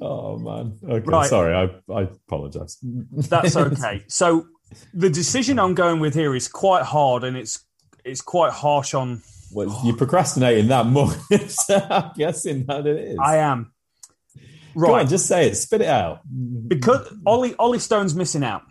oh 0.00 0.38
man. 0.38 0.78
Okay, 0.88 1.04
right. 1.06 1.28
sorry. 1.28 1.54
I 1.54 1.92
I 1.92 2.02
apologize. 2.02 2.78
That's 2.82 3.56
okay. 3.56 4.04
so 4.08 4.46
the 4.94 5.10
decision 5.10 5.58
I'm 5.58 5.74
going 5.74 6.00
with 6.00 6.14
here 6.14 6.34
is 6.34 6.48
quite 6.48 6.84
hard, 6.84 7.24
and 7.24 7.36
it's 7.36 7.64
it's 8.04 8.20
quite 8.20 8.52
harsh 8.52 8.94
on. 8.94 9.22
Well, 9.52 9.80
you're 9.84 9.96
procrastinating 9.96 10.68
that 10.68 10.86
much. 10.86 11.16
I'm 11.68 12.12
guessing 12.16 12.66
that 12.66 12.86
it 12.86 12.98
is. 12.98 13.18
I 13.20 13.38
am. 13.38 13.72
Right, 14.76 15.02
on, 15.02 15.08
just 15.08 15.26
say 15.26 15.48
it. 15.48 15.56
Spit 15.56 15.80
it 15.80 15.88
out. 15.88 16.20
Because 16.68 17.12
Ollie 17.26 17.54
Ollie 17.58 17.80
Stone's 17.80 18.14
missing 18.14 18.44
out. 18.44 18.62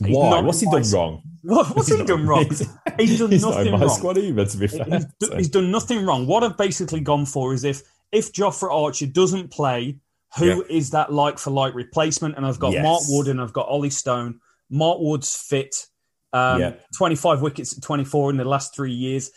Why? 0.00 0.40
What's 0.40 0.60
he 0.60 0.66
done 0.66 0.84
wrong? 0.92 1.22
What, 1.44 1.76
what's 1.76 1.88
he's 1.88 1.98
he 1.98 2.04
done 2.06 2.26
wrong? 2.26 2.46
He's 2.98 3.18
done 3.18 3.30
he's 3.30 3.42
nothing 3.42 3.72
not 3.72 3.80
wrong. 3.80 3.88
Squad 3.90 4.16
either, 4.16 4.46
to 4.46 4.56
be 4.56 4.66
fair. 4.66 4.86
He's, 4.86 5.06
so. 5.22 5.36
he's, 5.36 5.50
done 5.50 5.70
nothing 5.70 6.06
wrong. 6.06 6.26
What 6.26 6.42
I've 6.42 6.56
basically 6.56 7.00
gone 7.00 7.26
for 7.26 7.52
is 7.52 7.64
if 7.64 7.82
if 8.10 8.32
Jofra 8.32 8.72
Archer 8.72 9.04
doesn't 9.04 9.50
play, 9.50 9.98
who 10.38 10.46
yeah. 10.46 10.62
is 10.70 10.92
that 10.92 11.12
like 11.12 11.38
for 11.38 11.50
like 11.50 11.74
replacement? 11.74 12.38
And 12.38 12.46
I've 12.46 12.58
got 12.58 12.72
yes. 12.72 12.82
Mark 12.82 13.02
Wood 13.08 13.28
and 13.28 13.42
I've 13.42 13.52
got 13.52 13.68
Ollie 13.68 13.90
Stone. 13.90 14.40
Mark 14.70 15.00
Wood's 15.00 15.36
fit. 15.36 15.86
Um, 16.32 16.60
Yeah. 16.60 16.72
25 16.96 17.42
wickets 17.42 17.76
at 17.76 17.82
24 17.82 18.30
in 18.30 18.36
the 18.38 18.44
last 18.46 18.74
three 18.74 18.92
years. 18.92 19.30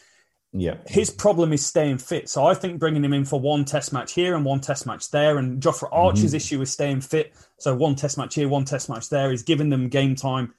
Yeah. 0.54 0.78
His 0.88 1.10
problem 1.10 1.54
is 1.54 1.66
staying 1.66 1.98
fit. 1.98 2.30
So 2.30 2.46
I 2.46 2.54
think 2.54 2.80
bringing 2.80 3.04
him 3.04 3.14
in 3.14 3.26
for 3.26 3.40
one 3.40 3.66
test 3.66 3.92
match 3.92 4.14
here 4.14 4.36
and 4.36 4.46
one 4.46 4.62
test 4.62 4.86
match 4.86 5.12
there. 5.12 5.38
And 5.38 5.62
Jofra 5.62 5.90
Archer's 5.92 6.34
issue 6.34 6.62
is 6.62 6.72
staying 6.72 7.02
fit. 7.02 7.34
So 7.60 7.76
one 7.76 7.96
test 7.96 8.18
match 8.18 8.36
here, 8.36 8.48
one 8.48 8.66
test 8.66 8.90
match 8.90 9.10
there. 9.10 9.32
He's 9.32 9.44
giving 9.44 9.70
them 9.70 9.90
game 9.90 10.16
time 10.16 10.54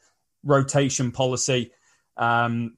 rotation 0.45 1.13
policy. 1.13 1.73
Um, 2.17 2.77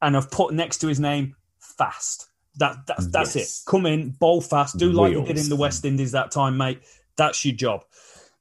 and 0.00 0.16
I've 0.16 0.30
put 0.30 0.54
next 0.54 0.78
to 0.78 0.86
his 0.86 1.00
name 1.00 1.36
fast. 1.58 2.28
That, 2.56 2.86
that's 2.86 3.06
that's 3.08 3.36
Yes. 3.36 3.62
it. 3.62 3.70
Come 3.70 3.86
in, 3.86 4.10
bowl 4.10 4.40
fast, 4.40 4.78
do 4.78 4.90
like 4.90 5.12
you 5.12 5.24
did 5.24 5.38
in 5.38 5.48
the 5.48 5.56
West 5.56 5.84
Indies 5.84 6.12
that 6.12 6.30
time, 6.30 6.56
mate. 6.56 6.80
That's 7.16 7.44
your 7.44 7.54
job. 7.54 7.82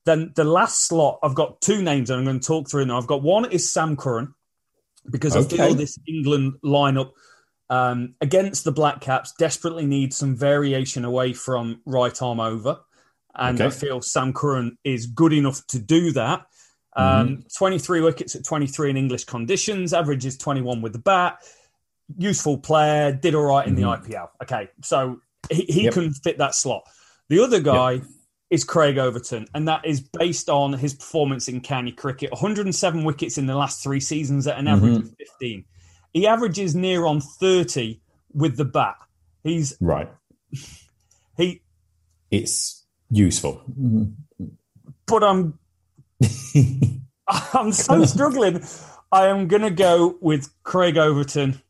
Then 0.05 0.31
the 0.35 0.43
last 0.43 0.85
slot, 0.85 1.19
I've 1.21 1.35
got 1.35 1.61
two 1.61 1.81
names 1.81 2.09
and 2.09 2.19
I'm 2.19 2.25
going 2.25 2.39
to 2.39 2.47
talk 2.47 2.69
through 2.69 2.85
now. 2.85 2.97
I've 2.97 3.07
got 3.07 3.21
one 3.21 3.51
is 3.51 3.69
Sam 3.69 3.97
Curran 3.97 4.33
because 5.09 5.35
I 5.35 5.43
feel 5.43 5.73
this 5.73 5.99
England 6.07 6.53
lineup 6.63 7.11
um, 7.69 8.15
against 8.21 8.63
the 8.63 8.71
Black 8.71 9.01
Caps 9.01 9.33
desperately 9.37 9.85
needs 9.85 10.15
some 10.15 10.35
variation 10.35 11.03
away 11.03 11.33
from 11.33 11.81
right 11.85 12.19
arm 12.21 12.39
over. 12.39 12.79
And 13.37 13.61
I 13.61 13.69
feel 13.69 14.01
Sam 14.01 14.33
Curran 14.33 14.77
is 14.83 15.05
good 15.05 15.33
enough 15.33 15.65
to 15.67 15.79
do 15.79 16.11
that. 16.13 16.45
Um, 16.95 17.27
Mm-hmm. 17.27 17.41
23 17.57 18.01
wickets 18.01 18.35
at 18.35 18.43
23 18.43 18.89
in 18.89 18.97
English 18.97 19.25
conditions, 19.25 19.93
averages 19.93 20.37
21 20.37 20.81
with 20.81 20.93
the 20.93 20.99
bat. 20.99 21.37
Useful 22.17 22.57
player, 22.57 23.11
did 23.11 23.35
all 23.35 23.43
right 23.43 23.67
in 23.67 23.75
the 23.75 23.83
IPL. 23.83 24.29
Okay, 24.41 24.69
so 24.81 25.19
he, 25.51 25.63
he 25.63 25.63
Mm-hmm. 25.63 25.79
Yep. 25.85 25.93
can 25.93 26.13
fit 26.13 26.37
that 26.39 26.55
slot. 26.55 26.83
The 27.29 27.39
other 27.43 27.59
guy 27.59 28.01
is 28.49 28.63
Craig 28.63 28.97
Overton, 28.97 29.45
and 29.53 29.67
that 29.67 29.85
is 29.85 29.99
based 30.01 30.49
on 30.49 30.71
his 30.73 30.93
performance 30.95 31.49
in 31.49 31.59
county 31.61 31.91
cricket 31.91 32.31
107 32.31 33.03
wickets 33.03 33.37
in 33.37 33.45
the 33.45 33.55
last 33.55 33.83
three 33.83 33.99
seasons 33.99 34.47
at 34.47 34.57
an 34.57 34.67
average 34.67 34.93
Mm-hmm. 34.93 35.07
of 35.07 35.15
15. 35.39 35.65
He 36.13 36.25
averages 36.25 36.73
near 36.73 37.05
on 37.05 37.19
30 37.21 37.99
with 38.33 38.55
the 38.57 38.65
bat. 38.65 38.95
He's 39.43 39.75
Right. 39.81 40.09
he, 41.37 41.61
It's 42.31 42.85
useful. 43.09 43.63
but 45.05 45.23
I'm 45.23 45.57
I'm 47.53 47.71
so 47.71 48.05
struggling. 48.05 48.63
I 49.11 49.27
am 49.27 49.47
going 49.47 49.61
to 49.61 49.69
go 49.71 50.17
with 50.21 50.49
Craig 50.63 50.97
Overton, 50.97 51.61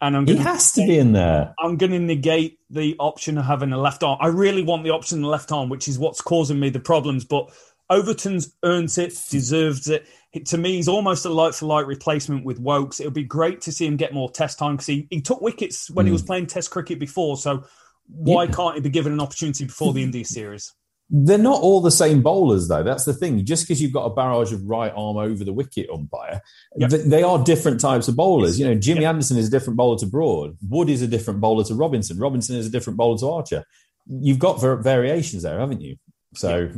and 0.00 0.16
I'm 0.16 0.24
Gonna 0.24 0.38
He 0.38 0.44
has 0.44 0.72
to 0.72 0.86
be 0.86 0.98
in 0.98 1.12
there. 1.12 1.54
I'm 1.58 1.76
going 1.76 1.92
to 1.92 1.98
negate 1.98 2.58
the 2.70 2.96
option 2.98 3.38
of 3.38 3.44
having 3.44 3.72
a 3.72 3.78
left 3.78 4.02
arm. 4.02 4.18
I 4.20 4.28
really 4.28 4.62
want 4.62 4.84
the 4.84 4.90
option 4.90 5.18
of 5.18 5.22
the 5.22 5.28
left 5.28 5.50
arm, 5.52 5.68
which 5.68 5.88
is 5.88 5.98
what's 5.98 6.20
causing 6.20 6.60
me 6.60 6.70
the 6.70 6.80
problems. 6.80 7.24
But 7.24 7.50
Overton's 7.90 8.54
earns 8.64 8.98
it, 8.98 9.16
deserves 9.30 9.88
it. 9.88 10.06
It- 10.32 10.46
to 10.46 10.58
me, 10.58 10.74
he's 10.76 10.88
almost 10.88 11.24
a 11.24 11.30
light 11.30 11.54
for 11.54 11.66
light 11.66 11.86
replacement 11.86 12.44
with 12.44 12.58
Woakes. 12.58 13.00
It 13.00 13.04
would 13.04 13.14
be 13.14 13.22
great 13.24 13.60
to 13.62 13.72
see 13.72 13.86
him 13.86 13.96
get 13.96 14.12
more 14.14 14.30
test 14.30 14.58
time 14.58 14.74
because 14.74 14.86
he, 14.86 15.06
he 15.10 15.20
took 15.20 15.40
wickets 15.40 15.90
when 15.90 16.06
he 16.06 16.12
was 16.12 16.22
playing 16.22 16.46
Test 16.46 16.70
cricket 16.70 16.98
before. 16.98 17.36
So 17.36 17.64
why 18.08 18.46
Hmm. 18.46 18.50
Yeah. 18.50 18.56
can't 18.56 18.74
he 18.76 18.80
be 18.82 18.88
given 18.90 19.12
an 19.12 19.20
opportunity 19.20 19.64
before 19.64 19.92
the 19.92 20.02
India 20.02 20.24
series? 20.24 20.72
They're 21.16 21.38
not 21.38 21.60
all 21.60 21.80
the 21.80 21.92
same 21.92 22.22
bowlers, 22.22 22.66
though. 22.66 22.82
That's 22.82 23.04
the 23.04 23.14
thing. 23.14 23.44
Just 23.44 23.64
because 23.68 23.80
you've 23.80 23.92
got 23.92 24.04
a 24.06 24.14
barrage 24.14 24.52
of 24.52 24.64
right 24.64 24.92
arm 24.96 25.16
over 25.16 25.44
the 25.44 25.52
wicket 25.52 25.88
umpire, 25.88 26.40
Yep. 26.76 26.90
th- 26.90 27.04
they 27.06 27.22
are 27.22 27.42
different 27.44 27.78
types 27.80 28.08
of 28.08 28.16
bowlers. 28.16 28.58
You 28.58 28.66
know, 28.66 28.74
Jimmy 28.74 29.04
Anderson 29.04 29.36
is 29.36 29.46
a 29.46 29.50
different 29.50 29.76
bowler 29.76 29.96
to 29.98 30.06
Broad. 30.06 30.56
Wood 30.68 30.90
is 30.90 31.02
a 31.02 31.06
different 31.06 31.40
bowler 31.40 31.62
to 31.64 31.74
Robinson. 31.76 32.18
Robinson 32.18 32.56
is 32.56 32.66
a 32.66 32.70
different 32.70 32.96
bowler 32.96 33.16
to 33.18 33.28
Archer. 33.28 33.64
You've 34.08 34.40
got 34.40 34.60
var- 34.60 34.82
variations 34.82 35.44
there, 35.44 35.60
haven't 35.60 35.82
you? 35.82 35.96
So 36.34 36.68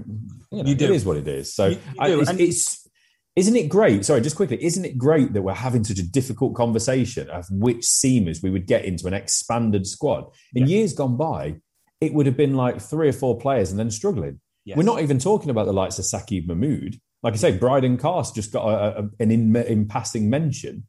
you, 0.53 0.63
know, 0.63 0.69
You 0.69 0.75
do. 0.75 0.85
it 0.85 0.91
is 0.91 1.07
what 1.07 1.17
it 1.17 1.27
is. 1.27 1.55
So 1.55 1.69
You- 1.69 1.75
you 1.77 1.79
I- 1.99 2.09
it's, 2.11 2.29
And- 2.31 2.41
it's 2.41 2.89
isn't 3.37 3.57
it 3.57 3.69
great? 3.71 4.05
Sorry, 4.05 4.21
just 4.21 4.37
quickly, 4.37 4.63
isn't 4.63 4.85
it 4.85 4.99
great 4.99 5.33
that 5.33 5.41
we're 5.43 5.55
having 5.55 5.83
such 5.83 5.99
a 5.99 6.07
difficult 6.07 6.55
conversation 6.55 7.29
of 7.31 7.47
which 7.51 7.83
seamers 7.87 8.43
we 8.43 8.51
would 8.51 8.67
get 8.67 8.85
into 8.85 9.07
an 9.07 9.15
expanded 9.15 9.87
squad? 9.87 10.27
In 10.55 10.67
years 10.67 10.93
gone 10.93 11.17
by, 11.17 11.57
it 12.01 12.13
would 12.13 12.27
have 12.27 12.37
been 12.37 12.55
like 12.55 12.81
three 12.81 13.09
or 13.09 13.13
four 13.13 13.39
players 13.39 13.71
and 13.71 13.79
then 13.79 13.91
struggling. 13.91 14.41
Yes. 14.65 14.77
We're 14.77 14.85
not 14.85 15.01
even 15.01 15.19
talking 15.19 15.51
about 15.51 15.67
the 15.67 15.73
likes 15.73 15.99
of 15.99 16.05
Saqib 16.05 16.47
Mahmood. 16.47 17.01
Like 17.23 17.35
I 17.35 17.37
say, 17.37 17.57
Brydon 17.57 17.97
Carse 17.97 18.33
just 18.33 18.53
got 18.53 18.69
a, 18.69 18.99
a, 18.99 19.09
an 19.21 19.31
in, 19.31 19.57
in 19.57 19.87
passing 19.89 20.29
mention. 20.29 20.87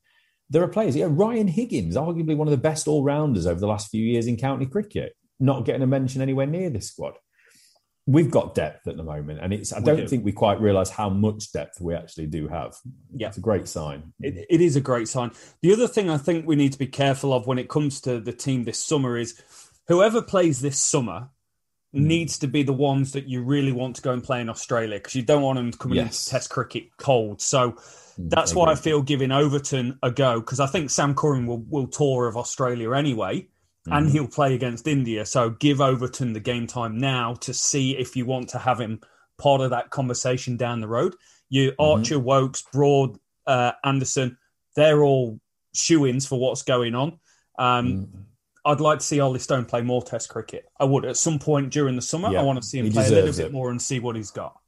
There 0.50 0.64
are 0.64 0.68
players. 0.68 0.96
Yeah, 0.96 1.08
Ryan 1.10 1.48
Higgins, 1.48 1.96
arguably 1.96 2.36
one 2.36 2.48
of 2.48 2.52
the 2.52 2.58
best 2.58 2.88
all 2.88 3.04
rounders 3.04 3.46
over 3.46 3.60
the 3.60 3.68
last 3.68 3.90
few 3.90 4.04
years 4.04 4.28
in 4.28 4.38
county 4.38 4.66
cricket, 4.66 5.16
not 5.40 5.66
getting 5.66 5.82
a 5.82 5.88
mention 5.88 6.22
anywhere 6.22 6.46
near 6.46 6.70
this 6.70 6.88
squad. 6.88 7.14
We've 8.06 8.32
got 8.32 8.56
depth 8.56 8.88
at 8.88 8.96
the 8.96 9.04
moment, 9.04 9.40
and 9.42 9.54
it's. 9.54 9.74
I 9.74 9.80
We 9.80 9.86
don't 9.86 9.98
do. 9.98 10.08
think 10.08 10.24
we 10.24 10.32
quite 10.32 10.62
realise 10.62 10.90
how 10.90 11.10
much 11.10 11.52
depth 11.52 11.82
we 11.82 11.94
actually 11.94 12.28
do 12.28 12.48
have. 12.48 12.74
Yeah. 13.14 13.28
it's 13.28 13.38
a 13.38 13.42
great 13.42 13.68
sign. 13.68 14.14
It, 14.22 14.46
it 14.50 14.62
is 14.62 14.78
a 14.78 14.82
great 14.82 15.10
sign. 15.10 15.32
The 15.62 15.74
other 15.74 15.90
thing 15.90 16.10
I 16.10 16.18
think 16.18 16.48
we 16.48 16.56
need 16.56 16.72
to 16.72 16.80
be 16.80 16.88
careful 16.88 17.34
of 17.34 17.48
when 17.48 17.60
it 17.60 17.68
comes 17.68 18.00
to 18.02 18.22
the 18.22 18.32
team 18.32 18.64
this 18.64 18.82
summer 18.82 19.18
is 19.18 19.42
whoever 19.88 20.22
plays 20.22 20.62
this 20.62 20.80
summer 20.80 21.30
Hmm. 21.94 22.08
needs 22.08 22.38
to 22.40 22.48
be 22.48 22.64
the 22.64 22.74
ones 22.74 23.14
that 23.14 23.30
you 23.30 23.42
really 23.42 23.72
want 23.72 23.96
to 23.96 24.02
go 24.02 24.12
and 24.12 24.22
play 24.24 24.42
in 24.42 24.50
Australia 24.50 24.98
because 24.98 25.16
you 25.16 25.22
don't 25.22 25.42
want 25.42 25.56
them 25.58 25.72
coming 25.72 25.96
Yes. 25.98 26.20
into 26.26 26.32
Test 26.32 26.50
cricket 26.50 26.90
cold. 26.98 27.42
So 27.42 27.78
that's 28.18 28.52
I 28.52 28.56
why 28.56 28.72
I 28.72 28.76
feel 28.76 29.02
giving 29.02 29.32
Overton 29.32 29.98
a 30.04 30.12
go 30.12 30.42
because 30.42 30.60
I 30.60 30.68
think 30.68 30.90
Sam 30.90 31.16
Curran 31.16 31.48
will, 31.48 31.64
will 31.70 31.88
tour 31.88 32.28
of 32.28 32.36
Australia 32.36 32.92
anyway. 32.94 33.48
Hmm. 33.86 33.94
And 33.94 34.10
he'll 34.10 34.28
play 34.28 34.54
against 34.54 34.86
India. 34.86 35.26
So 35.26 35.50
give 35.52 35.80
Overton 35.80 36.34
the 36.34 36.42
game 36.42 36.68
time 36.68 36.98
now 36.98 37.36
to 37.36 37.54
see 37.54 37.96
if 37.98 38.18
you 38.18 38.26
want 38.26 38.50
to 38.50 38.60
have 38.60 38.82
him 38.82 39.00
part 39.38 39.62
of 39.62 39.70
that 39.70 39.90
conversation 39.90 40.58
down 40.58 40.82
the 40.82 40.88
road. 40.90 41.16
You 41.50 41.72
Mm-hmm. 41.72 41.82
Archer, 41.82 42.20
Woakes, 42.20 42.64
Broad, 42.74 43.18
uh, 43.46 43.72
Anderson, 43.86 44.38
they're 44.76 45.04
all 45.04 45.40
shoe 45.74 46.06
ins 46.06 46.28
for 46.28 46.38
what's 46.38 46.64
going 46.64 46.96
on. 46.96 47.20
Um, 47.58 47.88
Mm. 47.88 48.24
I'd 48.68 48.80
like 48.82 49.00
to 49.00 49.06
see 49.06 49.20
Ollie 49.20 49.40
Stone 49.40 49.66
play 49.66 49.82
more 49.82 50.02
Test 50.04 50.30
cricket. 50.30 50.66
I 50.80 50.84
would 50.86 51.06
at 51.06 51.18
some 51.18 51.40
point 51.40 51.72
during 51.72 51.96
the 51.96 52.02
summer. 52.02 52.30
Yeah, 52.32 52.42
I 52.42 52.44
want 52.44 52.62
to 52.62 52.68
see 52.68 52.80
him 52.80 52.92
play 52.92 53.06
a 53.06 53.10
little 53.10 53.22
deserves 53.28 53.38
bit 53.38 53.46
it. 53.48 53.52
more 53.54 53.70
and 53.72 53.82
see 53.82 54.00
what 54.00 54.16
he's 54.16 54.32
got. 54.32 54.60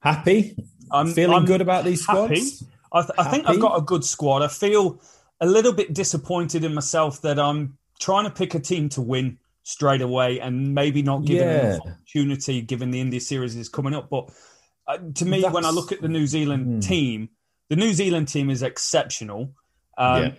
Happy, 0.00 0.54
I'm 0.92 1.12
feeling 1.12 1.34
I'm 1.36 1.44
good 1.46 1.60
about 1.60 1.84
these 1.84 2.06
happy. 2.06 2.36
squads. 2.36 2.64
I, 2.92 3.00
th- 3.02 3.12
I 3.18 3.24
think 3.30 3.48
I've 3.48 3.60
got 3.60 3.76
a 3.78 3.80
good 3.80 4.04
squad. 4.04 4.42
I 4.42 4.48
feel 4.48 5.00
a 5.40 5.46
little 5.46 5.72
bit 5.72 5.94
disappointed 5.94 6.62
in 6.62 6.74
myself 6.74 7.22
that 7.22 7.38
I'm 7.38 7.76
trying 7.98 8.24
to 8.24 8.30
pick 8.30 8.54
a 8.54 8.60
team 8.60 8.88
to 8.90 9.00
win 9.00 9.38
straight 9.62 10.02
away 10.02 10.38
and 10.40 10.74
maybe 10.74 11.02
not 11.02 11.24
giving 11.24 11.48
Yeah. 11.48 11.66
enough 11.76 11.80
opportunity 11.86 12.60
given 12.60 12.90
the 12.90 13.00
India 13.00 13.20
series 13.20 13.56
is 13.56 13.68
coming 13.70 13.94
up. 13.94 14.10
But 14.10 14.30
uh, 14.86 14.98
to 15.14 15.24
me, 15.24 15.42
when 15.42 15.64
I 15.64 15.70
Hmm. 15.70 15.74
look 15.74 15.90
at 15.90 16.02
the 16.02 16.08
New 16.08 16.26
Zealand 16.26 16.82
team, 16.82 17.30
the 17.70 17.76
New 17.76 17.94
Zealand 17.94 18.28
team 18.28 18.50
is 18.50 18.62
exceptional. 18.62 19.54
Um, 19.96 20.22
Yeah. 20.22 20.32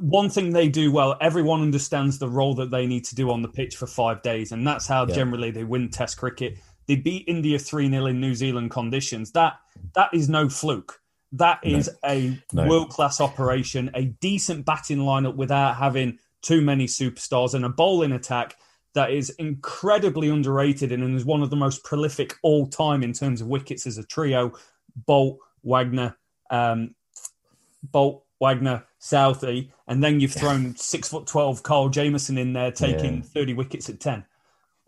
One 0.00 0.28
thing 0.30 0.52
they 0.52 0.68
do 0.68 0.92
well, 0.92 1.16
everyone 1.20 1.62
understands 1.62 2.18
the 2.18 2.28
role 2.28 2.54
that 2.56 2.70
they 2.70 2.86
need 2.86 3.04
to 3.06 3.14
do 3.14 3.30
on 3.30 3.42
the 3.42 3.48
pitch 3.48 3.76
for 3.76 3.86
five 3.86 4.22
days, 4.22 4.52
and 4.52 4.66
that's 4.66 4.86
how 4.86 5.06
Yeah. 5.06 5.14
generally 5.14 5.50
they 5.50 5.64
win 5.64 5.88
Test 5.90 6.18
cricket. 6.18 6.58
They 6.86 6.96
beat 6.96 7.24
India 7.26 7.58
three 7.58 7.88
0 7.88 8.06
in 8.06 8.20
New 8.20 8.34
Zealand 8.34 8.70
conditions. 8.70 9.32
That 9.32 9.54
that 9.94 10.10
is 10.12 10.28
no 10.28 10.48
fluke. 10.48 11.00
That 11.32 11.58
is 11.64 11.90
a 12.04 12.38
No. 12.52 12.66
world 12.66 12.90
class 12.90 13.20
operation, 13.20 13.90
a 13.94 14.04
decent 14.04 14.64
batting 14.64 14.98
lineup 14.98 15.36
without 15.36 15.76
having 15.76 16.18
too 16.42 16.60
many 16.60 16.86
superstars, 16.86 17.54
and 17.54 17.64
a 17.64 17.68
bowling 17.68 18.12
attack 18.12 18.56
that 18.94 19.10
is 19.10 19.30
incredibly 19.30 20.28
underrated 20.28 20.92
and 20.92 21.14
is 21.16 21.24
one 21.24 21.42
of 21.42 21.50
the 21.50 21.56
most 21.56 21.84
prolific 21.84 22.34
all 22.42 22.66
time 22.66 23.02
in 23.02 23.12
terms 23.12 23.40
of 23.40 23.48
wickets 23.48 23.86
as 23.86 23.98
a 23.98 24.04
trio. 24.04 24.52
Boult, 25.06 25.38
Wagner, 25.62 26.16
um, 26.50 26.94
Boult, 27.92 28.22
Wagner, 28.40 28.84
Southey, 28.98 29.72
and 29.86 30.02
then 30.02 30.20
you've 30.20 30.32
thrown 30.32 30.76
six 30.76 31.08
foot 31.08 31.26
twelve 31.26 31.62
Carl 31.62 31.88
Jamieson 31.88 32.38
in 32.38 32.52
there 32.52 32.70
taking 32.70 33.16
Yeah. 33.16 33.22
thirty 33.22 33.54
wickets 33.54 33.88
at 33.88 34.00
ten. 34.00 34.24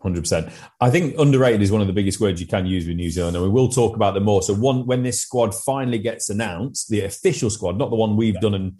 Hundred 0.01 0.21
percent. 0.21 0.49
I 0.79 0.89
think 0.89 1.15
underrated 1.19 1.61
is 1.61 1.71
one 1.71 1.81
of 1.81 1.87
the 1.87 1.93
biggest 1.93 2.21
words 2.21 2.39
you 2.39 2.47
can 2.47 2.65
use 2.65 2.87
with 2.87 2.95
New 2.95 3.09
Zealand, 3.09 3.35
and 3.35 3.43
we 3.43 3.49
will 3.51 3.67
talk 3.69 3.95
about 3.95 4.13
them 4.13 4.23
more. 4.23 4.41
So, 4.41 4.53
one 4.53 4.85
when 4.85 5.03
this 5.03 5.19
squad 5.19 5.53
finally 5.53 5.99
gets 5.99 6.29
announced, 6.29 6.89
the 6.89 7.01
official 7.03 7.49
squad, 7.49 7.77
not 7.77 7.89
the 7.89 7.97
one 7.97 8.15
we've 8.15 8.39
done 8.39 8.53
and 8.53 8.77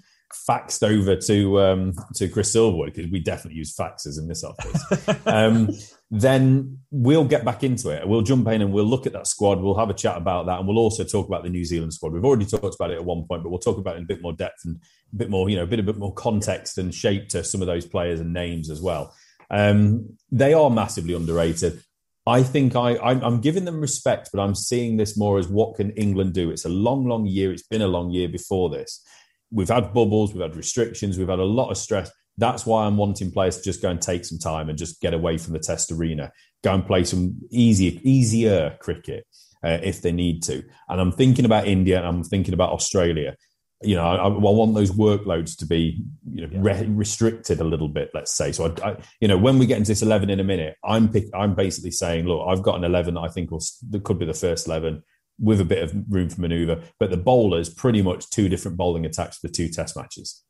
faxed 0.48 0.84
over 0.84 1.16
to 1.16 1.60
um, 1.60 1.94
to 2.16 2.30
Chris 2.30 2.56
Silverwood, 2.56 2.94
because 2.94 3.12
we 3.12 3.20
definitely 3.20 3.58
use 3.58 3.76
faxes 3.76 4.18
in 4.18 4.28
this 4.28 4.44
office. 4.46 5.26
um, 5.26 5.70
then 6.12 6.80
we'll 6.90 7.26
get 7.26 7.46
back 7.46 7.64
into 7.64 7.90
it. 7.90 8.08
We'll 8.08 8.24
jump 8.24 8.48
in 8.48 8.62
and 8.62 8.74
we'll 8.74 8.86
look 8.86 9.06
at 9.06 9.14
that 9.14 9.28
squad. 9.28 9.60
We'll 9.60 9.78
have 9.78 9.92
a 9.92 9.94
chat 9.94 10.18
about 10.18 10.48
that, 10.48 10.60
and 10.60 10.68
we'll 10.68 10.80
also 10.80 11.04
talk 11.04 11.28
about 11.28 11.44
the 11.44 11.50
New 11.50 11.66
Zealand 11.66 11.94
squad. 11.94 12.14
We've 12.14 12.26
already 12.26 12.46
talked 12.46 12.76
about 12.76 12.92
it 12.92 12.96
at 12.96 13.06
one 13.06 13.26
point, 13.28 13.44
but 13.44 13.50
we'll 13.50 13.60
talk 13.60 13.78
about 13.78 13.96
it 13.96 14.00
in 14.00 14.04
a 14.04 14.08
bit 14.08 14.22
more 14.22 14.34
depth 14.34 14.66
and 14.66 14.80
a 15.14 15.16
bit 15.16 15.30
more, 15.30 15.50
you 15.50 15.56
know, 15.56 15.64
a 15.64 15.68
bit 15.68 15.80
a 15.80 15.84
bit 15.84 15.98
more 15.98 16.14
context 16.14 16.78
and 16.78 16.94
shape 16.94 17.30
to 17.30 17.44
some 17.44 17.62
of 17.62 17.68
those 17.68 17.86
players 17.86 18.20
and 18.20 18.34
names 18.34 18.70
as 18.70 18.82
well. 18.82 19.14
Um, 19.52 20.18
they 20.32 20.54
are 20.54 20.70
massively 20.70 21.14
underrated. 21.14 21.84
I 22.26 22.44
think 22.44 22.76
I, 22.76 22.98
I'm, 22.98 23.24
I'm 23.24 23.42
giving 23.42 23.66
them 23.66 23.82
respect, 23.82 24.30
but 24.32 24.42
I'm 24.42 24.54
seeing 24.54 24.98
this 24.98 25.18
more 25.18 25.40
as 25.40 25.48
what 25.48 25.76
can 25.76 25.92
England 25.92 26.34
do? 26.34 26.52
It's 26.52 26.66
a 26.66 26.70
long, 26.70 27.08
long 27.08 27.26
year. 27.26 27.52
It's 27.52 27.64
been 27.68 27.82
a 27.82 27.88
long 27.88 28.12
year 28.12 28.30
before 28.30 28.70
this. 28.70 29.04
We've 29.52 29.70
had 29.70 29.94
bubbles, 29.94 30.34
we've 30.34 30.44
had 30.44 30.56
restrictions, 30.56 31.18
we've 31.18 31.30
had 31.30 31.40
a 31.40 31.44
lot 31.44 31.72
of 31.72 31.78
stress. 31.78 32.12
That's 32.40 32.66
why 32.66 32.86
I'm 32.86 32.98
wanting 32.98 33.32
players 33.32 33.58
to 33.58 33.64
just 33.64 33.82
go 33.82 33.90
and 33.90 34.02
take 34.02 34.26
some 34.26 34.40
time 34.40 34.70
and 34.70 34.78
just 34.78 35.02
get 35.02 35.14
away 35.14 35.38
from 35.38 35.54
the 35.54 35.60
test 35.60 35.92
arena, 35.92 36.32
go 36.64 36.74
and 36.74 36.86
play 36.86 37.04
some 37.04 37.36
easier, 37.52 38.00
easier 38.04 38.78
cricket. 38.80 39.26
uh, 39.64 39.80
if 39.82 40.02
they 40.02 40.12
need 40.12 40.44
to. 40.44 40.64
And 40.88 41.02
I'm 41.02 41.12
thinking 41.12 41.46
about 41.46 41.68
India 41.68 41.98
and 41.98 42.08
I'm 42.08 42.24
thinking 42.24 42.54
about 42.54 42.72
Australia. 42.72 43.36
You 43.82 43.96
know, 43.96 44.04
I, 44.04 44.26
I 44.26 44.28
want 44.28 44.76
those 44.76 44.92
workloads 44.92 45.58
to 45.60 45.66
be 45.66 46.04
you 46.30 46.48
know, 46.48 46.60
re- 46.60 46.86
restricted 46.88 47.62
a 47.62 47.64
little 47.64 47.88
bit. 47.88 48.12
Let's 48.14 48.34
say. 48.34 48.52
So, 48.52 48.66
I, 48.84 48.90
I, 48.90 48.98
you 49.22 49.28
know, 49.28 49.38
when 49.38 49.58
we 49.58 49.66
get 49.66 49.78
into 49.78 49.92
this 49.92 50.02
eleven 50.02 50.30
in 50.30 50.40
a 50.40 50.44
minute, 50.44 50.76
I'm 50.84 51.10
pick, 51.10 51.26
I'm 51.34 51.56
basically 51.56 51.92
saying, 51.92 52.26
look, 52.26 52.46
I've 52.48 52.62
got 52.64 52.76
an 52.76 52.84
eleven 52.84 53.14
that 53.14 53.22
I 53.22 53.30
think 53.30 53.52
will 53.52 53.64
that 53.92 54.04
could 54.04 54.20
be 54.20 54.26
the 54.26 54.34
first 54.34 54.68
eleven 54.68 55.04
with 55.40 55.62
a 55.62 55.66
bit 55.66 55.82
of 55.82 55.96
room 56.10 56.30
for 56.30 56.42
manoeuvre. 56.42 56.84
But 57.00 57.12
the 57.12 57.18
bowlers, 57.18 57.70
pretty 57.70 58.02
much 58.02 58.30
two 58.30 58.50
different 58.50 58.76
bowling 58.76 59.06
attacks 59.06 59.38
for 59.38 59.48
the 59.48 59.54
two 59.54 59.70
test 59.70 59.96
matches. 59.96 60.44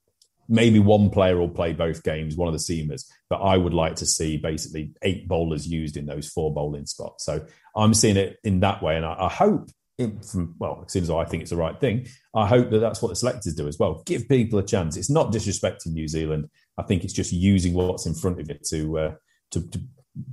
Maybe 0.52 0.80
one 0.80 1.12
player 1.12 1.38
will 1.38 1.48
play 1.48 1.74
both 1.74 2.02
games, 2.04 2.36
one 2.36 2.48
of 2.48 2.54
the 2.54 2.60
seamers, 2.60 3.06
but 3.30 3.38
I 3.38 3.56
would 3.56 3.74
like 3.74 3.96
to 3.98 4.06
see 4.06 4.38
basically 4.38 4.94
eight 5.04 5.28
bowlers 5.28 5.68
used 5.68 5.96
in 5.96 6.08
those 6.08 6.28
four 6.28 6.52
bowling 6.52 6.88
spots. 6.88 7.24
So 7.24 7.46
I'm 7.76 7.94
seeing 7.94 8.18
it 8.18 8.40
in 8.44 8.60
that 8.62 8.82
way. 8.82 8.98
And 8.98 9.06
I, 9.06 9.16
I 9.20 9.30
hope, 9.30 9.70
it, 10.00 10.26
from, 10.26 10.56
well, 10.58 10.84
as 10.86 10.92
soon 10.92 11.04
as 11.04 11.12
I 11.12 11.26
think 11.26 11.42
it's 11.42 11.52
the 11.52 11.58
right 11.58 11.80
thing, 11.80 12.08
I 12.34 12.48
hope 12.48 12.72
that 12.72 12.80
that's 12.80 13.02
what 13.02 13.10
the 13.10 13.16
selectors 13.16 13.54
do 13.54 13.68
as 13.68 13.78
well. 13.78 14.02
Give 14.06 14.28
people 14.28 14.58
a 14.58 14.66
chance. 14.66 14.98
It's 14.98 15.10
not 15.10 15.32
disrespecting 15.32 15.94
New 15.94 16.08
Zealand. 16.08 16.50
I 16.78 16.84
think 16.84 17.04
it's 17.04 17.14
just 17.14 17.32
using 17.32 17.74
what's 17.76 18.08
in 18.08 18.16
front 18.16 18.42
of 18.42 18.50
it 18.50 18.66
to, 18.70 18.98
uh, 18.98 19.16
to, 19.52 19.62
to 19.70 19.80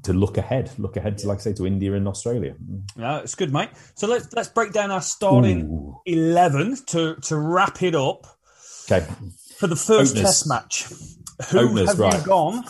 to 0.02 0.12
look 0.12 0.36
ahead, 0.36 0.70
look 0.78 0.96
ahead 0.96 1.18
to, 1.18 1.28
like 1.28 1.38
I 1.38 1.42
say, 1.42 1.52
to 1.52 1.66
India 1.66 1.92
and 1.92 2.08
Australia. 2.08 2.56
Yeah, 2.96 3.18
it's 3.18 3.36
good, 3.36 3.52
mate. 3.52 3.68
So 3.94 4.08
let's 4.08 4.32
let's 4.32 4.48
break 4.48 4.72
down 4.72 4.90
our 4.90 5.02
starting 5.02 5.62
Ooh. 5.62 6.00
eleven 6.06 6.76
to 6.86 7.16
to 7.16 7.38
wrap 7.38 7.82
it 7.82 7.94
up. 7.94 8.26
Okay. 8.90 9.06
For 9.58 9.66
the 9.66 9.76
first 9.76 10.12
Openers. 10.12 10.22
Test 10.22 10.48
match, 10.48 10.84
who 11.50 11.60
Openers, 11.60 11.88
have 11.88 11.98
right. 11.98 12.18
you 12.18 12.24
gone? 12.24 12.64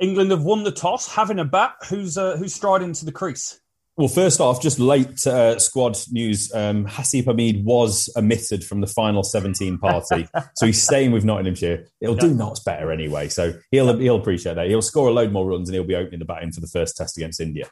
England 0.00 0.30
have 0.30 0.42
won 0.42 0.64
the 0.64 0.72
toss, 0.72 1.14
having 1.14 1.38
a 1.38 1.44
bat. 1.44 1.74
Who's 1.88 2.18
uh, 2.18 2.36
who's 2.36 2.54
striding 2.54 2.92
to 2.94 3.04
the 3.04 3.12
crease? 3.12 3.60
Well, 3.96 4.08
first 4.08 4.40
off, 4.40 4.62
just 4.62 4.78
late 4.78 5.26
uh, 5.26 5.58
squad 5.58 5.98
news. 6.10 6.50
Um, 6.54 6.86
Haseeb 6.86 7.24
Hameed 7.24 7.64
was 7.64 8.08
omitted 8.16 8.64
from 8.64 8.80
the 8.80 8.86
final 8.86 9.22
17 9.22 9.76
party. 9.76 10.26
so 10.56 10.64
he's 10.64 10.82
staying 10.82 11.12
with 11.12 11.22
Nottinghamshire. 11.24 11.86
It'll 12.00 12.14
yeah. 12.14 12.20
do 12.22 12.34
Notts 12.34 12.60
better 12.60 12.92
anyway. 12.92 13.28
So 13.28 13.52
he'll, 13.70 13.98
he'll 13.98 14.16
appreciate 14.16 14.54
that. 14.54 14.68
He'll 14.68 14.80
score 14.80 15.08
a 15.08 15.12
load 15.12 15.32
more 15.32 15.44
runs 15.44 15.68
and 15.68 15.74
he'll 15.74 15.84
be 15.84 15.96
opening 15.96 16.18
the 16.18 16.24
batting 16.24 16.50
for 16.50 16.60
the 16.60 16.66
first 16.66 16.96
test 16.96 17.18
against 17.18 17.42
India. 17.42 17.68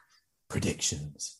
Predictions. 0.49 1.38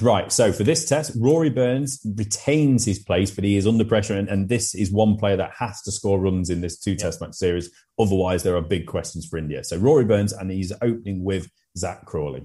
Right. 0.00 0.30
So 0.30 0.52
for 0.52 0.64
this 0.64 0.88
test, 0.88 1.12
Rory 1.18 1.50
Burns 1.50 2.00
retains 2.16 2.84
his 2.84 2.98
place, 2.98 3.30
but 3.30 3.44
he 3.44 3.56
is 3.56 3.66
under 3.66 3.84
pressure. 3.84 4.14
And, 4.14 4.28
and 4.28 4.48
this 4.48 4.74
is 4.74 4.92
one 4.92 5.16
player 5.16 5.36
that 5.36 5.52
has 5.58 5.82
to 5.82 5.92
score 5.92 6.20
runs 6.20 6.50
in 6.50 6.60
this 6.60 6.78
two 6.78 6.92
yeah. 6.92 6.98
test 6.98 7.20
match 7.20 7.34
series. 7.34 7.70
Otherwise, 7.98 8.42
there 8.42 8.56
are 8.56 8.62
big 8.62 8.86
questions 8.86 9.26
for 9.26 9.38
India. 9.38 9.64
So 9.64 9.76
Rory 9.76 10.04
Burns, 10.04 10.32
and 10.32 10.50
he's 10.50 10.72
opening 10.82 11.24
with 11.24 11.50
Zak 11.76 12.04
Crawley. 12.04 12.42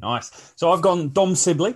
Nice. 0.00 0.52
So 0.56 0.72
I've 0.72 0.82
gone 0.82 1.10
Dom 1.10 1.34
Sibley. 1.34 1.74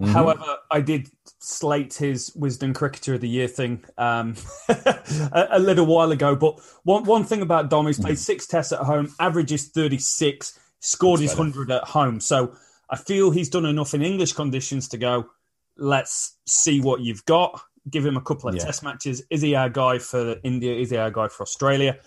Mm-hmm. 0.00 0.12
However, 0.12 0.56
I 0.70 0.80
did 0.80 1.08
slate 1.40 1.94
his 1.94 2.30
Wisden 2.30 2.74
Cricketer 2.74 3.14
of 3.14 3.20
the 3.20 3.28
Year 3.28 3.48
thing 3.48 3.84
um, 3.98 4.34
a, 4.68 5.48
a, 5.52 5.58
little 5.58 5.84
while 5.84 6.10
ago. 6.10 6.34
But 6.36 6.58
one, 6.84 7.04
one 7.04 7.24
thing 7.24 7.42
about 7.42 7.68
Dom, 7.68 7.86
he's 7.86 8.00
played 8.00 8.18
six 8.18 8.46
tests 8.46 8.72
at 8.72 8.78
home, 8.80 9.12
averages 9.20 9.68
36, 9.68 10.58
scored 10.80 11.20
That's 11.20 11.32
his 11.32 11.38
better. 11.38 11.50
100 11.50 11.70
at 11.70 11.84
home. 11.84 12.20
So 12.20 12.54
I 12.90 12.96
feel 12.96 13.30
he's 13.30 13.48
done 13.48 13.66
enough 13.66 13.94
in 13.94 14.02
English 14.02 14.32
conditions 14.32 14.88
to 14.88 14.98
go, 14.98 15.30
let's 15.76 16.36
see 16.46 16.80
what 16.80 17.00
you've 17.00 17.24
got. 17.24 17.60
Give 17.88 18.04
him 18.04 18.16
a 18.16 18.20
couple 18.20 18.48
of 18.48 18.56
yeah. 18.56 18.64
test 18.64 18.82
matches. 18.82 19.22
Is 19.30 19.40
he 19.40 19.54
our 19.54 19.70
guy 19.70 19.98
for 19.98 20.36
India? 20.42 20.74
Is 20.74 20.90
he 20.90 20.96
our 20.96 21.10
guy 21.10 21.28
for 21.28 21.44
Australia? 21.44 21.98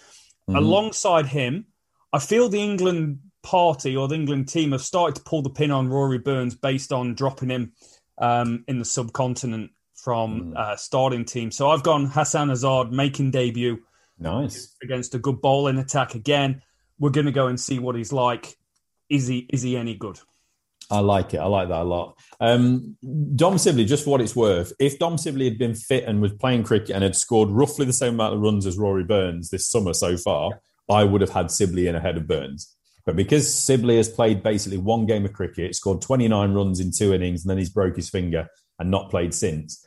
Mm-hmm. 0.50 0.56
Alongside 0.58 1.26
him, 1.26 1.66
I 2.12 2.20
feel 2.20 2.50
the 2.50 2.62
England 2.62 3.20
party 3.42 3.96
or 3.96 4.08
the 4.08 4.16
England 4.16 4.50
team 4.50 4.72
have 4.72 4.82
started 4.82 5.16
to 5.16 5.22
pull 5.24 5.42
the 5.42 5.50
pin 5.50 5.72
on 5.72 5.90
Rory 5.90 6.20
Burns 6.20 6.56
based 6.56 6.92
on 6.92 7.16
dropping 7.16 7.50
him 7.50 7.74
um, 8.18 8.64
in 8.68 8.78
the 8.78 8.86
subcontinent 8.86 9.72
from 9.96 10.52
mm. 10.52 10.58
uh, 10.58 10.76
starting 10.76 11.26
team. 11.26 11.50
So 11.50 11.70
I've 11.70 11.84
gone 11.84 12.08
Hasan 12.08 12.50
Azad 12.50 12.92
making 12.92 13.32
debut. 13.32 13.82
Nice 14.20 14.76
against 14.84 15.16
a 15.16 15.20
good 15.20 15.42
bowling 15.42 15.80
attack 15.80 16.14
again. 16.14 16.62
We're 17.00 17.10
going 17.10 17.26
to 17.26 17.32
go 17.32 17.48
and 17.48 17.60
see 17.60 17.80
what 17.80 17.96
he's 17.96 18.14
like. 18.14 18.56
Is 19.10 19.28
he 19.28 19.48
is 19.50 19.64
he 19.64 19.76
any 19.76 19.96
good? 19.96 20.20
I 20.90 21.00
like 21.00 21.34
it. 21.34 21.38
I 21.38 21.46
like 21.46 21.70
that 21.70 21.82
a 21.82 21.84
lot. 21.84 22.20
Um, 22.40 22.98
Dom 23.36 23.58
Sibley, 23.58 23.86
just 23.86 24.04
for 24.04 24.12
what 24.12 24.22
it's 24.22 24.36
worth, 24.36 24.74
if 24.80 25.00
Dom 25.00 25.18
Sibley 25.18 25.46
had 25.46 25.58
been 25.58 25.76
fit 25.76 26.04
and 26.06 26.22
was 26.22 26.34
playing 26.34 26.64
cricket 26.64 26.92
and 26.92 27.04
had 27.04 27.16
scored 27.16 27.50
roughly 27.50 27.86
the 27.86 27.94
same 27.94 28.16
amount 28.16 28.36
of 28.36 28.42
runs 28.42 28.66
as 28.66 28.78
Rory 28.78 29.04
Burns 29.04 29.50
this 29.50 29.68
summer 29.68 29.94
so 29.94 30.18
far, 30.18 30.62
I 30.90 31.04
would 31.04 31.22
have 31.22 31.32
had 31.32 31.52
Sibley 31.52 31.88
in 31.88 31.96
ahead 31.96 32.18
of 32.18 32.28
Burns. 32.28 32.76
But 33.06 33.16
because 33.16 33.54
Sibley 33.54 33.98
has 33.98 34.10
played 34.10 34.44
basically 34.44 34.78
one 34.78 35.06
game 35.06 35.26
of 35.26 35.34
cricket, 35.34 35.76
scored 35.76 36.02
29 36.02 36.54
runs 36.54 36.80
in 36.80 36.92
two 36.92 37.14
innings, 37.14 37.44
and 37.44 37.50
then 37.50 37.58
he's 37.58 37.70
broke 37.70 37.96
his 37.96 38.10
finger 38.10 38.48
and 38.80 38.90
not 38.90 39.10
played 39.10 39.34
since, 39.34 39.86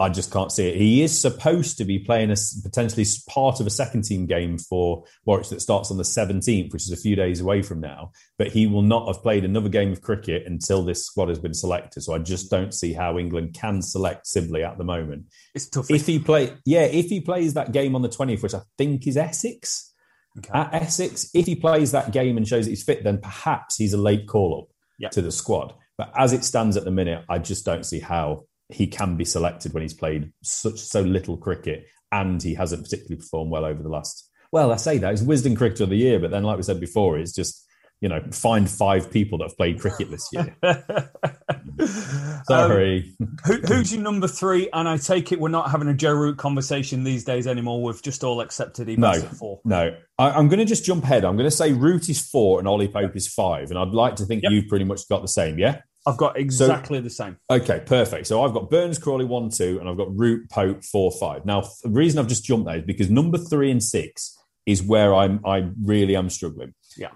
I 0.00 0.08
just 0.08 0.32
can't 0.32 0.52
see 0.52 0.68
it. 0.68 0.76
He 0.76 1.02
is 1.02 1.20
supposed 1.20 1.76
to 1.78 1.84
be 1.84 1.98
playing 1.98 2.30
a 2.30 2.36
potentially 2.62 3.04
part 3.28 3.58
of 3.58 3.66
a 3.66 3.70
second 3.70 4.02
team 4.02 4.26
game 4.26 4.56
for 4.56 5.04
Warwick 5.24 5.48
that 5.48 5.60
starts 5.60 5.90
on 5.90 5.96
the 5.96 6.04
17th, 6.04 6.72
which 6.72 6.82
is 6.82 6.92
a 6.92 6.96
few 6.96 7.16
days 7.16 7.40
away 7.40 7.62
from 7.62 7.80
now. 7.80 8.12
But 8.38 8.48
he 8.48 8.68
will 8.68 8.82
not 8.82 9.08
have 9.08 9.22
played 9.22 9.44
another 9.44 9.68
game 9.68 9.90
of 9.90 10.00
cricket 10.00 10.44
until 10.46 10.84
this 10.84 11.04
squad 11.04 11.28
has 11.28 11.40
been 11.40 11.54
selected. 11.54 12.02
So 12.02 12.14
I 12.14 12.18
just 12.18 12.50
don't 12.50 12.72
see 12.72 12.92
how 12.92 13.18
England 13.18 13.54
can 13.54 13.82
select 13.82 14.26
Sibley 14.28 14.62
at 14.62 14.78
the 14.78 14.84
moment. 14.84 15.26
It's 15.54 15.68
tough. 15.68 15.90
If 15.90 16.06
he 16.06 16.20
play, 16.20 16.54
yeah, 16.64 16.84
if 16.84 17.06
he 17.06 17.20
plays 17.20 17.54
that 17.54 17.72
game 17.72 17.96
on 17.96 18.02
the 18.02 18.08
20th, 18.08 18.42
which 18.42 18.54
I 18.54 18.60
think 18.76 19.06
is 19.06 19.16
Essex, 19.16 19.92
okay. 20.38 20.50
at 20.52 20.74
Essex, 20.74 21.28
if 21.34 21.46
he 21.46 21.56
plays 21.56 21.90
that 21.90 22.12
game 22.12 22.36
and 22.36 22.46
shows 22.46 22.66
that 22.66 22.70
he's 22.70 22.84
fit, 22.84 23.02
then 23.02 23.18
perhaps 23.18 23.76
he's 23.76 23.94
a 23.94 23.98
late 23.98 24.28
call 24.28 24.62
up 24.62 24.74
yep. 24.98 25.10
to 25.12 25.22
the 25.22 25.32
squad. 25.32 25.74
But 25.96 26.12
as 26.16 26.32
it 26.32 26.44
stands 26.44 26.76
at 26.76 26.84
the 26.84 26.92
minute, 26.92 27.24
I 27.28 27.38
just 27.38 27.64
don't 27.64 27.84
see 27.84 27.98
how 27.98 28.44
he 28.68 28.86
can 28.86 29.16
be 29.16 29.24
selected 29.24 29.72
when 29.72 29.82
he's 29.82 29.94
played 29.94 30.32
such 30.42 30.78
so 30.78 31.00
little 31.00 31.36
cricket 31.36 31.86
and 32.12 32.42
he 32.42 32.54
hasn't 32.54 32.84
particularly 32.84 33.16
performed 33.16 33.50
well 33.50 33.64
over 33.64 33.82
the 33.82 33.88
last. 33.88 34.30
Well, 34.50 34.72
I 34.72 34.76
say 34.76 34.98
that 34.98 35.10
he's 35.10 35.22
Wisden 35.22 35.56
Cricketer 35.56 35.84
of 35.84 35.90
the 35.90 35.96
Year, 35.96 36.18
but 36.18 36.30
then, 36.30 36.42
like 36.42 36.56
we 36.56 36.62
said 36.62 36.80
before, 36.80 37.18
it's 37.18 37.34
just 37.34 37.64
you 38.00 38.08
know 38.08 38.22
find 38.30 38.70
five 38.70 39.10
people 39.10 39.38
that 39.38 39.48
have 39.48 39.56
played 39.56 39.80
cricket 39.80 40.10
this 40.10 40.28
year. 40.32 40.56
Sorry. 42.44 43.14
Um, 43.20 43.36
who, 43.44 43.54
who's 43.58 43.92
your 43.92 44.02
number 44.02 44.26
three? 44.26 44.68
And 44.72 44.88
I 44.88 44.96
take 44.96 45.32
it 45.32 45.40
we're 45.40 45.48
not 45.48 45.70
having 45.70 45.88
a 45.88 45.94
Joe 45.94 46.12
Root 46.12 46.38
conversation 46.38 47.04
these 47.04 47.24
days 47.24 47.46
anymore. 47.46 47.82
We've 47.82 48.02
just 48.02 48.24
all 48.24 48.40
accepted 48.40 48.88
he 48.88 48.96
no, 48.96 49.14
four. 49.14 49.60
No, 49.64 49.96
I, 50.18 50.38
am 50.38 50.48
going 50.48 50.60
to 50.60 50.64
just 50.64 50.84
jump 50.84 51.04
ahead. 51.04 51.24
I'm 51.24 51.36
going 51.36 51.48
to 51.50 51.56
say 51.56 51.72
Root 51.72 52.08
is 52.08 52.20
four 52.20 52.58
and 52.58 52.66
Ollie 52.66 52.88
Pope 52.88 53.16
is 53.16 53.28
five, 53.28 53.70
and 53.70 53.78
I'd 53.78 53.88
like 53.88 54.16
to 54.16 54.24
think 54.24 54.42
yep. 54.42 54.52
you've 54.52 54.68
pretty 54.68 54.84
much 54.84 55.08
got 55.08 55.22
the 55.22 55.28
same. 55.28 55.58
Yeah. 55.58 55.80
I've 56.08 56.16
got 56.16 56.38
exactly 56.38 56.98
so, 56.98 57.02
the 57.02 57.10
same. 57.10 57.36
Okay, 57.50 57.82
perfect. 57.84 58.26
So 58.26 58.42
I've 58.42 58.54
got 58.54 58.70
Burns, 58.70 58.98
Crawley 58.98 59.26
one, 59.26 59.50
two, 59.50 59.78
and 59.78 59.88
I've 59.88 59.98
got 59.98 60.16
Root, 60.16 60.48
Pope 60.48 60.82
four, 60.82 61.12
five. 61.12 61.44
Now 61.44 61.68
the 61.82 61.90
reason 61.90 62.18
I've 62.18 62.28
just 62.28 62.44
jumped 62.44 62.66
there 62.66 62.78
is 62.78 62.84
because 62.84 63.10
number 63.10 63.36
three 63.36 63.70
and 63.70 63.82
six 63.82 64.38
is 64.64 64.82
where 64.82 65.14
I'm 65.14 65.44
I 65.44 65.68
really 65.82 66.16
am 66.16 66.30
struggling. 66.30 66.74
Yeah, 66.96 67.10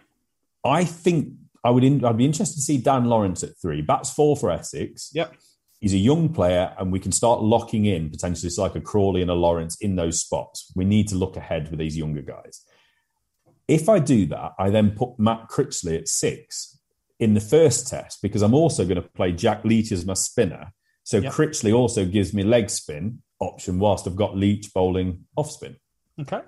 I 0.63 0.85
think 0.85 1.33
I 1.65 1.71
would. 1.71 1.85
In, 1.85 2.05
I'd 2.05 2.19
be 2.19 2.27
interested 2.27 2.57
to 2.57 2.63
see 2.63 2.77
Dan 2.79 3.07
Lawrence 3.07 3.43
at 3.43 3.59
three. 3.61 3.81
Bats 3.81 4.11
four 4.11 4.37
for 4.37 4.51
Essex. 4.51 5.11
Yep. 5.15 5.35
He's 5.81 5.95
a 5.95 5.99
young 5.99 6.29
player, 6.29 6.75
and 6.79 6.93
we 6.93 7.01
can 7.01 7.13
start 7.13 7.41
locking 7.41 7.87
in 7.87 8.11
potentially. 8.11 8.49
It's 8.49 8.59
like 8.59 8.77
a 8.77 8.81
Crawley 8.81 9.23
and 9.23 9.31
a 9.31 9.35
Lawrence 9.35 9.77
in 9.81 9.97
those 9.97 10.21
spots. 10.21 10.71
We 10.77 10.85
need 10.85 11.09
to 11.09 11.17
look 11.17 11.37
ahead 11.37 11.71
with 11.71 11.79
these 11.79 11.97
younger 11.97 12.23
guys. 12.23 12.63
If 13.67 13.89
I 13.89 14.01
do 14.01 14.27
that, 14.27 14.53
I 14.59 14.71
then 14.71 14.91
put 14.91 15.19
Matt 15.19 15.49
Critchley 15.49 15.99
at 15.99 16.09
six 16.09 16.72
in 17.23 17.35
the 17.35 17.41
first 17.41 17.87
test 17.87 18.21
because 18.21 18.43
I'm 18.43 18.53
also 18.53 18.83
going 18.85 19.01
to 19.01 19.09
play 19.09 19.31
Jack 19.31 19.65
Leach 19.65 19.93
as 19.93 20.05
my 20.05 20.15
spinner. 20.15 20.73
So 21.05 21.19
yep. 21.19 21.33
Critchley 21.33 21.73
also 21.73 22.05
gives 22.05 22.35
me 22.35 22.43
leg 22.43 22.69
spin 22.69 23.23
option 23.39 23.79
whilst 23.79 24.09
I've 24.09 24.17
got 24.17 24.37
Leach 24.37 24.75
bowling 24.75 25.25
off 25.37 25.49
spin. 25.49 25.77
Okay. 26.21 26.41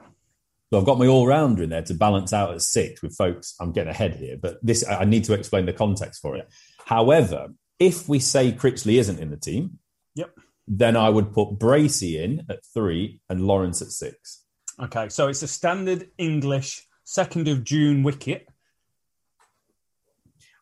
So 0.70 0.80
I've 0.80 0.84
got 0.84 0.98
my 0.98 1.06
all 1.06 1.28
rounder 1.28 1.62
in 1.62 1.70
there 1.70 1.82
to 1.82 1.94
balance 1.94 2.32
out 2.32 2.52
at 2.52 2.60
six 2.60 3.02
with 3.02 3.16
Foakes. 3.16 3.54
I'm 3.60 3.70
getting 3.70 3.90
ahead 3.90 4.14
here, 4.14 4.36
but 4.36 4.58
this 4.66 4.84
I 4.88 5.04
need 5.04 5.22
to 5.24 5.34
explain 5.34 5.64
the 5.64 5.72
context 5.72 6.20
for 6.20 6.34
it. 6.34 6.48
However, 6.84 7.50
if 7.78 8.08
we 8.08 8.18
say 8.18 8.50
Critchley 8.50 8.98
isn't 8.98 9.20
in 9.20 9.30
the 9.30 9.36
team, 9.36 9.78
yep, 10.16 10.32
then 10.66 10.96
I 10.96 11.08
would 11.08 11.32
put 11.32 11.56
Bracey 11.60 12.20
in 12.20 12.46
at 12.50 12.66
three 12.74 13.20
and 13.28 13.46
Lawrence 13.46 13.80
at 13.80 13.92
six. 13.92 14.42
Okay, 14.80 15.08
so 15.08 15.28
it's 15.28 15.44
a 15.44 15.48
standard 15.48 16.08
English 16.18 16.84
second 17.04 17.46
of 17.46 17.62
June 17.62 18.02
wicket 18.02 18.48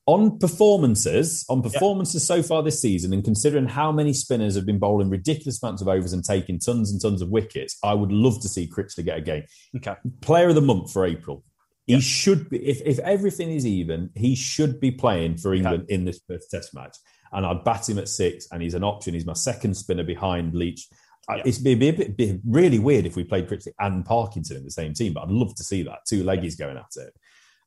on 0.06 0.38
performances, 0.38 1.44
on 1.48 1.62
performances 1.62 2.26
so 2.26 2.42
far 2.42 2.62
this 2.62 2.80
season, 2.80 3.12
and 3.12 3.22
considering 3.22 3.66
how 3.66 3.92
many 3.92 4.12
spinners 4.12 4.56
have 4.56 4.66
been 4.66 4.78
bowling 4.78 5.08
ridiculous 5.08 5.62
amounts 5.62 5.80
of 5.80 5.88
overs 5.88 6.12
and 6.12 6.24
taking 6.24 6.58
tons 6.58 6.90
and 6.90 7.00
tons 7.00 7.22
of 7.22 7.28
wickets, 7.28 7.78
I 7.84 7.94
would 7.94 8.10
love 8.10 8.40
to 8.42 8.48
see 8.48 8.66
Critchley 8.66 9.04
get 9.04 9.18
a 9.18 9.20
game. 9.20 9.44
Okay. 9.76 9.94
Player 10.20 10.48
of 10.48 10.56
the 10.56 10.60
month 10.60 10.92
for 10.92 11.06
April. 11.06 11.44
He 11.86 12.00
should 12.00 12.48
be, 12.48 12.58
if, 12.64 12.80
if 12.84 12.98
everything 13.00 13.50
is 13.50 13.66
even, 13.66 14.10
he 14.14 14.34
should 14.34 14.80
be 14.80 14.90
playing 14.90 15.36
for 15.36 15.52
England 15.52 15.84
okay. 15.84 15.94
in 15.94 16.04
this 16.04 16.20
first 16.28 16.50
test 16.50 16.74
match. 16.74 16.96
And 17.32 17.46
I'd 17.46 17.64
bat 17.64 17.88
him 17.88 17.98
at 17.98 18.08
six, 18.08 18.46
and 18.52 18.62
he's 18.62 18.74
an 18.74 18.84
option. 18.84 19.14
He's 19.14 19.26
my 19.26 19.32
second 19.32 19.76
spinner 19.76 20.04
behind 20.04 20.54
Leach. 20.54 20.86
Yep. 21.30 21.46
It's 21.46 21.58
be, 21.58 21.74
be, 21.74 21.90
be, 21.90 22.40
really 22.46 22.78
weird 22.78 23.06
if 23.06 23.16
we 23.16 23.24
played 23.24 23.48
Critchley 23.48 23.72
and 23.78 24.04
Parkinson 24.04 24.56
in 24.56 24.64
the 24.64 24.70
same 24.70 24.92
team, 24.94 25.12
but 25.12 25.22
I'd 25.22 25.30
love 25.30 25.54
to 25.54 25.64
see 25.64 25.82
that. 25.84 26.00
Two 26.06 26.24
leggies 26.24 26.58
going 26.58 26.76
at 26.76 26.84
it. 26.96 27.14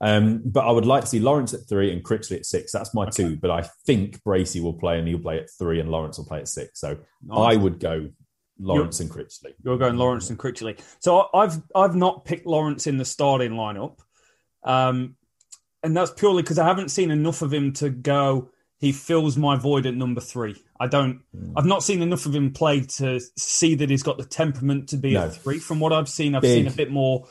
Um, 0.01 0.41
but 0.45 0.67
I 0.67 0.71
would 0.71 0.85
like 0.85 1.01
to 1.01 1.07
see 1.07 1.19
Lawrence 1.19 1.53
at 1.53 1.61
three 1.69 1.91
and 1.91 2.03
Critchley 2.03 2.35
at 2.37 2.45
six. 2.45 2.71
That's 2.71 2.93
my 2.93 3.09
two. 3.09 3.37
But 3.37 3.51
I 3.51 3.61
think 3.85 4.21
Bracey 4.23 4.61
will 4.61 4.73
play 4.73 4.99
and 4.99 5.07
he'll 5.07 5.19
play 5.19 5.39
at 5.39 5.49
three 5.57 5.79
and 5.79 5.89
Lawrence 5.89 6.17
will 6.17 6.25
play 6.25 6.39
at 6.39 6.47
six. 6.49 6.79
So 6.81 6.97
Nice. 7.23 7.53
I 7.53 7.55
would 7.55 7.79
go 7.79 8.09
Lawrence 8.59 8.99
and 8.99 9.09
Critchley. 9.09 9.53
You're 9.63 9.77
going 9.77 9.97
Lawrence 9.97 10.29
and 10.29 10.37
Critchley. 10.39 10.79
So 10.99 11.29
I've 11.33 11.61
I've 11.73 11.95
not 11.95 12.25
picked 12.25 12.45
Lawrence 12.45 12.87
in 12.87 12.97
the 12.97 13.05
starting 13.05 13.51
lineup, 13.51 13.99
um, 14.63 15.15
and 15.83 15.95
that's 15.95 16.11
purely 16.11 16.41
because 16.41 16.59
I 16.59 16.65
haven't 16.65 16.89
seen 16.89 17.11
enough 17.11 17.41
of 17.41 17.53
him 17.53 17.73
to 17.73 17.89
go. 17.89 18.49
He 18.79 18.91
fills 18.91 19.37
my 19.37 19.55
void 19.55 19.85
at 19.85 19.95
number 19.95 20.19
three. 20.21 20.61
I 20.79 20.87
don't. 20.87 21.21
Hmm. 21.33 21.53
I've 21.57 21.65
not 21.65 21.83
seen 21.83 22.01
enough 22.01 22.25
of 22.25 22.35
him 22.35 22.51
play 22.51 22.81
to 22.97 23.19
see 23.37 23.75
that 23.75 23.89
he's 23.89 24.03
got 24.03 24.17
the 24.17 24.25
temperament 24.25 24.89
to 24.89 24.97
be 24.97 25.13
No. 25.13 25.27
a 25.27 25.29
three. 25.29 25.59
From 25.59 25.79
what 25.79 25.93
I've 25.93 26.09
seen, 26.09 26.35
I've 26.35 26.41
Big. 26.41 26.65
seen 26.65 26.67
a 26.73 26.75
bit 26.75 26.91
more 26.91 27.27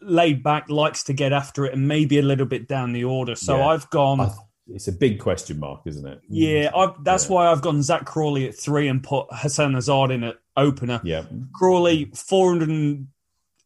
laid 0.00 0.42
back, 0.42 0.68
likes 0.70 1.02
to 1.04 1.12
get 1.12 1.32
after 1.32 1.64
it, 1.66 1.72
and 1.74 1.86
maybe 1.88 2.18
a 2.18 2.22
little 2.22 2.46
bit 2.46 2.66
down 2.68 2.92
the 2.92 3.04
order. 3.04 3.34
So 3.34 3.56
Yeah. 3.58 3.66
I've 3.68 3.88
gone. 3.90 4.20
I- 4.20 4.30
it's 4.66 4.88
a 4.88 4.92
big 4.92 5.18
question 5.20 5.58
mark, 5.60 5.82
isn't 5.84 6.06
it? 6.06 6.20
yeah, 6.26 6.70
I've, 6.74 7.04
that's 7.04 7.28
why 7.28 7.48
I've 7.48 7.60
gone 7.60 7.82
Zak 7.82 8.06
Crawley 8.06 8.48
at 8.48 8.54
three 8.54 8.88
and 8.88 9.02
put 9.02 9.26
Hasan 9.30 9.72
Azad 9.74 10.10
in 10.10 10.24
at 10.24 10.36
opener. 10.56 11.02
Yeah. 11.04 11.24
Crawley, 11.54 12.10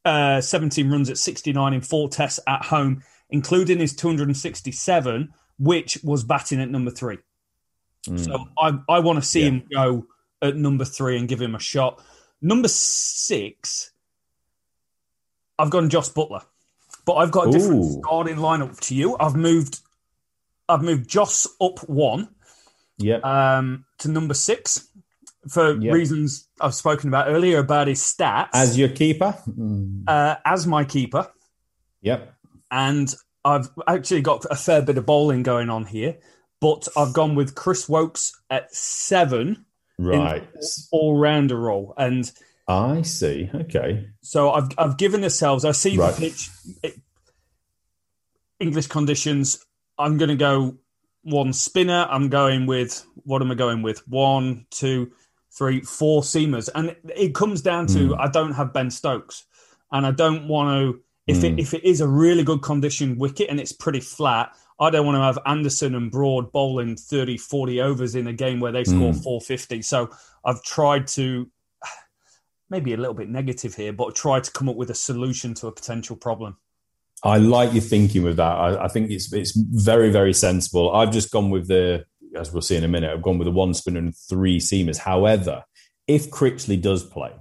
417 0.05 0.91
runs 0.91 1.11
at 1.11 1.18
69 1.18 1.72
in 1.74 1.81
four 1.83 2.09
tests 2.09 2.41
at 2.47 2.64
home, 2.64 3.03
including 3.31 3.79
his 3.79 3.95
267, 3.95 5.29
which 5.59 5.99
was 6.03 6.24
batting 6.24 6.61
at 6.61 6.68
number 6.70 6.91
three. 6.91 7.18
Mm. 8.09 8.18
So 8.24 8.49
I, 8.59 8.79
I 8.89 8.99
want 9.01 9.20
to 9.22 9.24
see 9.29 9.43
him 9.43 9.64
go 9.72 10.07
at 10.43 10.57
number 10.57 10.85
three 10.85 11.16
and 11.18 11.29
give 11.29 11.41
him 11.41 11.55
a 11.55 11.61
shot. 11.61 12.03
Number 12.41 12.68
six, 12.68 13.93
I've 15.59 15.70
gone 15.70 15.88
Jos 15.88 16.11
Buttler, 16.12 16.42
but 17.04 17.14
I've 17.14 17.30
got 17.30 17.48
a 17.48 17.50
different 17.52 17.84
Ooh. 17.84 18.00
starting 18.02 18.36
lineup 18.36 18.78
to 18.80 18.94
you. 18.94 19.16
I've 19.18 19.34
moved, 19.36 19.80
I've 20.68 20.82
moved 20.82 21.09
Jos 21.09 21.46
up 21.61 21.80
one 21.88 22.28
Yep. 22.98 23.24
um, 23.24 23.84
to 23.98 24.09
number 24.11 24.34
six 24.34 24.88
for 25.48 25.80
Yep. 25.80 25.92
reasons 25.94 26.48
I've 26.61 26.74
spoken 26.74 27.09
about 27.09 27.28
earlier 27.28 27.59
about 27.59 27.86
his 27.88 28.00
stats 28.00 28.50
As 28.54 28.78
your 28.78 28.88
keeper? 28.88 29.36
Uh, 30.06 30.36
as 30.44 30.66
my 30.66 30.84
keeper, 30.84 31.30
Yep. 32.02 32.34
and 32.70 33.14
I've 33.44 33.70
actually 33.86 34.20
got 34.22 34.44
a 34.50 34.56
fair 34.56 34.82
bit 34.82 34.98
of 34.98 35.06
bowling 35.06 35.42
going 35.42 35.70
on 35.70 35.84
here. 35.86 36.18
But 36.61 36.88
I've 36.96 37.12
gone 37.12 37.36
with 37.36 37.54
Chris 37.54 37.88
Woakes 37.88 38.32
at 38.50 38.74
seven 38.74 39.64
Right. 39.96 40.44
all 40.90 41.16
rounder 41.16 41.56
role, 41.56 41.94
and 41.96 42.30
I 42.68 43.02
see. 43.02 43.48
Okay. 43.54 44.06
so 44.20 44.50
I've 44.50 44.68
I've 44.76 44.96
given 44.98 45.24
ourselves. 45.24 45.64
I 45.64 45.72
see 45.72 45.96
Right. 45.96 46.14
the 46.14 46.20
pitch, 46.20 46.50
it, 46.82 46.94
English 48.60 48.88
conditions. 48.88 49.64
I'm 49.98 50.16
going 50.18 50.28
to 50.28 50.36
go 50.36 50.76
one 51.22 51.52
spinner. 51.52 52.06
I'm 52.10 52.28
going 52.28 52.66
with 52.66 53.04
what 53.24 53.42
am 53.42 53.50
I 53.50 53.54
going 53.54 53.82
with? 53.82 54.06
One, 54.08 54.66
two, 54.70 55.12
three, 55.50 55.80
four 55.80 56.22
seamers, 56.22 56.68
and 56.74 56.94
it, 57.16 57.34
comes 57.34 57.62
down 57.62 57.86
to 57.88 58.08
Hmm. 58.14 58.20
I 58.20 58.28
don't 58.28 58.52
have 58.52 58.72
Ben 58.72 58.90
Stokes, 58.90 59.44
and 59.90 60.06
I 60.06 60.10
don't 60.10 60.46
want 60.48 60.68
to. 60.70 61.00
If 61.26 61.38
Hmm. 61.40 61.44
it 61.46 61.58
if 61.58 61.74
it 61.74 61.84
is 61.84 62.00
a 62.00 62.08
really 62.08 62.42
good 62.42 62.62
condition 62.62 63.18
wicket 63.18 63.48
and 63.50 63.60
it's 63.60 63.72
pretty 63.72 64.00
flat, 64.00 64.52
I 64.80 64.90
don't 64.90 65.04
want 65.06 65.16
to 65.16 65.22
have 65.22 65.38
Anderson 65.46 65.94
and 65.94 66.10
Broad 66.10 66.52
bowling 66.52 66.96
30, 66.96 67.36
40 67.36 67.80
overs 67.80 68.14
in 68.14 68.26
a 68.26 68.32
game 68.32 68.60
where 68.60 68.72
they 68.72 68.84
score 68.84 69.12
Hmm. 69.12 69.20
450. 69.20 69.82
So 69.82 70.10
I've 70.44 70.62
tried 70.62 71.06
to 71.08 71.48
maybe 72.70 72.92
a 72.92 72.96
little 72.96 73.14
bit 73.14 73.28
negative 73.28 73.74
here, 73.74 73.92
but 73.92 74.14
try 74.14 74.40
to 74.40 74.50
come 74.50 74.68
up 74.68 74.76
with 74.76 74.90
a 74.90 74.94
solution 74.94 75.54
to 75.54 75.66
a 75.66 75.72
potential 75.72 76.16
problem. 76.16 76.56
I 77.22 77.38
like 77.38 77.72
your 77.72 77.82
thinking 77.82 78.22
with 78.22 78.36
that. 78.36 78.52
I, 78.52 78.84
I 78.84 78.88
think 78.88 79.10
it's 79.10 79.32
it's 79.32 79.56
very 79.56 80.10
very 80.10 80.32
sensible. 80.32 80.94
I've 80.94 81.10
just 81.10 81.32
gone 81.32 81.50
with 81.50 81.66
the 81.66 82.04
as 82.36 82.52
we'll 82.52 82.62
see 82.62 82.76
in 82.76 82.84
a 82.84 82.88
minute. 82.88 83.10
I've 83.12 83.22
gone 83.22 83.38
with 83.38 83.46
the 83.46 83.52
one 83.52 83.74
spinner 83.74 83.98
and 83.98 84.16
three 84.16 84.58
seamers. 84.58 84.98
However, 84.98 85.64
if 86.06 86.30
Critchley 86.30 86.80
does 86.80 87.04
play, 87.04 87.32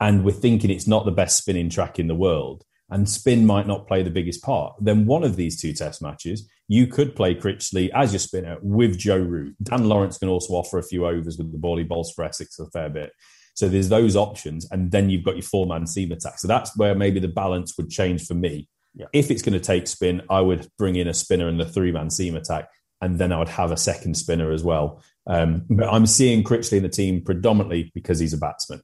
and 0.00 0.24
we're 0.24 0.32
thinking 0.32 0.70
it's 0.70 0.86
not 0.86 1.04
the 1.04 1.10
best 1.10 1.38
spinning 1.38 1.68
track 1.68 1.98
in 1.98 2.06
the 2.06 2.14
world, 2.14 2.64
and 2.90 3.08
spin 3.08 3.46
might 3.46 3.66
not 3.66 3.86
play 3.86 4.02
the 4.02 4.10
biggest 4.10 4.42
part, 4.42 4.74
then 4.80 5.06
one 5.06 5.24
of 5.24 5.36
these 5.36 5.60
two 5.60 5.72
test 5.72 6.00
matches 6.02 6.48
you 6.66 6.86
could 6.86 7.14
play 7.14 7.34
Critchley 7.34 7.90
as 7.94 8.12
your 8.12 8.20
spinner 8.20 8.56
with 8.62 8.98
Joe 8.98 9.18
Root. 9.18 9.54
Dan 9.62 9.86
Lawrence 9.86 10.16
can 10.16 10.28
also 10.28 10.54
offer 10.54 10.78
a 10.78 10.82
few 10.82 11.06
overs 11.06 11.36
with 11.36 11.52
the 11.52 11.58
ball. 11.58 11.76
He 11.76 11.84
bowls 11.84 12.12
for 12.12 12.24
Essex 12.24 12.58
a 12.58 12.66
fair 12.70 12.88
bit. 12.88 13.12
So 13.54 13.68
there's 13.68 13.88
those 13.88 14.16
options, 14.16 14.70
and 14.70 14.90
then 14.90 15.10
you've 15.10 15.24
got 15.24 15.36
your 15.36 15.42
four 15.42 15.66
man 15.66 15.86
seam 15.86 16.12
attack. 16.12 16.38
So 16.38 16.48
that's 16.48 16.76
where 16.76 16.94
maybe 16.94 17.20
the 17.20 17.28
balance 17.28 17.76
would 17.76 17.88
change 17.88 18.26
for 18.26 18.34
me. 18.34 18.68
Yeah. 18.94 19.06
If 19.12 19.30
it's 19.30 19.42
going 19.42 19.54
to 19.54 19.60
take 19.60 19.88
spin, 19.88 20.22
I 20.28 20.40
would 20.40 20.68
bring 20.78 20.96
in 20.96 21.08
a 21.08 21.14
spinner 21.14 21.48
and 21.48 21.58
the 21.58 21.64
three 21.64 21.92
man 21.92 22.10
seam 22.10 22.36
attack, 22.36 22.68
and 23.00 23.18
then 23.18 23.32
I 23.32 23.38
would 23.38 23.48
have 23.48 23.70
a 23.70 23.76
second 23.76 24.16
spinner 24.16 24.52
as 24.52 24.62
well. 24.62 25.02
Um, 25.26 25.64
but 25.70 25.88
I'm 25.88 26.06
seeing 26.06 26.44
Critchley 26.44 26.78
in 26.78 26.82
the 26.82 26.88
team 26.88 27.22
predominantly 27.22 27.90
because 27.94 28.18
he's 28.18 28.34
a 28.34 28.38
batsman. 28.38 28.82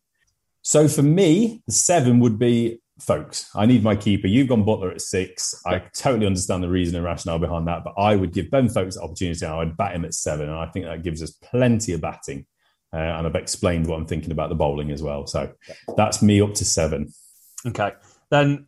So 0.63 0.89
for 0.89 1.03
me, 1.03 1.63
the 1.67 1.73
seven 1.73 2.21
would 2.21 2.39
be 2.39 2.81
Foakes. 3.01 3.49
I 3.55 3.67
need 3.67 3.83
my 3.83 3.97
keeper. 3.97 4.27
You've 4.27 4.49
gone 4.49 4.65
Buttler 4.65 4.93
at 4.93 5.01
six. 5.01 5.61
I 5.65 5.79
totally 5.95 6.27
understand 6.27 6.63
the 6.63 6.69
reason 6.69 6.97
and 6.97 7.05
rationale 7.05 7.39
behind 7.39 7.67
that, 7.67 7.83
but 7.83 7.95
I 7.97 8.15
would 8.15 8.33
give 8.33 8.51
Ben 8.51 8.69
Foakes 8.69 8.97
the 8.97 9.03
opportunity. 9.03 9.47
I 9.47 9.57
would 9.57 9.77
bat 9.77 9.95
him 9.95 10.05
at 10.05 10.15
seven, 10.15 10.49
and 10.49 10.59
I 10.59 10.67
think 10.67 10.85
that 10.85 11.03
gives 11.03 11.23
us 11.23 11.31
plenty 11.31 11.93
of 11.93 12.03
batting. 12.03 12.47
Uh, 12.93 12.97
and 12.97 13.27
I've 13.27 13.37
explained 13.37 13.87
what 13.87 13.97
I'm 13.97 14.07
thinking 14.07 14.33
about 14.33 14.49
the 14.49 14.55
bowling 14.57 14.91
as 14.91 15.03
well. 15.03 15.27
So 15.27 15.53
that's 15.97 16.23
me 16.23 16.41
up 16.41 16.55
to 16.55 16.65
seven. 16.65 17.13
Okay. 17.67 17.93
Then 18.31 18.67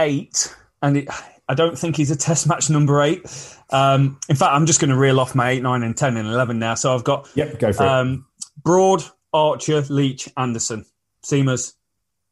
eight, 0.00 0.54
and 0.82 0.96
it, 0.96 1.08
I 1.48 1.54
don't 1.54 1.78
think 1.78 1.96
he's 1.96 2.10
a 2.10 2.16
test 2.16 2.48
match 2.48 2.70
number 2.70 3.00
eight. 3.02 3.24
Um, 3.70 4.18
in 4.28 4.36
fact, 4.36 4.52
I'm 4.52 4.66
just 4.66 4.80
going 4.80 4.90
to 4.90 4.96
reel 4.96 5.20
off 5.20 5.34
my 5.34 5.50
eight, 5.50 5.62
nine, 5.62 5.82
and 5.82 5.96
10 5.96 6.16
and 6.16 6.26
11 6.28 6.58
now. 6.58 6.74
So 6.74 6.94
I've 6.94 7.04
got 7.04 7.28
Yep, 7.34 7.58
go 7.60 7.72
for 7.72 7.84
it. 7.84 7.88
um, 7.88 8.26
Broad, 8.64 9.02
Archer, 9.32 9.82
Leach, 9.82 10.28
Anderson, 10.36 10.84
Seamers, 11.24 11.74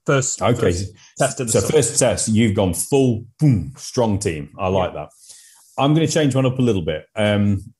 first, 0.07 0.43
Okay. 0.43 0.61
first 0.61 0.93
test 1.19 1.41
of 1.41 1.47
the 1.47 1.53
So 1.53 1.61
summer. 1.61 1.73
first 1.73 1.99
test, 1.99 2.29
you've 2.29 2.55
gone 2.57 2.75
full 2.75 3.25
boom, 3.39 3.73
strong 3.77 4.19
team. 4.19 4.51
I 4.59 4.67
like 4.69 4.95
that. 4.95 5.11
I'm 5.79 5.95
going 5.95 6.07
to 6.07 6.13
change 6.13 6.35
one 6.35 6.45
up 6.47 6.59
a 6.59 6.63
little 6.63 6.83
bit. 6.83 7.07
Um, 7.15 7.73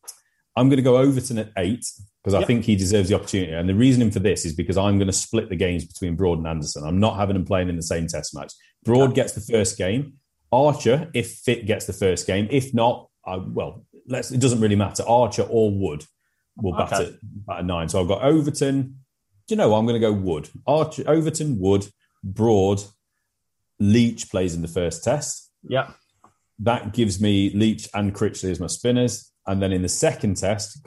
I'm 0.57 0.69
going 0.69 0.77
to 0.79 0.83
go 0.83 0.99
Overton 0.99 1.39
at 1.39 1.51
eight 1.59 1.85
because 2.23 2.35
I 2.35 2.39
Yep. 2.41 2.47
think 2.47 2.65
he 2.65 2.77
deserves 2.77 3.09
the 3.09 3.15
opportunity. 3.15 3.53
And 3.53 3.69
the 3.69 3.75
reasoning 3.75 4.11
for 4.11 4.19
this 4.19 4.45
is 4.45 4.55
because 4.55 4.77
I'm 4.77 4.99
going 4.99 5.07
to 5.07 5.13
split 5.13 5.49
the 5.49 5.57
games 5.57 5.85
between 5.85 6.17
Broad 6.17 6.39
and 6.39 6.47
Anderson. 6.47 6.85
I'm 6.87 7.01
not 7.01 7.17
having 7.17 7.35
them 7.35 7.45
playing 7.47 7.69
in 7.69 7.77
the 7.77 7.83
same 7.83 8.07
test 8.07 8.35
match. 8.35 8.53
Broad 8.85 9.15
gets 9.15 9.33
the 9.33 9.41
first 9.41 9.79
game. 9.79 10.15
Archer, 10.53 11.11
if 11.15 11.31
fit, 11.33 11.67
gets 11.67 11.87
the 11.87 11.93
first 11.93 12.27
game. 12.27 12.49
If 12.51 12.75
not, 12.75 13.09
I, 13.25 13.37
well, 13.37 13.85
let's, 14.07 14.31
it 14.33 14.41
doesn't 14.41 14.61
really 14.61 14.77
matter. 14.77 15.03
Archer 15.07 15.43
or 15.49 15.71
Wood 15.71 16.05
will 16.57 16.73
bat, 16.73 16.93
Okay. 16.93 17.07
at, 17.07 17.13
bat 17.47 17.59
at 17.61 17.65
nine. 17.67 17.89
So 17.89 18.01
I've 18.01 18.09
got 18.09 18.23
Overton. 18.23 18.83
Do 19.47 19.55
you 19.55 19.57
know 19.57 19.69
what? 19.71 19.79
I'm 19.79 19.87
going 19.87 20.01
to 20.01 20.07
go 20.07 20.13
Wood. 20.13 20.49
Archer, 20.67 21.05
Overton, 21.07 21.59
Wood, 21.59 21.87
Broad, 22.25 22.83
Leach 23.79 24.31
plays 24.31 24.55
in 24.55 24.63
the 24.63 24.69
first 24.69 25.05
test. 25.05 25.51
yeah. 25.69 25.93
That 26.63 26.93
gives 26.93 27.19
me 27.23 27.51
Leach 27.55 27.89
and 27.95 28.15
Critchley 28.15 28.51
as 28.51 28.61
my 28.61 28.67
spinners. 28.67 29.30
And 29.47 29.63
then 29.63 29.73
in 29.73 29.83
the 29.83 29.89
second 29.89 30.37
test, 30.37 30.87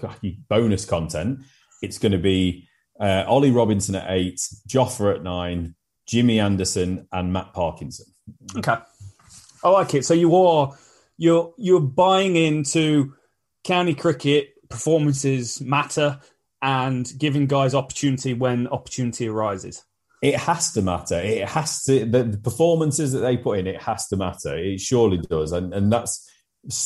bonus 0.49 0.85
content, 0.85 1.39
it's 1.81 1.97
going 1.97 2.11
to 2.11 2.17
be 2.17 2.67
uh, 2.99 3.25
Ollie 3.27 3.51
Robinson 3.51 3.95
at 3.95 4.09
eight, 4.09 4.39
Jofra 4.67 5.15
at 5.15 5.23
nine, 5.23 5.75
Jimmy 6.07 6.39
Anderson, 6.39 7.07
and 7.11 7.33
Matt 7.33 7.53
Parkinson. 7.53 8.05
Okay. 8.55 8.77
I 9.63 9.69
like 9.69 9.93
it. 9.93 10.05
So 10.05 10.13
you 10.13 10.35
are 10.35 10.71
you're 11.17 11.53
you're 11.57 11.79
buying 11.79 12.35
into 12.35 13.13
county 13.63 13.95
cricket 13.95 14.53
performances 14.69 15.61
matter 15.61 16.19
and 16.61 17.11
giving 17.17 17.47
guys 17.47 17.75
opportunity 17.75 18.33
when 18.33 18.67
opportunity 18.67 19.27
arises. 19.27 19.83
It 20.21 20.35
has 20.35 20.71
to 20.73 20.81
matter. 20.81 21.19
It 21.19 21.47
has 21.49 21.83
to 21.83 22.05
the, 22.05 22.23
the 22.23 22.37
performances 22.37 23.11
that 23.11 23.19
they 23.19 23.35
put 23.35 23.59
in. 23.59 23.67
It 23.67 23.81
has 23.81 24.07
to 24.07 24.15
matter. 24.15 24.57
It 24.57 24.79
surely 24.79 25.17
does, 25.17 25.51
and 25.51 25.73
and 25.73 25.91
that's 25.91 26.29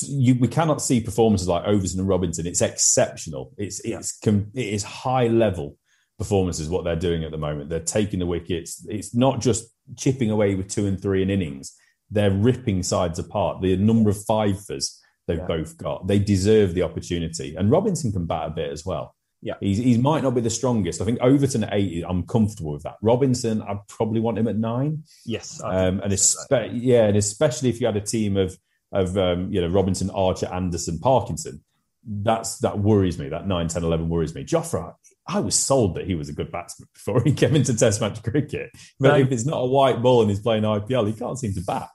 you. 0.07 0.35
We 0.35 0.47
cannot 0.47 0.81
see 0.81 1.01
performances 1.01 1.47
like 1.47 1.65
Overton 1.65 1.99
and 1.99 2.07
Robinson. 2.07 2.47
It's 2.47 2.61
exceptional. 2.61 3.53
It's 3.57 3.79
it's 3.81 4.17
com, 4.19 4.47
it 4.53 4.67
is 4.67 4.83
high 4.83 5.27
level 5.27 5.77
performances 6.17 6.69
what 6.69 6.83
they're 6.83 6.95
doing 6.95 7.23
at 7.23 7.31
the 7.31 7.37
moment. 7.37 7.69
They're 7.69 7.79
taking 7.79 8.19
the 8.19 8.25
wickets. 8.25 8.85
It's 8.89 9.13
not 9.13 9.39
just 9.39 9.67
chipping 9.95 10.31
away 10.31 10.55
with 10.55 10.67
two 10.67 10.87
and 10.87 10.99
three 10.99 11.21
in 11.21 11.29
innings. 11.29 11.75
They're 12.09 12.31
ripping 12.31 12.83
sides 12.83 13.19
apart. 13.19 13.61
The 13.61 13.75
number 13.77 14.09
of 14.09 14.23
fivers 14.25 14.99
they've 15.27 15.45
both 15.45 15.77
got. 15.77 16.07
They 16.07 16.19
deserve 16.19 16.73
the 16.73 16.83
opportunity, 16.83 17.55
and 17.55 17.69
Robinson 17.69 18.11
can 18.11 18.25
bat 18.25 18.47
a 18.47 18.51
bit 18.51 18.71
as 18.71 18.85
well. 18.85 19.13
Yeah. 19.41 19.53
He's, 19.59 19.77
he 19.77 19.97
might 19.97 20.23
not 20.23 20.33
be 20.33 20.41
the 20.41 20.49
strongest. 20.49 21.01
I 21.01 21.05
think 21.05 21.19
Overton 21.21 21.63
at 21.63 21.73
eight, 21.73 22.03
I'm 22.07 22.25
comfortable 22.25 22.73
with 22.73 22.83
that. 22.83 22.95
Robinson, 23.01 23.61
I'd 23.61 23.87
probably 23.87 24.19
want 24.19 24.39
him 24.39 24.47
at 24.47 24.55
nine. 24.55 25.03
Yes. 25.25 25.61
Um, 25.63 25.99
and 25.99 26.11
espe- 26.11 26.71
yeah, 26.73 27.05
and 27.05 27.15
especially 27.15 27.69
if 27.69 27.79
you 27.79 27.85
had 27.85 27.97
a 27.97 28.01
team 28.01 28.35
of 28.35 28.57
of 28.91 29.17
um, 29.17 29.51
you 29.51 29.61
know 29.61 29.67
Robinson, 29.67 30.09
Archer, 30.11 30.47
Anderson, 30.47 30.99
Parkinson, 30.99 31.63
that's 32.05 32.59
that 32.59 32.79
worries 32.79 33.19
me. 33.19 33.29
That 33.29 33.47
9, 33.47 33.67
10, 33.67 33.83
11 33.83 34.09
worries 34.09 34.33
me. 34.35 34.43
Jofra, 34.45 34.93
I 35.27 35.39
was 35.41 35.55
sold 35.55 35.95
that 35.95 36.05
he 36.05 36.15
was 36.15 36.29
a 36.29 36.33
good 36.33 36.51
batsman 36.51 36.87
before 36.93 37.21
he 37.23 37.33
came 37.41 37.55
into 37.55 37.75
Test 37.75 37.99
match 37.99 38.23
cricket. 38.23 38.69
But 38.99 39.11
Same. 39.11 39.25
if 39.25 39.31
it's 39.33 39.45
not 39.45 39.57
a 39.57 39.65
white 39.65 40.01
ball 40.01 40.21
and 40.21 40.29
he's 40.29 40.39
playing 40.39 40.63
IPL, 40.63 41.05
he 41.07 41.13
can't 41.13 41.37
seem 41.37 41.53
to 41.53 41.61
bat. 41.61 41.89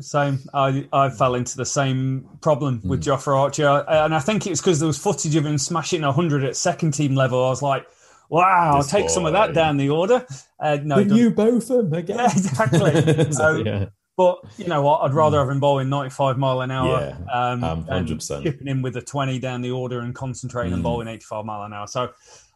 Same. 0.00 0.38
I, 0.54 0.86
I 0.92 1.10
fell 1.10 1.34
into 1.34 1.56
the 1.56 1.66
same 1.66 2.28
problem 2.40 2.80
with 2.84 3.04
Hmm. 3.04 3.10
Jofra 3.10 3.36
Archer. 3.36 3.84
And 3.88 4.14
I 4.14 4.20
think 4.20 4.46
it 4.46 4.50
was 4.50 4.60
because 4.60 4.78
there 4.78 4.86
was 4.86 4.98
footage 4.98 5.34
of 5.34 5.44
him 5.46 5.58
smashing 5.58 6.02
100 6.02 6.44
at 6.44 6.56
second 6.56 6.92
team 6.92 7.14
level. 7.16 7.44
I 7.44 7.48
was 7.48 7.62
like, 7.62 7.86
wow, 8.28 8.72
I'll 8.74 8.82
This 8.82 8.90
take 8.90 9.10
some 9.10 9.26
of 9.26 9.32
that 9.32 9.54
down 9.54 9.76
the 9.76 9.90
order. 9.90 10.24
Uh, 10.60 10.78
no, 10.84 10.94
it 10.96 10.98
With 10.98 11.08
doesn't- 11.08 11.16
you 11.16 11.30
both 11.30 11.68
them 11.68 11.92
again. 11.92 12.16
Yeah, 12.18 12.26
exactly. 12.30 13.32
So, 13.32 13.56
yeah. 13.56 13.86
But 14.18 14.38
you 14.58 14.66
know 14.66 14.82
what? 14.82 15.02
I'd 15.02 15.14
rather 15.14 15.38
have 15.38 15.48
him 15.48 15.60
bowling 15.60 15.88
95 15.88 16.36
mile 16.38 16.60
an 16.60 16.72
hour 16.72 17.14
Yeah, 17.26 17.32
um, 17.32 17.62
um, 17.62 17.84
100%. 17.84 18.42
chipping 18.42 18.66
in 18.66 18.82
with 18.82 18.96
a 18.96 19.00
20 19.00 19.38
down 19.38 19.60
the 19.62 19.70
order 19.70 20.00
and 20.00 20.12
concentrating 20.14 20.72
on 20.72 20.80
Mm. 20.80 20.82
bowling 20.82 21.06
85 21.08 21.44
mile 21.44 21.62
an 21.62 21.72
hour. 21.72 21.86
So 21.86 22.10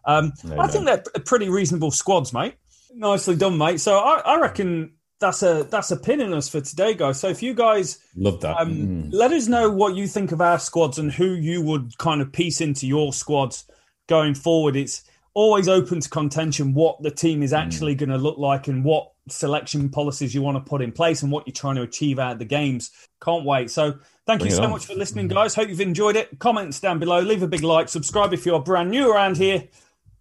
um, 0.04 0.32
I 0.44 0.52
Amen. 0.54 0.68
think 0.68 0.84
they're 0.86 1.04
pretty 1.24 1.48
reasonable 1.48 1.92
squads, 1.92 2.32
mate. 2.32 2.54
Nicely 2.92 3.36
done, 3.36 3.56
mate. 3.56 3.78
So 3.80 3.96
I, 3.96 4.20
I 4.26 4.40
reckon 4.40 4.94
that's 5.20 5.44
a 5.44 5.62
that's 5.70 5.92
a 5.92 5.96
pin 5.96 6.20
in 6.20 6.34
us 6.34 6.48
for 6.48 6.60
today, 6.60 6.94
guys. 6.94 7.20
So 7.20 7.28
if 7.28 7.44
you 7.44 7.54
guys 7.54 8.00
Love 8.16 8.40
that. 8.40 8.56
um, 8.60 8.70
Mm. 8.74 9.08
let 9.12 9.30
us 9.30 9.46
know 9.46 9.70
what 9.70 9.94
you 9.94 10.08
think 10.08 10.32
of 10.32 10.40
our 10.40 10.58
squads 10.58 10.98
and 10.98 11.12
who 11.12 11.26
you 11.26 11.62
would 11.62 11.96
kind 11.98 12.20
of 12.20 12.32
piece 12.32 12.60
into 12.60 12.88
your 12.88 13.12
squads 13.12 13.64
going 14.08 14.34
forward. 14.34 14.74
It's 14.74 15.04
always 15.32 15.68
open 15.68 16.00
to 16.00 16.08
contention 16.10 16.74
what 16.74 17.00
the 17.04 17.12
team 17.12 17.40
Mm. 17.40 17.44
is 17.44 17.52
actually 17.52 17.94
going 17.94 18.10
to 18.10 18.18
look 18.18 18.36
like 18.36 18.66
and 18.66 18.84
what 18.84 19.11
selection 19.28 19.88
policies 19.88 20.34
you 20.34 20.42
want 20.42 20.56
to 20.56 20.68
put 20.68 20.82
in 20.82 20.92
place 20.92 21.22
and 21.22 21.30
what 21.30 21.46
you're 21.46 21.52
trying 21.52 21.76
to 21.76 21.82
achieve 21.82 22.18
out 22.18 22.32
of 22.32 22.38
the 22.38 22.44
games. 22.44 22.90
Can't 23.22 23.44
wait. 23.44 23.70
So 23.70 23.92
thank 24.26 24.40
Bring 24.40 24.50
you 24.50 24.56
so 24.56 24.64
on. 24.64 24.70
much 24.70 24.86
for 24.86 24.94
listening, 24.94 25.28
guys. 25.28 25.54
Hope 25.54 25.68
you've 25.68 25.80
enjoyed 25.80 26.16
it. 26.16 26.38
Comments 26.38 26.78
down 26.80 26.98
below. 26.98 27.20
Leave 27.20 27.42
a 27.42 27.48
big 27.48 27.62
like. 27.62 27.88
Subscribe 27.88 28.32
if 28.32 28.44
you're 28.46 28.60
brand 28.60 28.90
new 28.90 29.12
around 29.12 29.36
here. 29.36 29.68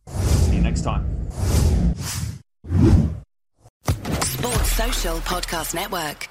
See 0.07 0.55
you 0.55 0.61
next 0.61 0.81
time. 0.81 1.07
Sports 4.21 4.71
Social 4.71 5.17
Podcast 5.17 5.73
Network. 5.75 6.30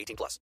18 0.01 0.15
plus. 0.17 0.39